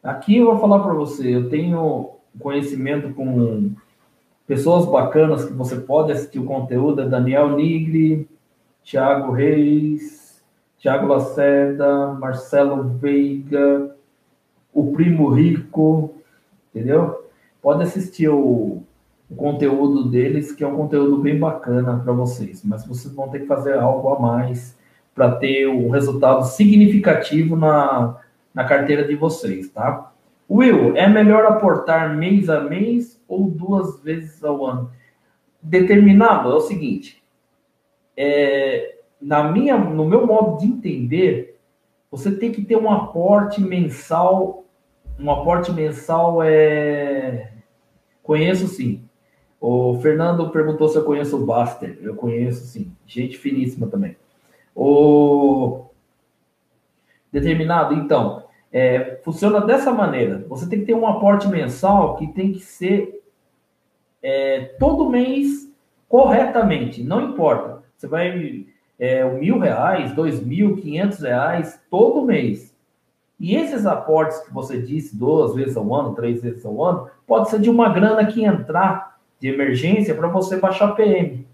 Aqui 0.00 0.36
eu 0.36 0.46
vou 0.46 0.58
falar 0.60 0.84
para 0.84 0.94
você, 0.94 1.34
eu 1.34 1.50
tenho 1.50 2.10
conhecimento 2.38 3.12
com 3.12 3.72
pessoas 4.46 4.86
bacanas 4.86 5.44
que 5.44 5.52
você 5.52 5.74
pode 5.74 6.12
assistir 6.12 6.38
o 6.38 6.44
conteúdo, 6.44 7.00
é 7.00 7.08
Daniel 7.08 7.56
Nigri, 7.56 8.28
Thiago 8.84 9.32
Reis, 9.32 10.40
Thiago 10.78 11.08
Lacerda, 11.08 12.12
Marcelo 12.12 12.84
Veiga, 12.84 13.92
o 14.72 14.92
Primo 14.92 15.30
Rico, 15.30 16.14
entendeu? 16.72 17.28
Pode 17.60 17.82
assistir 17.82 18.28
o 18.28 18.84
o 19.28 19.34
conteúdo 19.34 20.08
deles, 20.08 20.52
que 20.52 20.62
é 20.62 20.68
um 20.68 20.76
conteúdo 20.76 21.18
bem 21.18 21.36
bacana 21.36 21.98
para 21.98 22.12
vocês, 22.12 22.62
mas 22.64 22.86
vocês 22.86 23.12
vão 23.12 23.28
ter 23.28 23.40
que 23.40 23.46
fazer 23.46 23.76
algo 23.76 24.08
a 24.10 24.20
mais 24.20 24.75
para 25.16 25.32
ter 25.32 25.66
um 25.66 25.90
resultado 25.90 26.44
significativo 26.44 27.56
na, 27.56 28.20
na 28.54 28.64
carteira 28.64 29.02
de 29.02 29.16
vocês, 29.16 29.68
tá? 29.70 30.12
Will, 30.48 30.96
é 30.96 31.08
melhor 31.08 31.44
aportar 31.46 32.14
mês 32.14 32.48
a 32.48 32.60
mês 32.60 33.20
ou 33.26 33.50
duas 33.50 33.98
vezes 34.00 34.44
ao 34.44 34.64
ano? 34.64 34.92
Determinado 35.60 36.52
é 36.52 36.54
o 36.54 36.60
seguinte, 36.60 37.20
é, 38.16 38.98
na 39.20 39.50
minha, 39.50 39.76
no 39.76 40.04
meu 40.04 40.24
modo 40.24 40.58
de 40.58 40.66
entender, 40.66 41.58
você 42.10 42.30
tem 42.30 42.52
que 42.52 42.62
ter 42.62 42.76
um 42.76 42.88
aporte 42.88 43.60
mensal, 43.60 44.64
um 45.18 45.28
aporte 45.30 45.72
mensal 45.72 46.40
é 46.42 47.52
conheço 48.22 48.68
sim, 48.68 49.06
o 49.60 49.98
Fernando 50.00 50.50
perguntou 50.50 50.88
se 50.88 50.96
eu 50.96 51.04
conheço 51.04 51.36
o 51.36 51.46
Baster. 51.46 51.98
Eu 52.00 52.14
conheço, 52.14 52.66
sim. 52.66 52.92
Gente 53.06 53.36
finíssima 53.38 53.86
também. 53.86 54.16
O 54.76 55.86
determinado, 57.32 57.94
então, 57.94 58.44
é, 58.70 59.18
funciona 59.24 59.60
dessa 59.62 59.90
maneira. 59.90 60.44
Você 60.48 60.68
tem 60.68 60.80
que 60.80 60.84
ter 60.84 60.94
um 60.94 61.06
aporte 61.06 61.48
mensal 61.48 62.16
que 62.16 62.26
tem 62.26 62.52
que 62.52 62.60
ser 62.60 63.22
é, 64.22 64.76
todo 64.78 65.08
mês 65.08 65.72
corretamente. 66.08 67.02
Não 67.02 67.30
importa. 67.30 67.82
Você 67.96 68.06
vai 68.06 68.66
é, 68.98 69.24
mil 69.24 69.58
reais, 69.58 70.12
dois 70.12 70.44
mil, 70.44 70.76
quinhentos 70.76 71.20
reais 71.20 71.80
todo 71.90 72.24
mês. 72.24 72.76
E 73.40 73.54
esses 73.54 73.86
aportes 73.86 74.38
que 74.40 74.52
você 74.52 74.80
disse 74.80 75.16
duas 75.16 75.54
vezes 75.54 75.76
ao 75.76 75.94
ano, 75.94 76.14
três 76.14 76.42
vezes 76.42 76.64
ao 76.64 76.82
ano, 76.82 77.08
pode 77.26 77.50
ser 77.50 77.60
de 77.60 77.68
uma 77.68 77.88
grana 77.90 78.26
que 78.26 78.44
entrar 78.44 79.18
de 79.38 79.48
emergência 79.48 80.14
para 80.14 80.28
você 80.28 80.58
baixar 80.58 80.94
PM, 80.94 81.46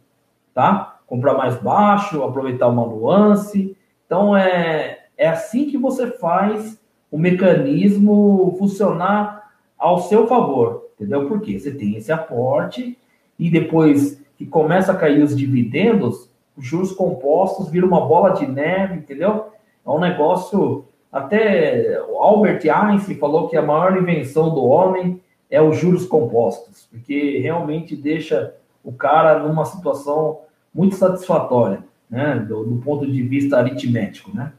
tá? 0.55 0.92
Comprar 1.13 1.35
mais 1.35 1.57
baixo, 1.59 2.23
aproveitar 2.23 2.69
uma 2.69 2.87
nuance. 2.87 3.77
Então 4.07 4.35
é, 4.35 5.01
é 5.15 5.29
assim 5.29 5.69
que 5.69 5.77
você 5.77 6.07
faz 6.07 6.81
o 7.11 7.19
mecanismo 7.19 8.57
funcionar 8.59 9.53
ao 9.79 9.99
seu 9.99 10.27
favor, 10.27 10.89
entendeu? 10.95 11.29
Porque 11.29 11.61
você 11.61 11.71
tem 11.71 11.97
esse 11.97 12.11
aporte 12.11 12.97
e 13.39 13.51
depois 13.51 14.25
que 14.39 14.47
começa 14.47 14.93
a 14.93 14.97
cair 14.97 15.23
os 15.23 15.37
dividendos, 15.37 16.31
os 16.57 16.65
juros 16.65 16.93
compostos 16.93 17.69
viram 17.69 17.89
uma 17.89 18.07
bola 18.07 18.31
de 18.31 18.47
neve, 18.47 18.95
entendeu? 18.95 19.49
É 19.85 19.91
um 19.91 20.01
negócio. 20.01 20.87
Até 21.13 21.99
Albert 22.19 22.63
Einstein 22.67 23.19
falou 23.19 23.51
que 23.51 23.57
a 23.59 23.61
maior 23.61 23.99
invenção 23.99 24.55
do 24.55 24.65
homem 24.65 25.21
é 25.51 25.61
os 25.61 25.77
juros 25.77 26.07
compostos, 26.07 26.89
porque 26.91 27.39
realmente 27.39 27.95
deixa 27.95 28.55
o 28.83 28.93
cara 28.93 29.39
numa 29.41 29.67
situação 29.67 30.39
muito 30.75 30.97
satisfatória, 30.97 31.85
né, 32.09 32.39
do, 32.39 32.65
do 32.65 32.77
ponto 32.83 33.07
de 33.11 33.23
vista 33.23 33.59
aritmético, 33.59 34.35
né? 34.35 34.53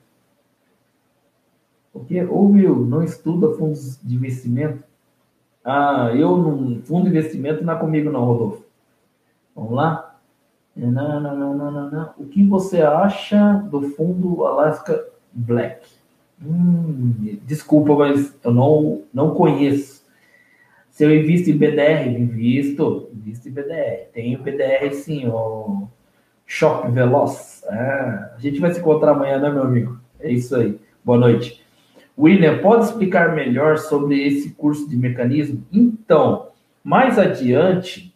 Porque, 1.91 2.21
Will, 2.21 2.85
não 2.85 3.03
estuda 3.03 3.55
fundos 3.55 3.99
de 4.01 4.15
investimento? 4.15 4.83
Ah, 5.63 6.11
eu 6.13 6.35
não, 6.35 6.81
fundo 6.81 7.03
de 7.03 7.09
investimento 7.09 7.63
não 7.63 7.73
é 7.73 7.79
comigo 7.79 8.11
não, 8.11 8.25
Rodolfo. 8.25 8.65
Vamos 9.55 9.73
lá? 9.73 10.19
Não, 10.75 11.21
não, 11.21 11.37
não, 11.37 11.71
não, 11.71 11.91
não. 11.91 12.13
O 12.17 12.25
que 12.25 12.43
você 12.43 12.81
acha 12.81 13.63
do 13.69 13.89
fundo 13.91 14.43
Alaska 14.43 15.07
Black? 15.31 15.87
Hum, 16.43 17.37
desculpa, 17.45 17.95
mas 17.95 18.35
eu 18.43 18.51
não, 18.51 19.03
não 19.13 19.35
conheço. 19.35 20.03
Se 20.89 21.05
eu 21.05 21.15
invisto 21.15 21.49
em 21.51 21.57
BDR, 21.57 22.09
invisto, 22.09 23.09
invisto 23.13 23.47
em 23.47 23.51
BDR. 23.51 24.09
Tenho 24.11 24.41
BDR 24.41 24.91
sim, 24.93 25.27
o 25.27 25.87
Shop 26.45 26.89
Veloz. 26.91 27.63
É, 27.69 28.31
a 28.35 28.37
gente 28.37 28.59
vai 28.59 28.73
se 28.73 28.79
encontrar 28.79 29.11
amanhã, 29.11 29.39
né, 29.39 29.49
meu 29.49 29.63
amigo? 29.63 29.99
É 30.19 30.31
isso 30.31 30.55
aí. 30.55 30.79
Boa 31.03 31.17
noite. 31.17 31.63
William, 32.17 32.59
pode 32.59 32.85
explicar 32.85 33.33
melhor 33.33 33.77
sobre 33.77 34.21
esse 34.25 34.51
curso 34.51 34.87
de 34.87 34.95
mecanismo? 34.95 35.65
Então, 35.71 36.49
mais 36.83 37.17
adiante, 37.17 38.13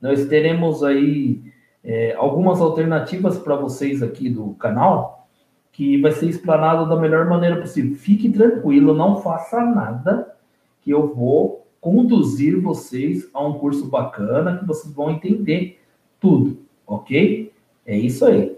nós 0.00 0.26
teremos 0.26 0.84
aí 0.84 1.42
é, 1.82 2.14
algumas 2.14 2.60
alternativas 2.60 3.38
para 3.38 3.56
vocês 3.56 4.02
aqui 4.02 4.28
do 4.28 4.50
canal 4.54 5.26
que 5.72 6.00
vai 6.00 6.10
ser 6.10 6.28
explanado 6.28 6.88
da 6.88 6.96
melhor 6.96 7.26
maneira 7.28 7.60
possível. 7.60 7.96
Fique 7.96 8.28
tranquilo, 8.30 8.94
não 8.94 9.22
faça 9.22 9.64
nada, 9.64 10.34
que 10.82 10.90
eu 10.90 11.14
vou 11.14 11.66
conduzir 11.80 12.60
vocês 12.60 13.28
a 13.32 13.46
um 13.46 13.54
curso 13.54 13.86
bacana 13.86 14.58
que 14.58 14.66
vocês 14.66 14.92
vão 14.92 15.10
entender 15.10 15.80
tudo, 16.18 16.58
ok? 16.88 17.52
É 17.86 17.96
isso 17.96 18.24
aí. 18.24 18.56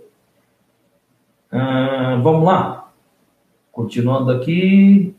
Ah, 1.51 2.19
vamos 2.23 2.45
lá. 2.45 2.93
Continuando 3.73 4.31
aqui. 4.31 5.15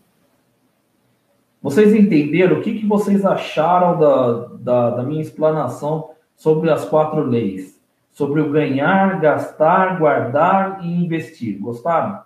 Vocês 1.62 1.93
entenderam 1.93 2.57
o 2.57 2.62
que, 2.62 2.80
que 2.80 2.88
vocês 2.88 3.26
acharam 3.26 3.99
da, 3.99 4.47
da, 4.57 4.89
da 4.97 5.03
minha 5.03 5.22
explanação 5.22 6.12
sobre 6.36 6.72
as 6.72 6.86
quatro 6.86 7.22
leis? 7.22 7.80
Sobre 8.09 8.41
o 8.41 8.49
ganhar, 8.49 9.20
gastar, 9.20 9.99
guardar 9.99 10.84
e 10.84 11.03
investir. 11.03 11.59
Gostaram? 11.59 12.24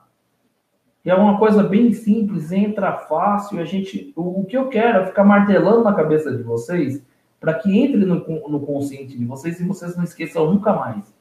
É 1.03 1.13
uma 1.13 1.37
coisa 1.37 1.61
bem 1.61 1.93
simples, 1.93 2.51
entra 2.51 2.93
fácil. 2.93 3.59
A 3.59 3.65
gente, 3.65 4.13
o, 4.15 4.41
o 4.41 4.45
que 4.45 4.57
eu 4.57 4.69
quero 4.69 4.99
é 4.99 5.05
ficar 5.05 5.23
martelando 5.23 5.83
na 5.83 5.93
cabeça 5.93 6.35
de 6.35 6.41
vocês 6.41 7.03
para 7.39 7.53
que 7.53 7.77
entre 7.77 8.05
no, 8.05 8.15
no 8.49 8.59
consciente 8.61 9.17
de 9.17 9.25
vocês 9.25 9.59
e 9.59 9.65
vocês 9.65 9.95
não 9.95 10.03
esqueçam 10.03 10.51
nunca 10.51 10.73
mais. 10.73 11.13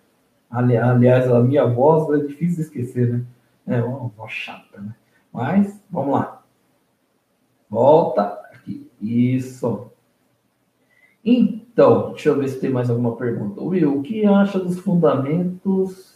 Ali, 0.50 0.76
aliás, 0.76 1.30
a 1.30 1.40
minha 1.40 1.66
voz 1.66 2.08
é 2.18 2.26
difícil 2.26 2.56
de 2.56 2.62
esquecer, 2.62 3.12
né? 3.12 3.24
É 3.66 3.82
uma 3.82 4.08
voz 4.08 4.32
chata, 4.32 4.80
né? 4.80 4.94
Mas, 5.32 5.82
vamos 5.90 6.14
lá. 6.14 6.42
Volta 7.68 8.22
aqui. 8.52 8.88
Isso. 9.00 9.90
Então, 11.24 12.10
deixa 12.10 12.28
eu 12.28 12.38
ver 12.38 12.48
se 12.48 12.60
tem 12.60 12.70
mais 12.70 12.88
alguma 12.88 13.16
pergunta. 13.16 13.60
Will, 13.62 13.98
o 13.98 14.02
que 14.02 14.24
acha 14.24 14.60
dos 14.60 14.78
fundamentos? 14.78 16.14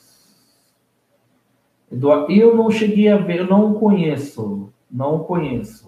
Eu 1.91 2.55
não 2.55 2.71
cheguei 2.71 3.09
a 3.09 3.17
ver, 3.17 3.41
eu 3.41 3.47
não 3.47 3.75
conheço. 3.75 4.71
Não 4.91 5.21
conheço. 5.21 5.88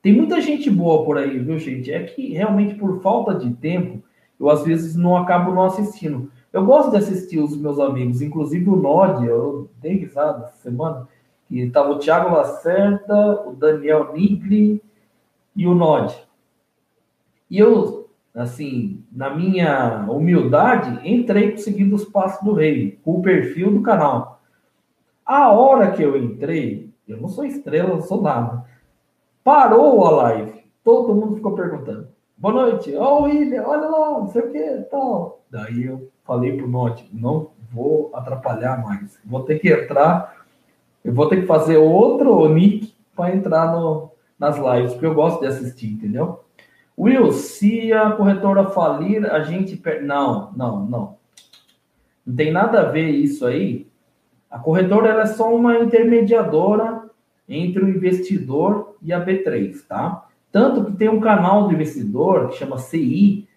Tem 0.00 0.12
muita 0.12 0.40
gente 0.40 0.70
boa 0.70 1.04
por 1.04 1.18
aí, 1.18 1.38
viu, 1.38 1.58
gente? 1.58 1.92
É 1.92 2.02
que 2.04 2.32
realmente 2.32 2.74
por 2.76 3.00
falta 3.02 3.34
de 3.34 3.52
tempo, 3.54 4.02
eu 4.38 4.48
às 4.48 4.64
vezes 4.64 4.94
não 4.94 5.16
acabo 5.16 5.52
não 5.52 5.64
assistindo. 5.64 6.30
Eu 6.52 6.64
gosto 6.64 6.90
de 6.90 6.96
assistir 6.96 7.38
os 7.40 7.56
meus 7.56 7.78
amigos, 7.78 8.22
inclusive 8.22 8.70
o 8.70 8.76
Nod, 8.76 9.26
eu 9.26 9.68
dei 9.80 9.94
risada 9.94 10.46
essa 10.46 10.56
semana, 10.58 11.08
que 11.46 11.60
estava 11.60 11.90
o 11.90 11.98
Thiago 11.98 12.34
Lacerda, 12.34 13.48
o 13.48 13.52
Daniel 13.54 14.12
Nigri 14.14 14.82
e 15.54 15.66
o 15.66 15.74
Nod. 15.74 16.14
E 17.50 17.58
eu, 17.58 18.08
assim, 18.34 19.02
na 19.10 19.34
minha 19.34 20.06
humildade, 20.08 21.00
entrei 21.08 21.56
seguindo 21.56 21.94
os 21.94 22.04
passos 22.04 22.44
do 22.44 22.52
rei, 22.52 22.98
com 23.02 23.18
o 23.18 23.22
perfil 23.22 23.72
do 23.72 23.82
canal. 23.82 24.40
A 25.24 25.50
hora 25.50 25.90
que 25.90 26.02
eu 26.02 26.16
entrei, 26.16 26.90
eu 27.06 27.18
não 27.18 27.28
sou 27.28 27.44
estrela, 27.44 27.90
não 27.90 28.02
sou 28.02 28.22
nada. 28.22 28.64
Parou 29.42 30.04
a 30.04 30.10
live. 30.10 30.64
Todo 30.84 31.14
mundo 31.14 31.36
ficou 31.36 31.54
perguntando. 31.54 32.08
Boa 32.36 32.54
noite. 32.54 32.94
Ó, 32.96 33.20
oh, 33.20 33.22
William, 33.24 33.64
olha 33.66 33.88
lá, 33.88 34.10
não 34.20 34.28
sei 34.28 34.42
o 34.42 34.52
que, 34.52 34.70
tal. 34.90 35.42
Daí 35.50 35.84
eu 35.84 36.10
falei 36.24 36.56
pro 36.56 36.68
Note, 36.68 37.08
não 37.12 37.50
vou 37.72 38.10
atrapalhar 38.14 38.82
mais. 38.82 39.18
Vou 39.24 39.42
ter 39.42 39.58
que 39.58 39.68
entrar, 39.68 40.46
eu 41.04 41.12
vou 41.12 41.28
ter 41.28 41.40
que 41.40 41.46
fazer 41.46 41.78
outro 41.78 42.48
nick 42.48 42.94
para 43.16 43.34
entrar 43.34 43.72
no, 43.72 44.12
nas 44.38 44.56
lives, 44.56 44.92
porque 44.92 45.06
eu 45.06 45.14
gosto 45.14 45.40
de 45.40 45.46
assistir, 45.46 45.92
entendeu? 45.92 46.44
Will, 46.96 47.32
se 47.32 47.92
a 47.92 48.10
corretora 48.12 48.70
falir, 48.70 49.24
a 49.30 49.40
gente 49.40 49.76
per... 49.76 50.04
Não, 50.04 50.52
não, 50.56 50.84
não. 50.84 51.16
Não 52.26 52.36
tem 52.36 52.52
nada 52.52 52.80
a 52.80 52.90
ver 52.90 53.08
isso 53.08 53.46
aí. 53.46 53.88
A 54.50 54.58
corretora 54.58 55.20
é 55.20 55.26
só 55.26 55.54
uma 55.54 55.78
intermediadora 55.78 56.97
entre 57.48 57.82
o 57.82 57.88
investidor 57.88 58.96
e 59.02 59.12
a 59.12 59.24
B3, 59.24 59.86
tá? 59.88 60.28
Tanto 60.52 60.84
que 60.84 60.96
tem 60.96 61.08
um 61.08 61.20
canal 61.20 61.66
do 61.66 61.74
investidor 61.74 62.48
que 62.48 62.56
chama 62.56 62.78
CI, 62.78 63.48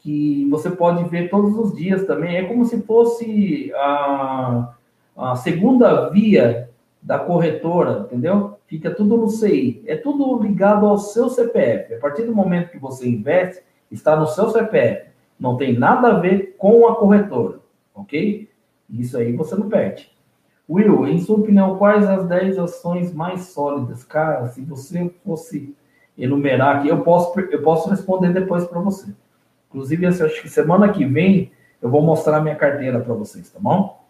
que 0.00 0.48
você 0.50 0.70
pode 0.70 1.04
ver 1.08 1.28
todos 1.30 1.56
os 1.56 1.76
dias 1.76 2.04
também. 2.06 2.36
É 2.36 2.44
como 2.44 2.64
se 2.64 2.80
fosse 2.82 3.72
a, 3.74 4.74
a 5.16 5.36
segunda 5.36 6.08
via 6.10 6.70
da 7.02 7.18
corretora, 7.18 8.06
entendeu? 8.06 8.58
Fica 8.66 8.94
tudo 8.94 9.16
no 9.16 9.28
CI. 9.28 9.82
É 9.86 9.96
tudo 9.96 10.42
ligado 10.42 10.86
ao 10.86 10.98
seu 10.98 11.28
CPF. 11.28 11.94
A 11.94 11.98
partir 11.98 12.22
do 12.22 12.34
momento 12.34 12.70
que 12.70 12.78
você 12.78 13.08
investe, 13.08 13.62
está 13.90 14.16
no 14.16 14.26
seu 14.26 14.50
CPF. 14.50 15.08
Não 15.38 15.56
tem 15.56 15.78
nada 15.78 16.08
a 16.08 16.18
ver 16.18 16.56
com 16.58 16.86
a 16.86 16.96
corretora, 16.96 17.60
ok? 17.94 18.48
Isso 18.90 19.16
aí 19.16 19.32
você 19.32 19.54
não 19.54 19.68
perde. 19.68 20.10
Will, 20.68 21.06
em 21.06 21.18
sua 21.18 21.38
opinião, 21.38 21.78
quais 21.78 22.06
as 22.06 22.26
10 22.26 22.58
ações 22.58 23.14
mais 23.14 23.46
sólidas? 23.46 24.04
Cara, 24.04 24.48
se 24.48 24.60
você 24.62 25.10
fosse 25.24 25.74
enumerar 26.16 26.76
aqui, 26.76 26.88
eu 26.88 27.00
posso, 27.00 27.38
eu 27.40 27.62
posso 27.62 27.88
responder 27.88 28.32
depois 28.32 28.66
para 28.66 28.80
você. 28.80 29.14
Inclusive, 29.68 30.06
acho 30.06 30.42
que 30.42 30.48
semana 30.48 30.90
que 30.90 31.04
vem 31.04 31.52
eu 31.80 31.88
vou 31.88 32.02
mostrar 32.02 32.40
minha 32.40 32.56
carteira 32.56 33.00
para 33.00 33.14
vocês, 33.14 33.50
tá 33.50 33.58
bom? 33.60 34.04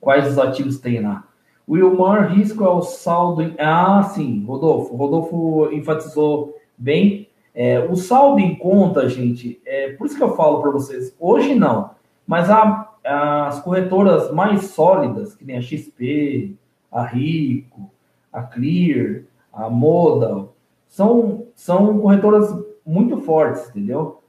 Quais 0.00 0.26
os 0.28 0.38
ativos 0.38 0.78
tem 0.78 1.00
lá? 1.00 1.24
O 1.66 1.76
maior 1.76 2.26
risco 2.26 2.64
é 2.64 2.68
o 2.68 2.82
saldo. 2.82 3.42
Em... 3.42 3.54
Ah, 3.58 4.02
sim, 4.02 4.44
Rodolfo. 4.44 4.94
Rodolfo 4.94 5.72
enfatizou 5.72 6.56
bem. 6.76 7.28
É, 7.54 7.80
o 7.80 7.96
saldo 7.96 8.40
em 8.40 8.54
conta, 8.54 9.08
gente, 9.08 9.60
é 9.66 9.92
por 9.92 10.06
isso 10.06 10.16
que 10.16 10.22
eu 10.22 10.36
falo 10.36 10.60
para 10.60 10.70
vocês. 10.70 11.14
Hoje 11.18 11.54
não, 11.54 11.90
mas 12.26 12.48
a, 12.48 12.89
as 13.04 13.60
corretoras 13.60 14.30
mais 14.32 14.66
sólidas, 14.66 15.34
que 15.34 15.44
nem 15.44 15.56
a 15.56 15.62
XP, 15.62 16.54
a 16.90 17.02
Rico, 17.04 17.90
a 18.32 18.42
Clear, 18.42 19.22
a 19.52 19.68
Modal, 19.68 20.54
são, 20.88 21.46
são 21.54 21.98
corretoras 21.98 22.54
muito 22.84 23.18
fortes, 23.18 23.68
entendeu? 23.70 24.20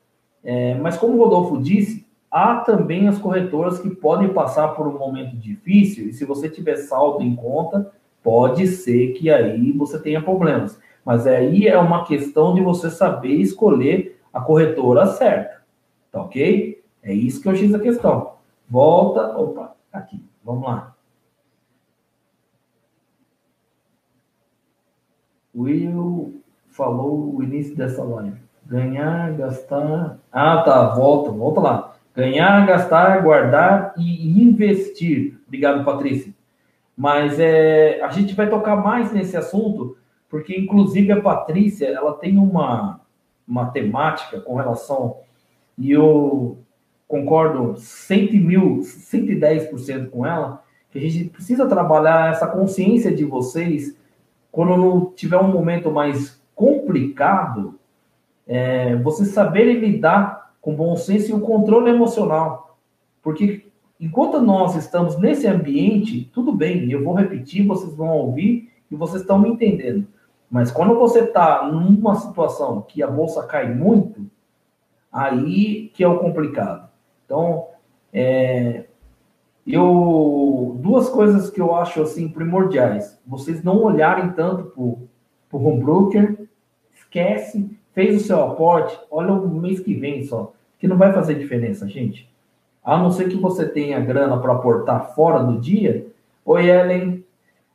É, 0.44 0.76
mas 0.76 0.98
como 0.98 1.14
o 1.14 1.24
Rodolfo 1.24 1.62
disse, 1.62 2.06
há 2.30 2.58
também 2.58 3.08
as 3.08 3.18
corretoras 3.18 3.80
que 3.80 3.90
podem 3.90 4.30
passar 4.30 4.70
por 4.70 4.88
um 4.88 4.98
momento 4.98 5.36
difícil, 5.36 6.08
e 6.08 6.14
se 6.14 6.26
você 6.26 6.50
tiver 6.50 6.78
saldo 6.78 7.24
em 7.24 7.36
conta, 7.36 7.92
pode 8.24 8.68
ser 8.68 9.14
que 9.14 9.30
aí 9.30 9.72
você 9.72 10.00
tenha 10.00 10.22
problemas. 10.22 10.80
Mas 11.04 11.26
aí 11.26 11.68
é 11.68 11.78
uma 11.78 12.06
questão 12.06 12.54
de 12.54 12.62
você 12.62 12.90
saber 12.90 13.34
escolher 13.34 14.20
a 14.32 14.40
corretora 14.40 15.08
certa, 15.08 15.62
tá 16.12 16.22
ok? 16.22 16.82
É 17.04 17.14
isso 17.14 17.42
que 17.42 17.50
eu 17.50 17.56
fiz 17.56 17.74
a 17.74 17.80
questão. 17.80 18.41
Volta, 18.72 19.38
opa, 19.38 19.76
aqui, 19.92 20.24
vamos 20.42 20.64
lá. 20.64 20.96
Will 25.54 26.42
falou 26.70 27.36
o 27.36 27.44
início 27.44 27.76
dessa 27.76 28.02
live. 28.02 28.40
Ganhar, 28.66 29.34
gastar. 29.34 30.18
Ah, 30.32 30.62
tá, 30.62 30.96
volta, 30.96 31.32
volta 31.32 31.60
lá. 31.60 31.96
Ganhar, 32.16 32.66
gastar, 32.66 33.22
guardar 33.22 33.94
e 33.98 34.42
investir. 34.42 35.38
Obrigado, 35.46 35.84
Patrícia. 35.84 36.34
Mas 36.96 37.42
é, 37.42 38.02
a 38.02 38.08
gente 38.08 38.34
vai 38.34 38.50
tocar 38.50 38.78
mais 38.78 39.12
nesse 39.12 39.36
assunto, 39.36 39.98
porque 40.30 40.58
inclusive 40.58 41.12
a 41.12 41.22
Patrícia 41.22 41.88
ela 41.88 42.14
tem 42.14 42.38
uma, 42.38 43.02
uma 43.46 43.70
temática 43.70 44.40
com 44.40 44.56
relação, 44.56 45.18
e 45.78 45.92
eu 45.92 46.58
concordo 47.12 47.76
100 47.76 48.40
mil, 48.40 48.78
110% 48.80 50.10
com 50.10 50.26
ela, 50.26 50.64
que 50.90 50.98
a 50.98 51.02
gente 51.02 51.26
precisa 51.26 51.68
trabalhar 51.68 52.32
essa 52.32 52.48
consciência 52.48 53.14
de 53.14 53.26
vocês 53.26 53.98
quando 54.50 55.12
tiver 55.14 55.38
um 55.38 55.52
momento 55.52 55.92
mais 55.92 56.42
complicado, 56.56 57.78
é, 58.48 58.96
vocês 58.96 59.30
saberem 59.30 59.80
lidar 59.80 60.54
com 60.62 60.74
bom 60.74 60.96
senso 60.96 61.32
e 61.32 61.34
o 61.34 61.42
controle 61.42 61.90
emocional. 61.90 62.78
Porque 63.22 63.66
enquanto 64.00 64.40
nós 64.40 64.78
estamos 64.78 65.18
nesse 65.20 65.48
ambiente, 65.48 66.30
tudo 66.34 66.54
bem, 66.54 66.90
eu 66.90 67.04
vou 67.04 67.14
repetir, 67.14 67.68
vocês 67.68 67.94
vão 67.94 68.10
ouvir 68.10 68.72
e 68.90 68.96
vocês 68.96 69.22
estão 69.22 69.38
me 69.38 69.50
entendendo. 69.50 70.08
Mas 70.50 70.72
quando 70.72 70.96
você 70.96 71.20
está 71.20 71.68
numa 71.68 72.16
situação 72.16 72.82
que 72.82 73.04
a 73.04 73.08
bolsa 73.08 73.44
cai 73.44 73.74
muito, 73.74 74.26
aí 75.12 75.92
que 75.94 76.04
é 76.04 76.08
o 76.08 76.20
complicado. 76.20 76.91
Então, 77.32 77.68
é, 78.12 78.84
eu 79.66 80.78
duas 80.82 81.08
coisas 81.08 81.50
que 81.50 81.62
eu 81.62 81.74
acho 81.74 82.02
assim 82.02 82.28
primordiais. 82.28 83.18
Vocês 83.26 83.64
não 83.64 83.82
olharem 83.82 84.32
tanto 84.32 84.66
para 84.66 85.58
o 85.58 85.66
home 85.66 85.82
broker, 85.82 86.46
esquece, 86.94 87.72
fez 87.94 88.22
o 88.22 88.26
seu 88.28 88.44
aporte, 88.44 89.00
olha 89.10 89.32
o 89.32 89.48
mês 89.48 89.80
que 89.80 89.94
vem 89.94 90.26
só, 90.26 90.52
que 90.78 90.90
não 90.90 90.98
vai 90.98 91.14
fazer 91.14 91.36
diferença, 91.36 91.88
gente. 91.88 92.30
A 92.84 92.98
não 92.98 93.10
ser 93.10 93.30
que 93.30 93.38
você 93.38 93.66
tenha 93.66 94.02
grana 94.02 94.38
para 94.38 94.52
aportar 94.52 95.16
fora 95.16 95.42
do 95.42 95.58
dia, 95.58 96.06
oi 96.44 96.68
Ellen, 96.68 97.24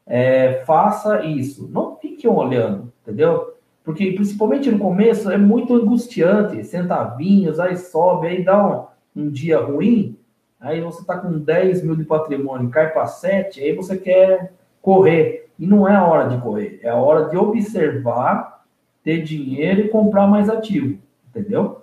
é, 0.06 0.64
faça 0.66 1.24
isso. 1.24 1.66
Não 1.72 1.96
fique 1.96 2.28
olhando, 2.28 2.92
entendeu? 3.00 3.54
Porque 3.82 4.12
principalmente 4.12 4.70
no 4.70 4.78
começo 4.78 5.30
é 5.30 5.38
muito 5.38 5.74
angustiante, 5.74 6.62
centavinhos, 6.62 7.58
aí 7.58 7.74
sobe, 7.78 8.26
aí 8.26 8.44
dá 8.44 8.66
um 8.66 8.95
um 9.16 9.30
dia 9.30 9.58
ruim, 9.58 10.18
aí 10.60 10.80
você 10.80 11.00
está 11.00 11.16
com 11.16 11.38
10 11.38 11.82
mil 11.82 11.96
de 11.96 12.04
patrimônio, 12.04 12.70
cai 12.70 12.92
para 12.92 13.06
7, 13.06 13.60
aí 13.60 13.74
você 13.74 13.96
quer 13.96 14.52
correr. 14.82 15.48
E 15.58 15.66
não 15.66 15.88
é 15.88 15.96
a 15.96 16.04
hora 16.04 16.28
de 16.28 16.40
correr, 16.42 16.80
é 16.82 16.90
a 16.90 16.96
hora 16.96 17.30
de 17.30 17.36
observar, 17.36 18.64
ter 19.02 19.22
dinheiro 19.22 19.80
e 19.80 19.88
comprar 19.88 20.26
mais 20.26 20.50
ativo. 20.50 20.98
Entendeu? 21.28 21.82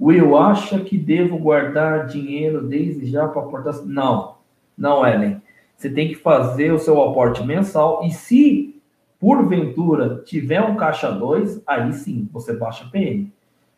Will, 0.00 0.36
acha 0.36 0.80
que 0.80 0.96
devo 0.96 1.38
guardar 1.38 2.06
dinheiro 2.06 2.66
desde 2.66 3.06
já 3.06 3.28
para 3.28 3.42
aportar? 3.42 3.74
Não, 3.84 4.36
não, 4.76 5.06
Ellen. 5.06 5.42
Você 5.76 5.90
tem 5.90 6.08
que 6.08 6.14
fazer 6.14 6.72
o 6.72 6.78
seu 6.78 7.02
aporte 7.02 7.44
mensal 7.44 8.02
e 8.04 8.10
se 8.10 8.80
porventura 9.18 10.22
tiver 10.24 10.62
um 10.62 10.76
caixa 10.76 11.10
2, 11.10 11.62
aí 11.66 11.92
sim 11.92 12.28
você 12.32 12.54
baixa 12.54 12.88
PN. 12.90 13.30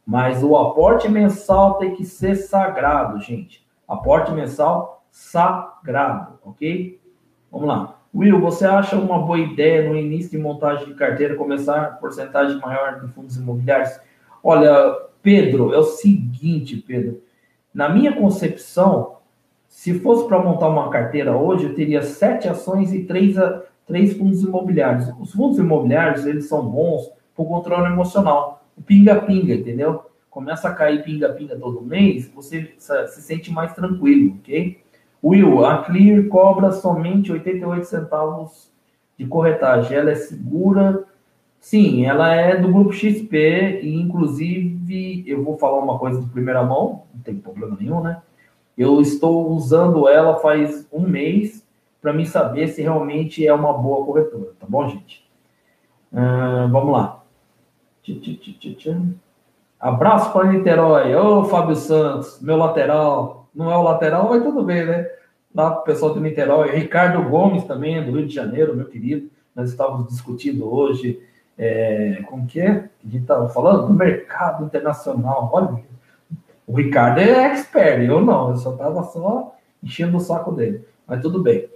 Mas 0.08 0.42
o 0.42 0.56
aporte 0.56 1.06
mensal 1.06 1.74
tem 1.74 1.94
que 1.94 2.02
ser 2.02 2.34
sagrado, 2.34 3.20
gente. 3.20 3.62
Aporte 3.86 4.32
mensal 4.32 5.04
sagrado, 5.10 6.38
ok? 6.42 6.98
Vamos 7.52 7.68
lá. 7.68 7.98
Will, 8.14 8.40
você 8.40 8.64
acha 8.64 8.96
uma 8.96 9.18
boa 9.18 9.38
ideia 9.38 9.86
no 9.86 9.94
início 9.94 10.30
de 10.30 10.38
montagem 10.38 10.86
de 10.86 10.94
carteira 10.94 11.36
começar 11.36 11.98
porcentagem 12.00 12.58
maior 12.58 13.00
de 13.00 13.08
fundos 13.08 13.36
imobiliários? 13.36 14.00
Olha, 14.42 14.96
Pedro, 15.20 15.74
é 15.74 15.78
o 15.78 15.84
seguinte, 15.84 16.78
Pedro. 16.78 17.20
Na 17.74 17.90
minha 17.90 18.16
concepção, 18.16 19.18
se 19.68 20.00
fosse 20.00 20.26
para 20.26 20.42
montar 20.42 20.68
uma 20.68 20.88
carteira 20.88 21.36
hoje, 21.36 21.66
eu 21.66 21.74
teria 21.74 22.00
sete 22.00 22.48
ações 22.48 22.94
e 22.94 23.04
três, 23.04 23.36
três 23.86 24.16
fundos 24.16 24.42
imobiliários. 24.42 25.12
Os 25.20 25.32
fundos 25.32 25.58
imobiliários, 25.58 26.24
eles 26.24 26.48
são 26.48 26.66
bons 26.66 27.10
para 27.36 27.42
o 27.42 27.46
controle 27.46 27.92
emocional. 27.92 28.58
Pinga-pinga, 28.86 29.54
entendeu? 29.54 30.04
Começa 30.30 30.68
a 30.68 30.74
cair 30.74 31.02
pinga-pinga 31.02 31.56
todo 31.56 31.82
mês, 31.82 32.28
você 32.28 32.74
se 32.78 33.22
sente 33.22 33.50
mais 33.52 33.72
tranquilo, 33.72 34.36
ok? 34.40 34.78
Will, 35.22 35.64
a 35.64 35.78
Clear 35.78 36.28
cobra 36.28 36.70
somente 36.70 37.32
88 37.32 37.84
centavos 37.84 38.70
de 39.18 39.26
corretagem. 39.26 39.96
Ela 39.96 40.12
é 40.12 40.14
segura 40.14 41.04
Sim, 41.60 42.06
ela 42.06 42.34
é 42.34 42.56
do 42.56 42.72
grupo 42.72 42.92
XP 42.92 43.80
e, 43.82 44.00
inclusive, 44.00 45.24
eu 45.26 45.42
vou 45.42 45.58
falar 45.58 45.80
uma 45.80 45.98
coisa 45.98 46.20
de 46.20 46.28
primeira 46.28 46.62
mão, 46.62 47.04
não 47.12 47.20
tem 47.22 47.36
problema 47.36 47.76
nenhum, 47.78 48.00
né? 48.00 48.22
Eu 48.76 49.00
estou 49.00 49.50
usando 49.50 50.08
ela 50.08 50.36
faz 50.38 50.86
um 50.92 51.00
mês 51.00 51.66
para 52.00 52.12
me 52.12 52.24
saber 52.24 52.68
se 52.68 52.80
realmente 52.80 53.44
é 53.44 53.52
uma 53.52 53.72
boa 53.72 54.06
corretora, 54.06 54.52
tá 54.58 54.66
bom, 54.68 54.88
gente? 54.88 55.28
Uh, 56.12 56.70
vamos 56.70 56.92
lá. 56.92 57.17
Abraço 59.78 60.32
para 60.32 60.52
Niterói. 60.52 61.14
Ô, 61.14 61.44
Fábio 61.44 61.76
Santos, 61.76 62.40
meu 62.40 62.56
lateral. 62.56 63.48
Não 63.54 63.70
é 63.70 63.76
o 63.76 63.82
lateral, 63.82 64.28
mas 64.28 64.42
tudo 64.42 64.62
bem, 64.62 64.84
né? 64.84 65.06
Lá 65.54 65.70
pro 65.70 65.84
pessoal 65.84 66.14
de 66.14 66.20
Niterói. 66.20 66.70
Ricardo 66.76 67.22
Gomes 67.28 67.64
também, 67.64 68.04
do 68.04 68.12
Rio 68.16 68.26
de 68.26 68.34
Janeiro, 68.34 68.76
meu 68.76 68.86
querido. 68.86 69.28
Nós 69.54 69.70
estávamos 69.70 70.08
discutindo 70.08 70.72
hoje 70.72 71.20
é, 71.58 72.22
como 72.28 72.46
que 72.46 72.60
é? 72.60 72.88
A 73.04 73.08
gente 73.08 73.22
estava 73.22 73.48
falando? 73.48 73.88
Do 73.88 73.92
mercado 73.92 74.64
internacional. 74.64 75.50
Olha, 75.52 75.82
o 76.64 76.76
Ricardo 76.76 77.18
é 77.18 77.46
expert, 77.46 78.00
eu 78.04 78.20
não, 78.20 78.50
eu 78.50 78.56
só 78.56 78.72
estava 78.72 79.02
só 79.02 79.56
enchendo 79.82 80.16
o 80.16 80.20
saco 80.20 80.52
dele. 80.52 80.84
Mas 81.06 81.20
tudo 81.20 81.42
bem. 81.42 81.68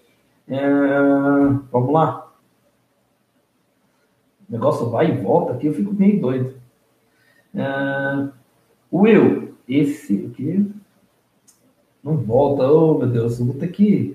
É, 0.48 0.68
vamos 1.72 1.92
lá. 1.92 2.31
O 4.52 4.54
negócio 4.54 4.90
vai 4.90 5.10
e 5.10 5.16
volta 5.16 5.54
aqui, 5.54 5.66
eu 5.66 5.72
fico 5.72 5.94
meio 5.94 6.20
doido. 6.20 6.54
É, 7.54 8.28
Will, 8.92 9.54
esse 9.66 10.30
aqui 10.30 10.70
não 12.04 12.18
volta. 12.18 12.70
Oh, 12.70 12.98
meu 12.98 13.08
Deus, 13.08 13.40
eu 13.40 13.54
ter 13.54 13.68
que. 13.68 14.14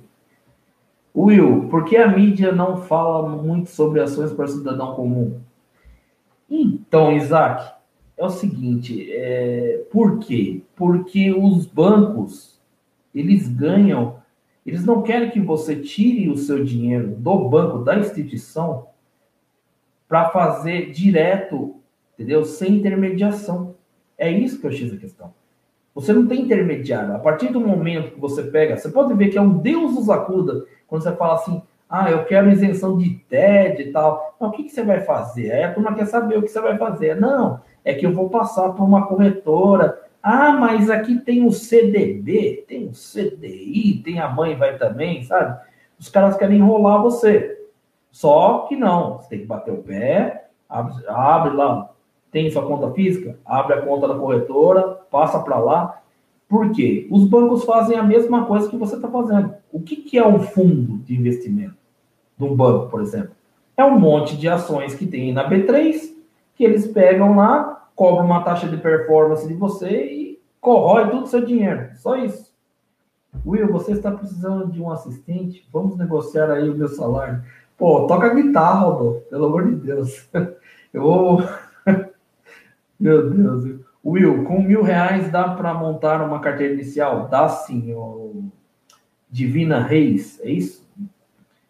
Will, 1.16 1.68
por 1.70 1.86
que 1.86 1.98
a 1.98 2.08
mídia 2.08 2.52
não 2.52 2.78
fala 2.84 3.30
muito 3.42 3.72
sobre 3.72 4.00
ações 4.00 4.32
para 4.32 4.46
o 4.46 4.48
cidadão 4.48 4.94
comum? 4.94 5.40
Então, 6.48 7.12
Isaac, 7.12 7.74
é 8.16 8.24
o 8.24 8.30
seguinte, 8.30 9.12
é, 9.12 9.84
por 9.92 10.20
quê? 10.20 10.62
Porque 10.76 11.32
os 11.32 11.66
bancos, 11.66 12.62
eles 13.14 13.48
ganham, 13.48 14.18
eles 14.64 14.86
não 14.86 15.02
querem 15.02 15.32
que 15.32 15.40
você 15.40 15.78
tire 15.78 16.30
o 16.30 16.38
seu 16.38 16.64
dinheiro 16.64 17.16
do 17.16 17.50
banco, 17.50 17.80
da 17.80 17.98
instituição, 17.98 18.86
para 20.08 20.30
fazer 20.30 20.92
direto, 20.92 21.76
entendeu? 22.14 22.46
Sem 22.46 22.76
intermediação. 22.76 23.76
É 24.18 24.32
isso 24.32 24.60
que 24.60 24.66
eu 24.66 24.72
achei 24.72 24.92
a 24.92 24.98
questão. 24.98 25.34
Você 25.94 26.14
não 26.14 26.28
tem 26.28 26.42
intermediário. 26.42 27.16
A 27.16 27.20
partir 27.20 27.52
do 27.52 27.60
momento 27.60 28.14
que 28.14 28.20
você 28.20 28.44
pega, 28.44 28.78
você 28.78 28.90
pode 28.90 29.14
ver 29.14 29.30
que 29.30 29.38
é 29.38 29.42
um 29.42 29.58
Deus 29.58 29.96
nos 29.96 30.10
acuda 30.10 30.66
quando 30.88 31.02
você 31.02 31.16
fala 31.16 31.34
assim, 31.34 31.62
ah, 31.90 32.12
eu 32.12 32.26
quero 32.26 32.52
isenção 32.52 32.98
de 32.98 33.10
TED 33.30 33.82
e 33.82 33.92
tal. 33.92 34.36
Não, 34.40 34.50
o 34.50 34.52
que, 34.52 34.64
que 34.64 34.70
você 34.70 34.84
vai 34.84 35.02
fazer? 35.02 35.52
Aí 35.52 35.64
a 35.64 35.74
turma 35.74 35.96
quer 35.96 36.06
saber 36.06 36.38
o 36.38 36.44
que 36.44 36.50
você 36.50 36.62
vai 36.62 36.78
fazer. 36.78 37.20
Não, 37.20 37.62
é 37.84 37.94
que 37.94 38.06
eu 38.06 38.14
vou 38.14 38.30
passar 38.30 38.70
por 38.74 38.84
uma 38.84 39.08
corretora. 39.08 40.00
Ah, 40.22 40.52
mas 40.52 40.90
aqui 40.90 41.18
tem 41.20 41.46
o 41.46 41.52
CDB, 41.52 42.66
tem 42.68 42.86
o 42.86 42.92
CDI, 42.92 44.02
tem 44.04 44.20
a 44.20 44.28
mãe 44.28 44.56
vai 44.56 44.78
também, 44.78 45.24
sabe? 45.24 45.60
Os 45.98 46.10
caras 46.10 46.38
querem 46.38 46.58
enrolar 46.58 47.02
você. 47.02 47.57
Só 48.18 48.66
que 48.68 48.76
não, 48.76 49.18
você 49.18 49.30
tem 49.30 49.40
que 49.42 49.46
bater 49.46 49.72
o 49.72 49.84
pé, 49.84 50.48
abre, 50.68 51.06
abre 51.08 51.56
lá, 51.56 51.92
tem 52.32 52.50
sua 52.50 52.66
conta 52.66 52.90
física, 52.90 53.38
abre 53.46 53.76
a 53.76 53.82
conta 53.84 54.08
da 54.08 54.16
corretora, 54.16 55.02
passa 55.12 55.40
para 55.40 55.60
lá. 55.60 56.02
Por 56.50 56.72
quê? 56.72 57.08
Os 57.12 57.30
bancos 57.30 57.64
fazem 57.64 57.96
a 57.96 58.02
mesma 58.02 58.46
coisa 58.46 58.68
que 58.68 58.76
você 58.76 58.96
está 58.96 59.08
fazendo. 59.08 59.54
O 59.72 59.80
que, 59.80 59.98
que 59.98 60.18
é 60.18 60.28
um 60.28 60.40
fundo 60.40 60.98
de 61.04 61.16
investimento 61.16 61.76
de 62.36 62.44
um 62.44 62.56
banco, 62.56 62.90
por 62.90 63.02
exemplo? 63.02 63.36
É 63.78 63.86
um 63.86 64.00
monte 64.00 64.36
de 64.36 64.50
ações 64.50 64.96
que 64.96 65.06
tem 65.06 65.32
na 65.32 65.48
B3 65.48 66.12
que 66.56 66.64
eles 66.64 66.88
pegam 66.88 67.36
lá, 67.36 67.88
cobram 67.96 68.26
uma 68.26 68.42
taxa 68.42 68.68
de 68.68 68.78
performance 68.78 69.48
de 69.48 69.54
você 69.54 69.90
e 69.92 70.42
corrói 70.60 71.12
todo 71.12 71.26
o 71.26 71.28
seu 71.28 71.46
dinheiro. 71.46 71.92
Só 71.94 72.16
isso. 72.16 72.52
Will, 73.46 73.72
você 73.72 73.92
está 73.92 74.10
precisando 74.10 74.72
de 74.72 74.82
um 74.82 74.90
assistente? 74.90 75.70
Vamos 75.72 75.96
negociar 75.96 76.50
aí 76.50 76.68
o 76.68 76.76
meu 76.76 76.88
salário. 76.88 77.44
Pô, 77.78 78.08
toca 78.08 78.34
guitarra, 78.34 78.86
Rodolfo, 78.86 79.22
pelo 79.30 79.46
amor 79.46 79.68
de 79.68 79.76
Deus. 79.76 80.28
Eu 80.92 81.02
vou. 81.04 81.44
meu 83.00 83.30
Deus. 83.30 83.80
Will, 84.04 84.44
com 84.46 84.62
mil 84.62 84.82
reais 84.82 85.30
dá 85.32 85.50
para 85.50 85.74
montar 85.74 86.22
uma 86.22 86.40
carteira 86.40 86.74
inicial? 86.74 87.28
Dá 87.28 87.48
sim, 87.48 87.94
o 87.94 88.46
Divina 89.30 89.80
Reis, 89.80 90.40
é 90.42 90.50
isso? 90.50 90.90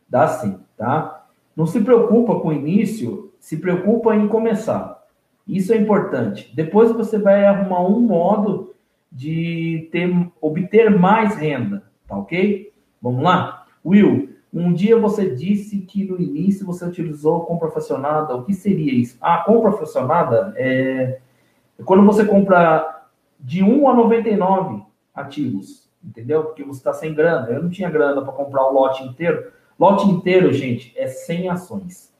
Dá 0.07 0.27
sim, 0.27 0.59
tá? 0.77 1.25
Não 1.55 1.65
se 1.65 1.81
preocupa 1.81 2.39
com 2.39 2.49
o 2.49 2.53
início, 2.53 3.33
se 3.39 3.57
preocupa 3.57 4.15
em 4.15 4.27
começar. 4.27 5.03
Isso 5.47 5.73
é 5.73 5.77
importante. 5.77 6.53
Depois 6.55 6.91
você 6.91 7.17
vai 7.17 7.43
arrumar 7.45 7.81
um 7.81 7.99
modo 7.99 8.75
de 9.11 9.89
ter, 9.91 10.09
obter 10.39 10.91
mais 10.91 11.35
renda, 11.35 11.83
tá 12.07 12.15
ok? 12.15 12.71
Vamos 13.01 13.23
lá? 13.23 13.65
Will, 13.83 14.36
um 14.53 14.73
dia 14.73 14.97
você 14.97 15.29
disse 15.29 15.79
que 15.79 16.05
no 16.05 16.19
início 16.19 16.65
você 16.65 16.85
utilizou 16.85 17.45
compra 17.45 17.69
fracionada. 17.69 18.35
O 18.35 18.43
que 18.43 18.53
seria 18.53 18.93
isso? 18.93 19.17
Ah, 19.21 19.43
compra 19.45 19.71
fracionada 19.73 20.53
é 20.55 21.19
quando 21.85 22.05
você 22.05 22.25
compra 22.25 23.05
de 23.39 23.63
1 23.63 23.89
a 23.89 23.93
99 23.93 24.83
ativos, 25.13 25.89
entendeu? 26.03 26.45
Porque 26.45 26.63
você 26.63 26.79
está 26.79 26.93
sem 26.93 27.13
grana. 27.13 27.47
Eu 27.49 27.61
não 27.61 27.69
tinha 27.69 27.89
grana 27.89 28.21
para 28.21 28.33
comprar 28.33 28.65
o 28.67 28.73
lote 28.73 29.03
inteiro. 29.03 29.51
Lote 29.79 30.07
inteiro, 30.07 30.51
gente, 30.51 30.91
é 30.97 31.07
100 31.07 31.49
ações. 31.49 32.13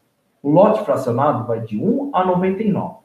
O 0.44 0.52
lote 0.52 0.84
fracionado 0.86 1.46
vai 1.46 1.62
de 1.62 1.78
1 1.78 2.12
a 2.14 2.24
99. 2.24 2.98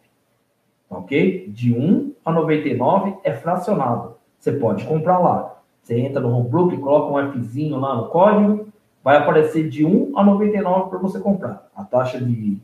Tá 0.89 0.99
ok? 0.99 1.49
De 1.49 1.73
1 1.73 2.13
a 2.25 2.33
99 2.33 3.17
é 3.25 3.33
fracionado. 3.33 4.17
Você 4.39 4.53
pode 4.53 4.85
comprar 4.85 5.19
lá. 5.19 5.57
Você 5.83 5.99
entra 5.99 6.21
no 6.21 6.37
Homebrook, 6.37 6.77
coloca 6.79 7.13
um 7.13 7.33
Fzinho 7.33 7.79
lá 7.79 7.97
no 7.97 8.09
código, 8.09 8.72
vai 9.03 9.17
aparecer 9.17 9.69
de 9.69 9.85
1 9.85 10.17
a 10.17 10.25
99 10.25 10.91
para 10.91 10.99
você 10.99 11.19
comprar. 11.19 11.69
A 11.75 11.85
taxa 11.85 12.21
de, 12.21 12.59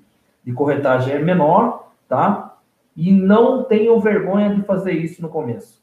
de 0.45 0.53
corretagem 0.53 1.15
é 1.15 1.19
menor, 1.19 1.93
tá? 2.09 2.57
E 2.97 3.13
não 3.13 3.65
tenham 3.65 4.01
vergonha 4.01 4.55
de 4.55 4.63
fazer 4.63 4.93
isso 4.93 5.21
no 5.21 5.29
começo. 5.29 5.83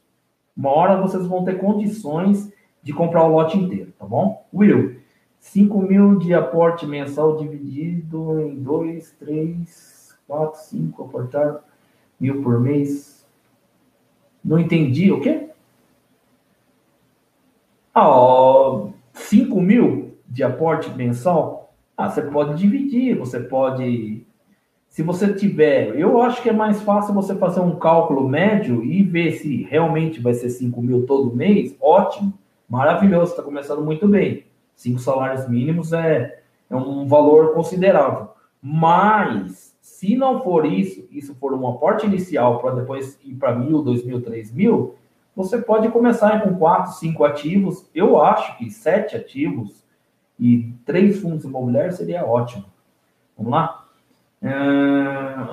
Uma 0.56 0.70
hora 0.70 1.00
vocês 1.00 1.26
vão 1.26 1.44
ter 1.44 1.58
condições 1.58 2.52
de 2.82 2.92
comprar 2.92 3.24
o 3.24 3.32
lote 3.32 3.58
inteiro, 3.58 3.92
tá 3.98 4.06
bom? 4.06 4.46
Will, 4.52 5.00
5 5.38 5.82
mil 5.82 6.18
de 6.18 6.32
aporte 6.32 6.86
mensal 6.86 7.36
dividido 7.36 8.40
em 8.40 8.56
2, 8.56 9.10
3, 9.18 10.16
4, 10.26 10.60
5, 10.60 11.04
aportar 11.04 11.64
mil 12.18 12.42
por 12.42 12.60
mês. 12.60 13.26
Não 14.42 14.58
entendi, 14.58 15.12
o 15.12 15.20
quê? 15.20 15.50
Ah, 17.92 18.08
ó, 18.08 18.88
5 19.12 19.60
mil 19.60 20.05
de 20.36 20.42
aporte 20.42 20.90
mensal? 20.90 21.72
Ah, 21.96 22.10
você 22.10 22.20
pode 22.20 22.54
dividir, 22.60 23.16
você 23.16 23.40
pode 23.40 24.22
se 24.86 25.02
você 25.02 25.32
tiver, 25.32 25.98
eu 25.98 26.22
acho 26.22 26.42
que 26.42 26.48
é 26.48 26.52
mais 26.52 26.80
fácil 26.82 27.12
você 27.12 27.34
fazer 27.34 27.60
um 27.60 27.76
cálculo 27.76 28.28
médio 28.28 28.84
e 28.84 29.02
ver 29.02 29.32
se 29.32 29.62
realmente 29.64 30.20
vai 30.20 30.32
ser 30.32 30.48
5 30.48 30.80
mil 30.80 31.04
todo 31.04 31.34
mês, 31.34 31.76
ótimo, 31.80 32.32
maravilhoso, 32.68 33.32
está 33.32 33.42
começando 33.42 33.82
muito 33.82 34.06
bem. 34.08 34.44
Cinco 34.74 34.98
salários 34.98 35.48
mínimos 35.48 35.92
é, 35.92 36.40
é 36.70 36.76
um 36.76 37.06
valor 37.06 37.52
considerável. 37.52 38.28
Mas, 38.62 39.76
se 39.80 40.16
não 40.16 40.42
for 40.42 40.64
isso, 40.64 41.06
isso 41.10 41.34
for 41.34 41.52
um 41.52 41.66
aporte 41.68 42.06
inicial 42.06 42.58
para 42.58 42.76
depois 42.76 43.18
ir 43.24 43.34
para 43.34 43.54
mil, 43.54 43.82
dois 43.82 44.04
mil, 44.04 44.22
três 44.22 44.52
mil, 44.52 44.94
você 45.34 45.58
pode 45.58 45.88
começar 45.90 46.42
com 46.42 46.54
quatro, 46.54 46.92
cinco 46.92 47.24
ativos. 47.24 47.86
Eu 47.94 48.20
acho 48.20 48.56
que 48.56 48.70
sete 48.70 49.14
ativos 49.16 49.85
e 50.38 50.72
três 50.84 51.20
fundos 51.20 51.44
imobiliários 51.44 51.96
seria 51.96 52.24
ótimo. 52.24 52.64
Vamos 53.36 53.52
lá? 53.52 53.84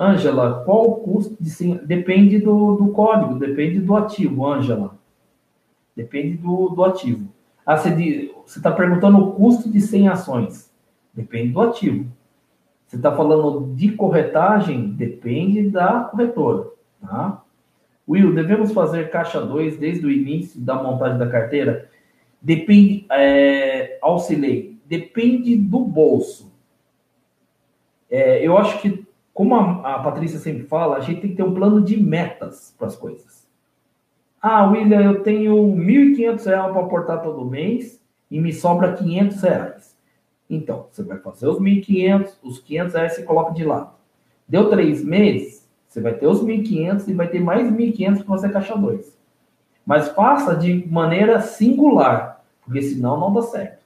Ângela, 0.00 0.60
uh, 0.60 0.64
qual 0.64 0.88
o 0.88 0.94
custo 0.96 1.36
de? 1.40 1.74
Depende 1.78 2.38
do, 2.38 2.76
do 2.76 2.88
código, 2.88 3.38
depende 3.38 3.80
do 3.80 3.96
ativo, 3.96 4.46
Ângela. 4.46 4.94
Depende 5.96 6.36
do, 6.36 6.68
do 6.70 6.84
ativo. 6.84 7.28
Ah, 7.64 7.76
você 7.76 8.30
está 8.46 8.70
perguntando 8.70 9.18
o 9.18 9.32
custo 9.32 9.70
de 9.70 9.80
100 9.80 10.08
ações. 10.08 10.70
Depende 11.14 11.52
do 11.52 11.60
ativo. 11.60 12.06
Você 12.86 12.96
está 12.96 13.14
falando 13.16 13.74
de 13.74 13.92
corretagem? 13.92 14.90
Depende 14.90 15.70
da 15.70 16.00
corretora. 16.00 16.68
Tá? 17.00 17.42
Will, 18.06 18.34
devemos 18.34 18.72
fazer 18.72 19.10
caixa 19.10 19.40
2 19.40 19.78
desde 19.78 20.04
o 20.04 20.10
início 20.10 20.60
da 20.60 20.74
montagem 20.74 21.18
da 21.18 21.28
carteira? 21.28 21.88
Depende, 22.40 23.06
é, 23.10 23.98
auxiliei, 24.02 24.73
depende 24.84 25.56
do 25.56 25.80
bolso. 25.80 26.52
É, 28.10 28.46
eu 28.46 28.56
acho 28.56 28.80
que, 28.80 29.06
como 29.32 29.54
a, 29.54 29.96
a 29.96 29.98
Patrícia 30.00 30.38
sempre 30.38 30.64
fala, 30.64 30.96
a 30.96 31.00
gente 31.00 31.20
tem 31.20 31.30
que 31.30 31.36
ter 31.36 31.42
um 31.42 31.54
plano 31.54 31.82
de 31.82 32.00
metas 32.00 32.74
para 32.78 32.86
as 32.86 32.96
coisas. 32.96 33.44
Ah, 34.40 34.66
William, 34.66 35.00
eu 35.00 35.22
tenho 35.22 35.74
R$ 35.74 36.14
1.500 36.14 36.42
para 36.42 36.80
aportar 36.80 37.22
todo 37.22 37.44
mês 37.44 38.00
e 38.30 38.40
me 38.40 38.52
sobra 38.52 38.92
500 38.92 39.40
reais. 39.42 39.96
Então, 40.48 40.86
você 40.90 41.02
vai 41.02 41.18
fazer 41.18 41.48
os 41.48 41.58
1.500, 41.58 42.34
os 42.42 42.58
500 42.58 42.94
reais 42.94 43.14
você 43.14 43.22
coloca 43.22 43.54
de 43.54 43.64
lado. 43.64 43.94
Deu 44.46 44.68
três 44.68 45.02
meses, 45.02 45.66
você 45.88 46.00
vai 46.00 46.14
ter 46.14 46.26
os 46.26 46.44
1.500 46.44 47.08
e 47.08 47.14
vai 47.14 47.28
ter 47.28 47.40
mais 47.40 47.70
1.500 47.70 48.24
para 48.24 48.36
você 48.36 48.48
caixa 48.50 48.76
2. 48.76 49.16
Mas 49.86 50.08
faça 50.08 50.54
de 50.54 50.86
maneira 50.88 51.40
singular, 51.40 52.44
porque 52.62 52.82
senão 52.82 53.18
não 53.18 53.32
dá 53.32 53.42
certo. 53.42 53.83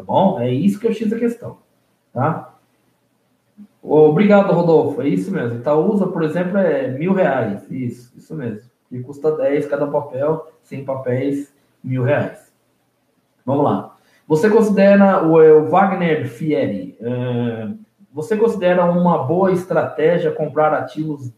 Tá 0.00 0.04
bom? 0.04 0.40
É 0.40 0.50
isso 0.50 0.80
que 0.80 0.86
eu 0.86 0.94
fiz 0.94 1.12
a 1.12 1.18
questão. 1.18 1.58
Tá? 2.12 2.54
Obrigado, 3.82 4.52
Rodolfo. 4.52 5.02
É 5.02 5.08
isso 5.08 5.30
mesmo. 5.30 5.58
Itaúsa, 5.58 6.06
por 6.06 6.22
exemplo, 6.22 6.56
é 6.56 6.88
mil 6.88 7.12
reais. 7.12 7.70
Isso, 7.70 8.12
isso 8.16 8.34
mesmo. 8.34 8.70
E 8.90 9.00
custa 9.00 9.36
10 9.36 9.66
cada 9.66 9.86
papel, 9.86 10.50
100 10.62 10.84
papéis, 10.84 11.54
mil 11.84 12.02
reais. 12.02 12.50
Vamos 13.44 13.64
lá. 13.64 13.96
Você 14.26 14.48
considera 14.48 15.26
o, 15.26 15.40
é, 15.40 15.60
Wagner 15.60 16.28
Fieri, 16.28 16.96
uh, 17.00 17.78
você 18.12 18.36
considera 18.36 18.84
uma 18.84 19.18
boa 19.24 19.52
estratégia 19.52 20.32
comprar 20.32 20.72
ativos 20.72 21.30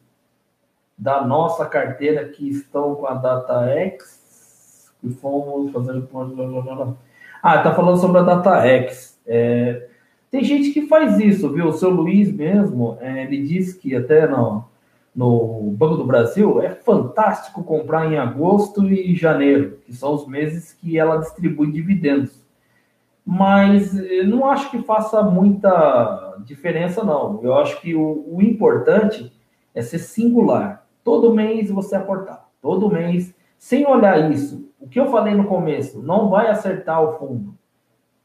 da 0.97 1.27
nossa 1.27 1.67
carteira 1.67 2.29
que 2.29 2.49
estão 2.49 2.95
com 2.95 3.07
a 3.07 3.15
data 3.15 3.67
X? 3.67 4.93
Que 5.01 5.11
fomos 5.11 5.73
fazer. 5.73 6.03
Ah, 7.43 7.57
está 7.57 7.74
falando 7.74 7.99
sobre 7.99 8.18
a 8.20 8.22
data 8.22 8.64
X. 8.64 9.20
É, 9.26 9.88
tem 10.30 10.45
gente 10.45 10.70
que 10.70 10.86
faz 10.86 11.18
isso, 11.18 11.53
viu? 11.53 11.66
O 11.68 11.72
seu 11.72 11.90
Luiz 11.90 12.32
mesmo, 12.32 12.97
é, 13.01 13.24
ele 13.24 13.43
diz 13.43 13.74
que 13.74 13.97
até 13.97 14.28
no, 14.28 14.64
no 15.14 15.74
Banco 15.76 15.97
do 15.97 16.07
Brasil 16.07 16.62
é 16.62 16.70
fantástico 16.70 17.64
comprar 17.64 18.11
em 18.11 18.16
agosto 18.16 18.88
e 18.90 19.14
janeiro, 19.16 19.78
que 19.84 19.93
são 19.93 20.14
os 20.14 20.26
meses 20.26 20.72
que 20.72 20.99
ela 20.99 21.16
distribui 21.16 21.72
dividendos. 21.72 22.40
Mas 23.24 23.93
não 24.26 24.47
acho 24.47 24.70
que 24.70 24.82
faça 24.82 25.22
muita 25.22 26.36
diferença, 26.45 27.05
não. 27.05 27.40
Eu 27.43 27.55
acho 27.55 27.80
que 27.80 27.95
o, 27.95 28.24
o 28.28 28.43
importante 28.43 29.32
é 29.74 29.82
ser 29.82 29.99
singular. 29.99 30.86
Todo 31.05 31.34
mês 31.34 31.70
você 31.70 31.97
aportar. 31.97 32.49
Todo 32.61 32.90
mês, 32.90 33.34
sem 33.63 33.87
olhar 33.87 34.29
isso. 34.33 34.69
O 34.81 34.89
que 34.89 34.99
eu 34.99 35.07
falei 35.07 35.35
no 35.35 35.45
começo, 35.45 36.03
não 36.03 36.29
vai 36.29 36.49
acertar 36.49 37.01
o 37.01 37.17
fundo. 37.17 37.57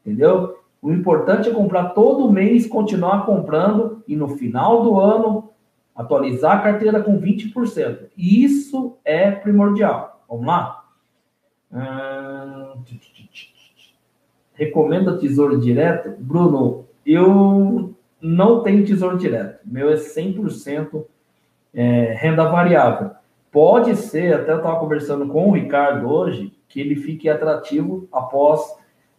Entendeu? 0.04 0.58
O 0.82 0.90
importante 0.90 1.48
é 1.48 1.54
comprar 1.54 1.90
todo 1.90 2.30
mês, 2.30 2.66
continuar 2.66 3.24
comprando 3.24 4.02
e 4.08 4.16
no 4.16 4.30
final 4.30 4.82
do 4.82 4.98
ano 4.98 5.50
atualizar 5.94 6.58
a 6.58 6.62
carteira 6.62 7.00
com 7.00 7.20
20%. 7.20 8.08
Isso 8.18 8.96
é 9.04 9.30
primordial. 9.30 10.24
Vamos 10.28 10.44
lá? 10.44 10.84
Recomenda 14.54 15.18
tesouro 15.18 15.60
direto? 15.60 16.16
Bruno, 16.18 16.84
eu 17.06 17.94
não 18.20 18.64
tenho 18.64 18.84
tesouro 18.84 19.16
direto. 19.16 19.60
Meu 19.64 19.88
é 19.88 19.94
100% 19.94 21.04
é, 21.72 22.12
renda 22.18 22.42
variável. 22.48 23.12
Pode 23.60 23.96
ser, 23.96 24.34
até 24.34 24.52
eu 24.52 24.58
estava 24.58 24.78
conversando 24.78 25.26
com 25.26 25.48
o 25.48 25.52
Ricardo 25.52 26.08
hoje, 26.08 26.56
que 26.68 26.80
ele 26.80 26.94
fique 26.94 27.28
atrativo 27.28 28.08
após 28.12 28.72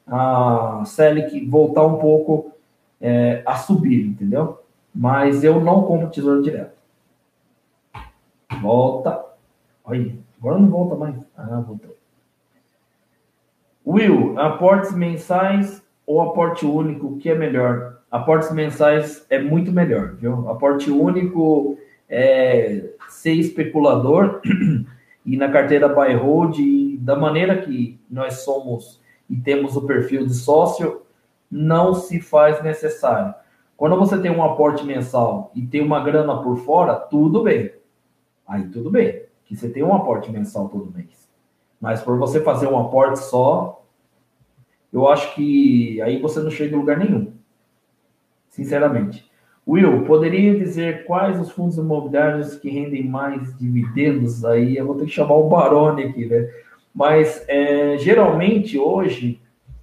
a 0.08 0.82
Selic 0.86 1.46
voltar 1.46 1.86
um 1.86 1.98
pouco 1.98 2.54
é, 3.02 3.44
a 3.46 3.58
subir, 3.58 4.08
entendeu? 4.08 4.64
Mas 4.96 5.44
eu 5.44 5.60
não 5.60 5.84
compro 5.84 6.10
tesouro 6.10 6.42
direto. 6.42 6.82
Volta. 8.62 9.26
Olha, 9.84 10.16
agora 10.40 10.58
não 10.58 10.70
volta 10.70 10.96
mais. 10.96 11.18
Ah, 11.36 11.60
voltou. 11.60 11.98
Will, 13.86 14.40
aportes 14.40 14.96
mensais 14.96 15.84
ou 16.08 16.22
aporte 16.22 16.66
único, 16.66 17.08
o 17.08 17.18
que 17.18 17.30
é 17.30 17.36
melhor? 17.36 17.98
Aportes 18.10 18.54
mensais 18.54 19.26
é 19.30 19.38
muito 19.38 19.70
melhor, 19.70 20.14
viu? 20.14 20.50
Aporte 20.50 20.90
único 20.90 21.78
é 22.10 22.89
ser 23.07 23.34
especulador 23.34 24.41
e 25.26 25.38
na 25.38 25.51
carteira 25.51 25.88
buy 25.88 26.14
hold, 26.14 26.57
da 26.99 27.16
maneira 27.16 27.62
que 27.62 27.99
nós 28.10 28.41
somos 28.41 28.99
e 29.30 29.38
temos 29.38 29.76
o 29.78 29.86
perfil 29.86 30.26
de 30.26 30.34
sócio, 30.34 31.03
não 31.49 31.93
se 31.93 32.20
faz 32.20 32.64
necessário. 32.64 33.34
Quando 33.78 33.97
você 33.97 34.20
tem 34.20 34.32
um 34.32 34.43
aporte 34.43 34.84
mensal 34.84 35.51
e 35.55 35.66
tem 35.66 35.82
uma 35.82 36.03
grana 36.03 36.41
por 36.41 36.57
fora, 36.57 36.95
tudo 36.95 37.43
bem. 37.43 37.72
Aí 38.47 38.68
tudo 38.68 38.89
bem, 38.89 39.24
que 39.45 39.55
você 39.55 39.70
tem 39.70 39.84
um 39.84 39.93
aporte 39.93 40.32
mensal 40.32 40.68
todo 40.68 40.91
mês. 40.91 41.30
Mas 41.80 42.01
por 42.01 42.18
você 42.18 42.41
fazer 42.41 42.68
um 42.68 42.78
aporte 42.78 43.20
só, 43.20 43.86
eu 44.91 45.07
acho 45.07 45.34
que 45.36 46.01
aí 46.01 46.20
você 46.20 46.39
não 46.41 46.49
chega 46.49 46.76
em 46.76 46.80
lugar 46.80 46.97
nenhum. 46.97 47.34
Sinceramente. 48.49 49.29
Will, 49.68 50.03
poderia 50.05 50.57
dizer 50.57 51.05
quais 51.05 51.39
os 51.39 51.51
fundos 51.51 51.78
imobiliários 51.78 52.55
que 52.55 52.70
rendem 52.70 53.07
mais 53.07 53.55
dividendos? 53.57 54.43
Aí 54.43 54.78
eu 54.78 54.86
vou 54.86 54.95
ter 54.95 55.05
que 55.05 55.12
chamar 55.12 55.36
o 55.36 55.47
Barone 55.47 56.03
aqui, 56.03 56.26
né? 56.26 56.49
Mas 56.93 57.45
é, 57.47 57.97
geralmente 57.97 58.78
hoje 58.78 59.39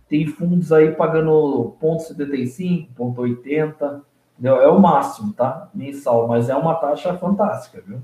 tem 0.08 0.26
fundos 0.26 0.72
aí 0.72 0.92
pagando 0.92 1.76
ponto 1.80 2.02
75, 2.02 2.92
ponto 2.94 3.20
80, 3.20 4.02
entendeu? 4.34 4.60
É 4.60 4.68
o 4.68 4.80
máximo, 4.80 5.32
tá? 5.32 5.68
Mensal, 5.74 6.26
mas 6.26 6.48
é 6.48 6.54
uma 6.56 6.74
taxa 6.74 7.14
fantástica, 7.14 7.82
viu? 7.86 8.00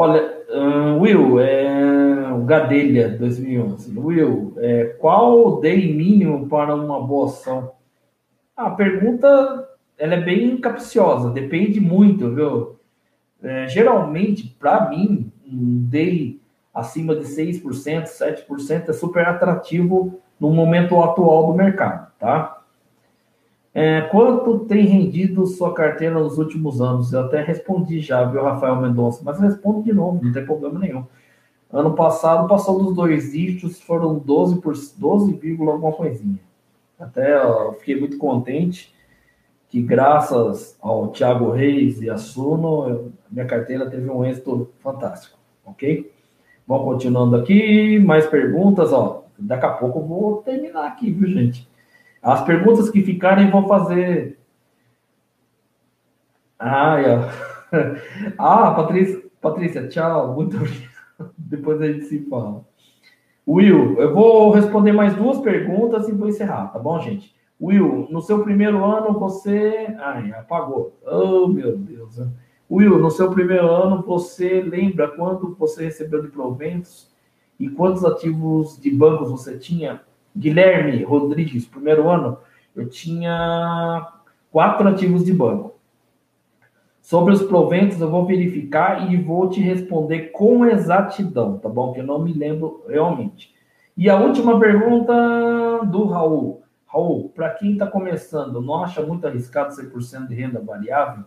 Olha, 0.00 0.44
uh, 0.48 1.00
Will, 1.00 1.40
é, 1.40 2.32
o 2.32 2.44
Gadelha 2.44 3.08
2011. 3.18 3.98
Will, 3.98 4.54
é, 4.58 4.84
qual 5.00 5.44
o 5.44 5.60
DEI 5.60 5.92
mínimo 5.92 6.48
para 6.48 6.72
uma 6.72 7.04
boa 7.04 7.26
ação? 7.26 7.72
A 8.56 8.70
pergunta 8.70 9.68
ela 9.98 10.14
é 10.14 10.20
bem 10.20 10.56
capciosa, 10.58 11.30
depende 11.30 11.80
muito, 11.80 12.32
viu? 12.32 12.76
É, 13.42 13.66
geralmente, 13.66 14.56
para 14.56 14.88
mim, 14.88 15.32
um 15.44 15.88
DEI 15.90 16.40
acima 16.72 17.16
de 17.16 17.24
6%, 17.24 18.04
7% 18.04 18.90
é 18.90 18.92
super 18.92 19.26
atrativo 19.26 20.20
no 20.38 20.52
momento 20.52 21.02
atual 21.02 21.48
do 21.48 21.54
mercado, 21.54 22.12
tá? 22.20 22.57
É, 23.74 24.00
quanto 24.02 24.60
tem 24.60 24.84
rendido 24.86 25.46
sua 25.46 25.74
carteira 25.74 26.18
nos 26.18 26.38
últimos 26.38 26.80
anos? 26.80 27.12
Eu 27.12 27.20
até 27.20 27.42
respondi 27.42 28.00
já, 28.00 28.24
viu, 28.24 28.42
Rafael 28.42 28.76
Mendonça, 28.80 29.22
mas 29.24 29.38
respondo 29.38 29.82
de 29.82 29.92
novo, 29.92 30.24
não 30.24 30.32
tem 30.32 30.44
problema 30.44 30.78
nenhum. 30.78 31.04
Ano 31.70 31.94
passado 31.94 32.48
passou 32.48 32.82
dos 32.82 32.94
dois 32.94 33.32
dígitos, 33.32 33.80
foram 33.80 34.18
12 34.18 34.60
por 34.60 34.74
12, 34.74 35.38
alguma 35.60 35.92
coisinha. 35.92 36.40
Até 36.98 37.44
ó, 37.44 37.72
fiquei 37.74 38.00
muito 38.00 38.16
contente 38.18 38.92
que 39.68 39.82
graças 39.82 40.76
ao 40.80 41.08
Thiago 41.08 41.50
Reis 41.50 42.00
e 42.00 42.08
a 42.08 42.16
Suno, 42.16 43.12
minha 43.30 43.46
carteira 43.46 43.88
teve 43.88 44.08
um 44.10 44.24
êxito 44.24 44.70
fantástico, 44.80 45.38
ok? 45.64 46.10
Vamos 46.66 46.84
continuando 46.84 47.36
aqui, 47.36 47.98
mais 47.98 48.26
perguntas, 48.26 48.92
ó. 48.92 49.24
Daqui 49.38 49.66
a 49.66 49.70
pouco 49.70 49.98
eu 49.98 50.06
vou 50.06 50.36
terminar 50.38 50.86
aqui, 50.86 51.10
viu, 51.10 51.28
gente? 51.28 51.68
As 52.28 52.44
perguntas 52.44 52.90
que 52.90 53.02
ficarem 53.02 53.50
vou 53.50 53.66
fazer. 53.66 54.38
Ah, 56.58 56.96
ah 58.36 58.70
Patrícia, 58.72 59.22
Patrícia, 59.40 59.88
tchau, 59.88 60.34
muito 60.34 60.58
obrigado. 60.58 60.90
Depois 61.38 61.80
a 61.80 61.90
gente 61.90 62.04
se 62.04 62.28
fala. 62.28 62.66
Will, 63.46 63.98
eu 63.98 64.12
vou 64.12 64.50
responder 64.50 64.92
mais 64.92 65.14
duas 65.14 65.38
perguntas 65.40 66.06
e 66.06 66.12
vou 66.12 66.28
encerrar, 66.28 66.66
tá 66.66 66.78
bom, 66.78 67.00
gente? 67.00 67.34
Will, 67.58 68.06
no 68.10 68.20
seu 68.20 68.44
primeiro 68.44 68.84
ano 68.84 69.18
você. 69.18 69.96
Ai, 69.98 70.30
apagou. 70.32 70.98
Oh, 71.06 71.48
meu 71.48 71.78
Deus. 71.78 72.20
Will, 72.70 72.98
no 72.98 73.10
seu 73.10 73.30
primeiro 73.30 73.70
ano 73.70 74.02
você 74.02 74.60
lembra 74.60 75.08
quando 75.08 75.54
você 75.54 75.84
recebeu 75.84 76.20
de 76.20 76.28
proventos 76.28 77.10
e 77.58 77.70
quantos 77.70 78.04
ativos 78.04 78.78
de 78.78 78.90
bancos 78.90 79.30
você 79.30 79.56
tinha? 79.56 80.02
Guilherme 80.36 81.02
Rodrigues, 81.02 81.66
primeiro 81.66 82.08
ano, 82.08 82.38
eu 82.74 82.88
tinha 82.88 84.06
quatro 84.50 84.88
ativos 84.88 85.24
de 85.24 85.32
banco. 85.32 85.78
Sobre 87.00 87.32
os 87.32 87.42
proventos, 87.42 88.00
eu 88.00 88.10
vou 88.10 88.26
verificar 88.26 89.10
e 89.10 89.16
vou 89.16 89.48
te 89.48 89.60
responder 89.60 90.30
com 90.30 90.66
exatidão, 90.66 91.58
tá 91.58 91.68
bom? 91.68 91.92
Que 91.92 92.00
eu 92.00 92.06
não 92.06 92.18
me 92.18 92.32
lembro 92.32 92.84
realmente. 92.86 93.54
E 93.96 94.08
a 94.10 94.16
última 94.16 94.60
pergunta 94.60 95.12
do 95.86 96.04
Raul. 96.04 96.62
Raul, 96.86 97.30
para 97.34 97.50
quem 97.50 97.72
está 97.72 97.86
começando, 97.86 98.60
não 98.60 98.82
acha 98.82 99.02
muito 99.02 99.26
arriscado 99.26 99.74
100% 99.74 100.28
de 100.28 100.34
renda 100.34 100.60
variável? 100.60 101.24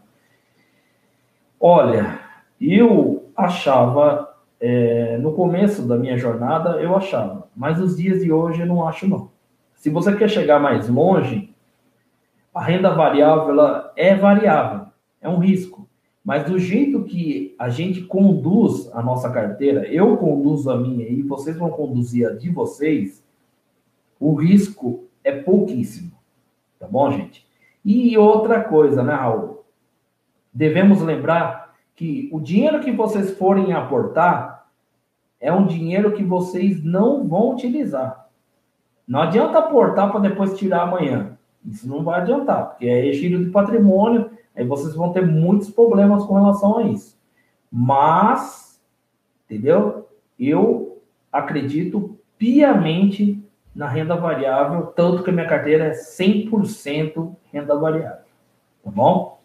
Olha, 1.60 2.20
eu 2.60 3.30
achava, 3.36 4.31
é, 4.62 5.18
no 5.18 5.34
começo 5.34 5.88
da 5.88 5.98
minha 5.98 6.16
jornada, 6.18 6.80
eu 6.80 6.96
achava, 6.96 7.50
mas 7.56 7.80
nos 7.80 7.98
dias 7.98 8.22
de 8.22 8.32
hoje 8.32 8.62
eu 8.62 8.68
não 8.68 8.88
acho 8.88 9.08
não. 9.08 9.32
Se 9.74 9.90
você 9.90 10.16
quer 10.16 10.30
chegar 10.30 10.60
mais 10.60 10.88
longe, 10.88 11.52
a 12.54 12.64
renda 12.64 12.94
variável 12.94 13.50
ela 13.50 13.92
é 13.96 14.14
variável, 14.14 14.86
é 15.20 15.28
um 15.28 15.40
risco. 15.40 15.90
Mas 16.24 16.46
do 16.46 16.60
jeito 16.60 17.04
que 17.04 17.56
a 17.58 17.70
gente 17.70 18.02
conduz 18.04 18.92
a 18.94 19.02
nossa 19.02 19.32
carteira, 19.32 19.88
eu 19.88 20.16
conduzo 20.18 20.70
a 20.70 20.78
minha 20.78 21.08
e 21.10 21.24
vocês 21.24 21.58
vão 21.58 21.72
conduzir 21.72 22.28
a 22.28 22.34
de 22.34 22.52
vocês, 22.52 23.26
o 24.20 24.36
risco 24.36 25.06
é 25.24 25.32
pouquíssimo. 25.32 26.12
Tá 26.80 26.86
bom, 26.88 27.12
gente? 27.12 27.48
E 27.84 28.16
outra 28.16 28.64
coisa, 28.64 29.02
né, 29.02 29.16
Raul? 29.16 29.66
Devemos 30.54 31.02
lembrar 31.02 31.74
que 31.96 32.30
o 32.32 32.40
dinheiro 32.40 32.82
que 32.82 32.92
vocês 32.92 33.32
forem 33.38 33.74
aportar 33.74 34.51
é 35.42 35.52
um 35.52 35.66
dinheiro 35.66 36.14
que 36.14 36.24
vocês 36.24 36.84
não 36.84 37.28
vão 37.28 37.52
utilizar. 37.52 38.30
Não 39.08 39.22
adianta 39.22 39.58
aportar 39.58 40.12
para 40.12 40.22
depois 40.22 40.58
tirar 40.58 40.84
amanhã. 40.84 41.38
Isso 41.66 41.90
não 41.90 42.04
vai 42.04 42.22
adiantar, 42.22 42.70
porque 42.70 42.86
é 42.86 43.02
regime 43.02 43.44
de 43.44 43.52
patrimônio, 43.52 44.30
aí 44.56 44.66
vocês 44.66 44.96
vão 44.96 45.12
ter 45.12 45.26
muitos 45.28 45.70
problemas 45.70 46.24
com 46.24 46.36
relação 46.36 46.78
a 46.78 46.84
isso. 46.84 47.20
Mas, 47.72 48.82
entendeu? 49.46 50.08
Eu 50.40 51.02
acredito 51.32 52.18
piamente 52.38 53.44
na 53.76 53.88
renda 53.88 54.16
variável, 54.16 54.88
tanto 54.88 55.24
que 55.24 55.30
a 55.30 55.34
minha 55.34 55.48
carteira 55.48 55.86
é 55.86 55.92
100% 55.92 57.36
renda 57.52 57.78
variável. 57.78 58.26
Tá 58.84 58.92
bom? 58.92 59.41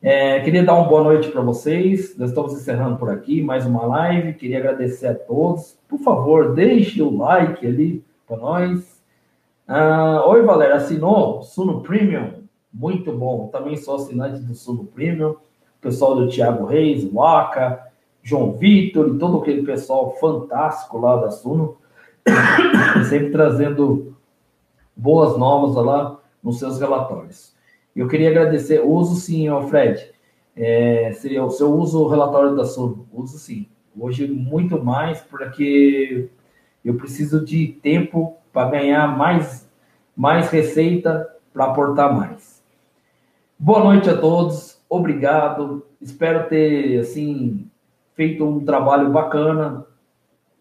É, 0.00 0.38
queria 0.40 0.64
dar 0.64 0.74
uma 0.74 0.88
boa 0.88 1.02
noite 1.02 1.28
para 1.28 1.40
vocês. 1.40 2.16
Nós 2.16 2.30
estamos 2.30 2.52
encerrando 2.52 2.98
por 2.98 3.10
aqui 3.10 3.42
mais 3.42 3.66
uma 3.66 3.84
live. 3.84 4.34
Queria 4.34 4.58
agradecer 4.58 5.08
a 5.08 5.14
todos. 5.14 5.76
Por 5.88 5.98
favor, 5.98 6.54
deixe 6.54 7.02
o 7.02 7.16
like 7.16 7.66
ali 7.66 8.04
para 8.26 8.36
nós. 8.36 9.02
Ah, 9.66 10.22
Oi, 10.28 10.42
Valéria. 10.42 10.76
Assinou 10.76 11.42
Suno 11.42 11.80
Premium? 11.80 12.44
Muito 12.72 13.12
bom. 13.12 13.48
Também 13.48 13.76
sou 13.76 13.96
assinante 13.96 14.40
do 14.40 14.54
Suno 14.54 14.84
Premium. 14.84 15.30
O 15.30 15.80
pessoal 15.80 16.14
do 16.14 16.28
Thiago 16.28 16.64
Reis, 16.64 17.04
Waka, 17.12 17.84
João 18.22 18.52
Vitor 18.52 19.08
e 19.08 19.18
todo 19.18 19.38
aquele 19.38 19.64
pessoal 19.64 20.14
fantástico 20.20 20.96
lá 20.98 21.16
da 21.16 21.30
Suno. 21.32 21.76
sempre 23.08 23.30
trazendo 23.32 24.16
boas 24.94 25.36
novas 25.36 25.74
lá 25.74 26.20
nos 26.40 26.60
seus 26.60 26.78
relatórios. 26.78 27.57
Eu 27.98 28.06
queria 28.06 28.30
agradecer, 28.30 28.80
uso 28.80 29.16
sim, 29.16 29.48
Alfred, 29.48 30.12
é, 30.54 31.10
seria 31.14 31.44
o 31.44 31.50
seu 31.50 31.74
uso 31.74 32.04
o 32.04 32.08
relatório 32.08 32.54
da 32.54 32.64
Suno, 32.64 33.08
uso 33.12 33.36
sim. 33.36 33.66
Hoje 33.98 34.28
muito 34.28 34.80
mais, 34.84 35.20
porque 35.22 36.28
eu 36.84 36.94
preciso 36.94 37.44
de 37.44 37.66
tempo 37.66 38.36
para 38.52 38.70
ganhar 38.70 39.18
mais, 39.18 39.68
mais 40.16 40.48
receita 40.48 41.28
para 41.52 41.64
aportar 41.64 42.16
mais. 42.16 42.62
Boa 43.58 43.82
noite 43.82 44.08
a 44.08 44.16
todos, 44.16 44.80
obrigado. 44.88 45.84
Espero 46.00 46.48
ter 46.48 47.00
assim 47.00 47.68
feito 48.14 48.44
um 48.46 48.64
trabalho 48.64 49.10
bacana 49.10 49.84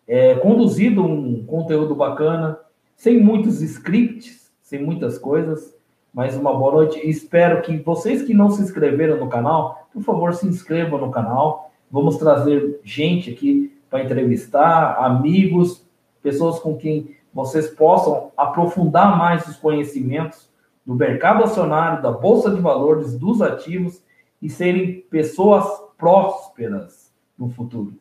é, 0.07 0.33
conduzido 0.33 1.03
um 1.03 1.45
conteúdo 1.45 1.93
bacana, 1.93 2.57
sem 2.95 3.21
muitos 3.21 3.61
scripts, 3.61 4.51
sem 4.63 4.81
muitas 4.81 5.19
coisas, 5.19 5.76
mas 6.17 6.35
uma 6.35 6.51
boa 6.51 6.71
noite. 6.71 7.07
Espero 7.07 7.61
que 7.61 7.77
vocês 7.77 8.23
que 8.23 8.33
não 8.33 8.49
se 8.49 8.63
inscreveram 8.63 9.17
no 9.17 9.29
canal, 9.29 9.87
por 9.93 10.01
favor, 10.01 10.33
se 10.33 10.47
inscrevam 10.47 10.99
no 10.99 11.11
canal. 11.11 11.71
Vamos 11.91 12.17
trazer 12.17 12.81
gente 12.83 13.29
aqui 13.29 13.79
para 13.87 14.03
entrevistar, 14.03 14.95
amigos, 14.95 15.85
pessoas 16.23 16.57
com 16.57 16.75
quem 16.75 17.15
vocês 17.31 17.69
possam 17.69 18.31
aprofundar 18.35 19.15
mais 19.15 19.47
os 19.47 19.57
conhecimentos 19.57 20.49
do 20.83 20.95
mercado 20.95 21.43
acionário, 21.43 22.01
da 22.01 22.11
bolsa 22.11 22.49
de 22.49 22.59
valores, 22.59 23.15
dos 23.15 23.39
ativos 23.39 24.01
e 24.41 24.49
serem 24.49 25.01
pessoas 25.11 25.65
prósperas 25.99 27.13
no 27.37 27.47
futuro. 27.47 27.93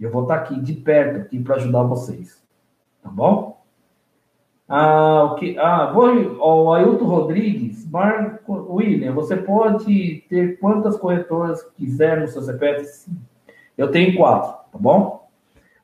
Eu 0.00 0.10
vou 0.10 0.22
estar 0.22 0.36
aqui 0.36 0.58
de 0.58 0.72
perto 0.72 1.18
aqui 1.18 1.38
para 1.38 1.56
ajudar 1.56 1.82
vocês. 1.82 2.42
Tá 3.02 3.10
bom? 3.10 3.55
Ah, 4.68 5.22
o 5.24 5.34
que, 5.36 5.56
ah, 5.58 5.92
vou, 5.92 6.08
o 6.38 6.72
Ailton 6.72 7.04
Rodrigues, 7.04 7.88
Marco, 7.88 8.74
William, 8.74 9.12
você 9.12 9.36
pode 9.36 10.24
ter 10.28 10.58
quantas 10.58 10.96
corretoras 10.96 11.62
quiser 11.76 12.20
no 12.20 12.26
seu 12.26 12.42
CPF? 12.42 12.84
Sim. 12.84 13.16
Eu 13.78 13.92
tenho 13.92 14.16
quatro, 14.16 14.50
tá 14.72 14.78
bom? 14.78 15.28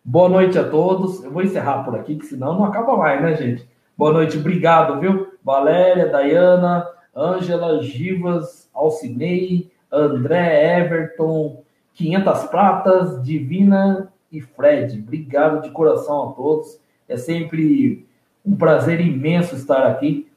Boa 0.05 0.29
noite 0.29 0.59
a 0.59 0.69
todos. 0.69 1.23
Eu 1.23 1.31
vou 1.31 1.43
encerrar 1.43 1.85
por 1.85 1.95
aqui, 1.95 2.17
que 2.17 2.27
senão 2.27 2.55
não 2.55 2.65
acaba 2.65 2.97
mais, 2.97 3.23
né, 3.23 3.37
gente? 3.37 3.69
Boa 3.97 4.13
noite, 4.13 4.37
obrigado, 4.37 4.99
viu? 4.99 5.29
Valéria, 5.45 6.09
Dayana, 6.09 6.85
Ângela, 7.15 7.81
Givas, 7.83 8.69
Alcinei, 8.75 9.71
André, 9.93 10.81
Everton, 10.81 11.63
500 11.95 12.45
pratas, 12.45 13.23
Divina 13.23 14.13
e 14.33 14.41
Fred. 14.41 14.99
Obrigado 14.99 15.63
de 15.63 15.71
coração 15.71 16.31
a 16.31 16.33
todos. 16.33 16.81
É 17.09 17.17
sempre 17.17 18.09
um 18.45 18.57
prazer 18.57 19.01
imenso 19.01 19.55
estar 19.55 19.87
aqui 19.87 20.31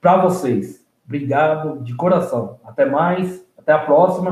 para 0.00 0.16
vocês. 0.22 0.86
Obrigado 1.04 1.82
de 1.82 1.94
coração. 1.94 2.58
Até 2.64 2.86
mais, 2.86 3.44
até 3.58 3.72
a 3.72 3.78
próxima. 3.78 4.28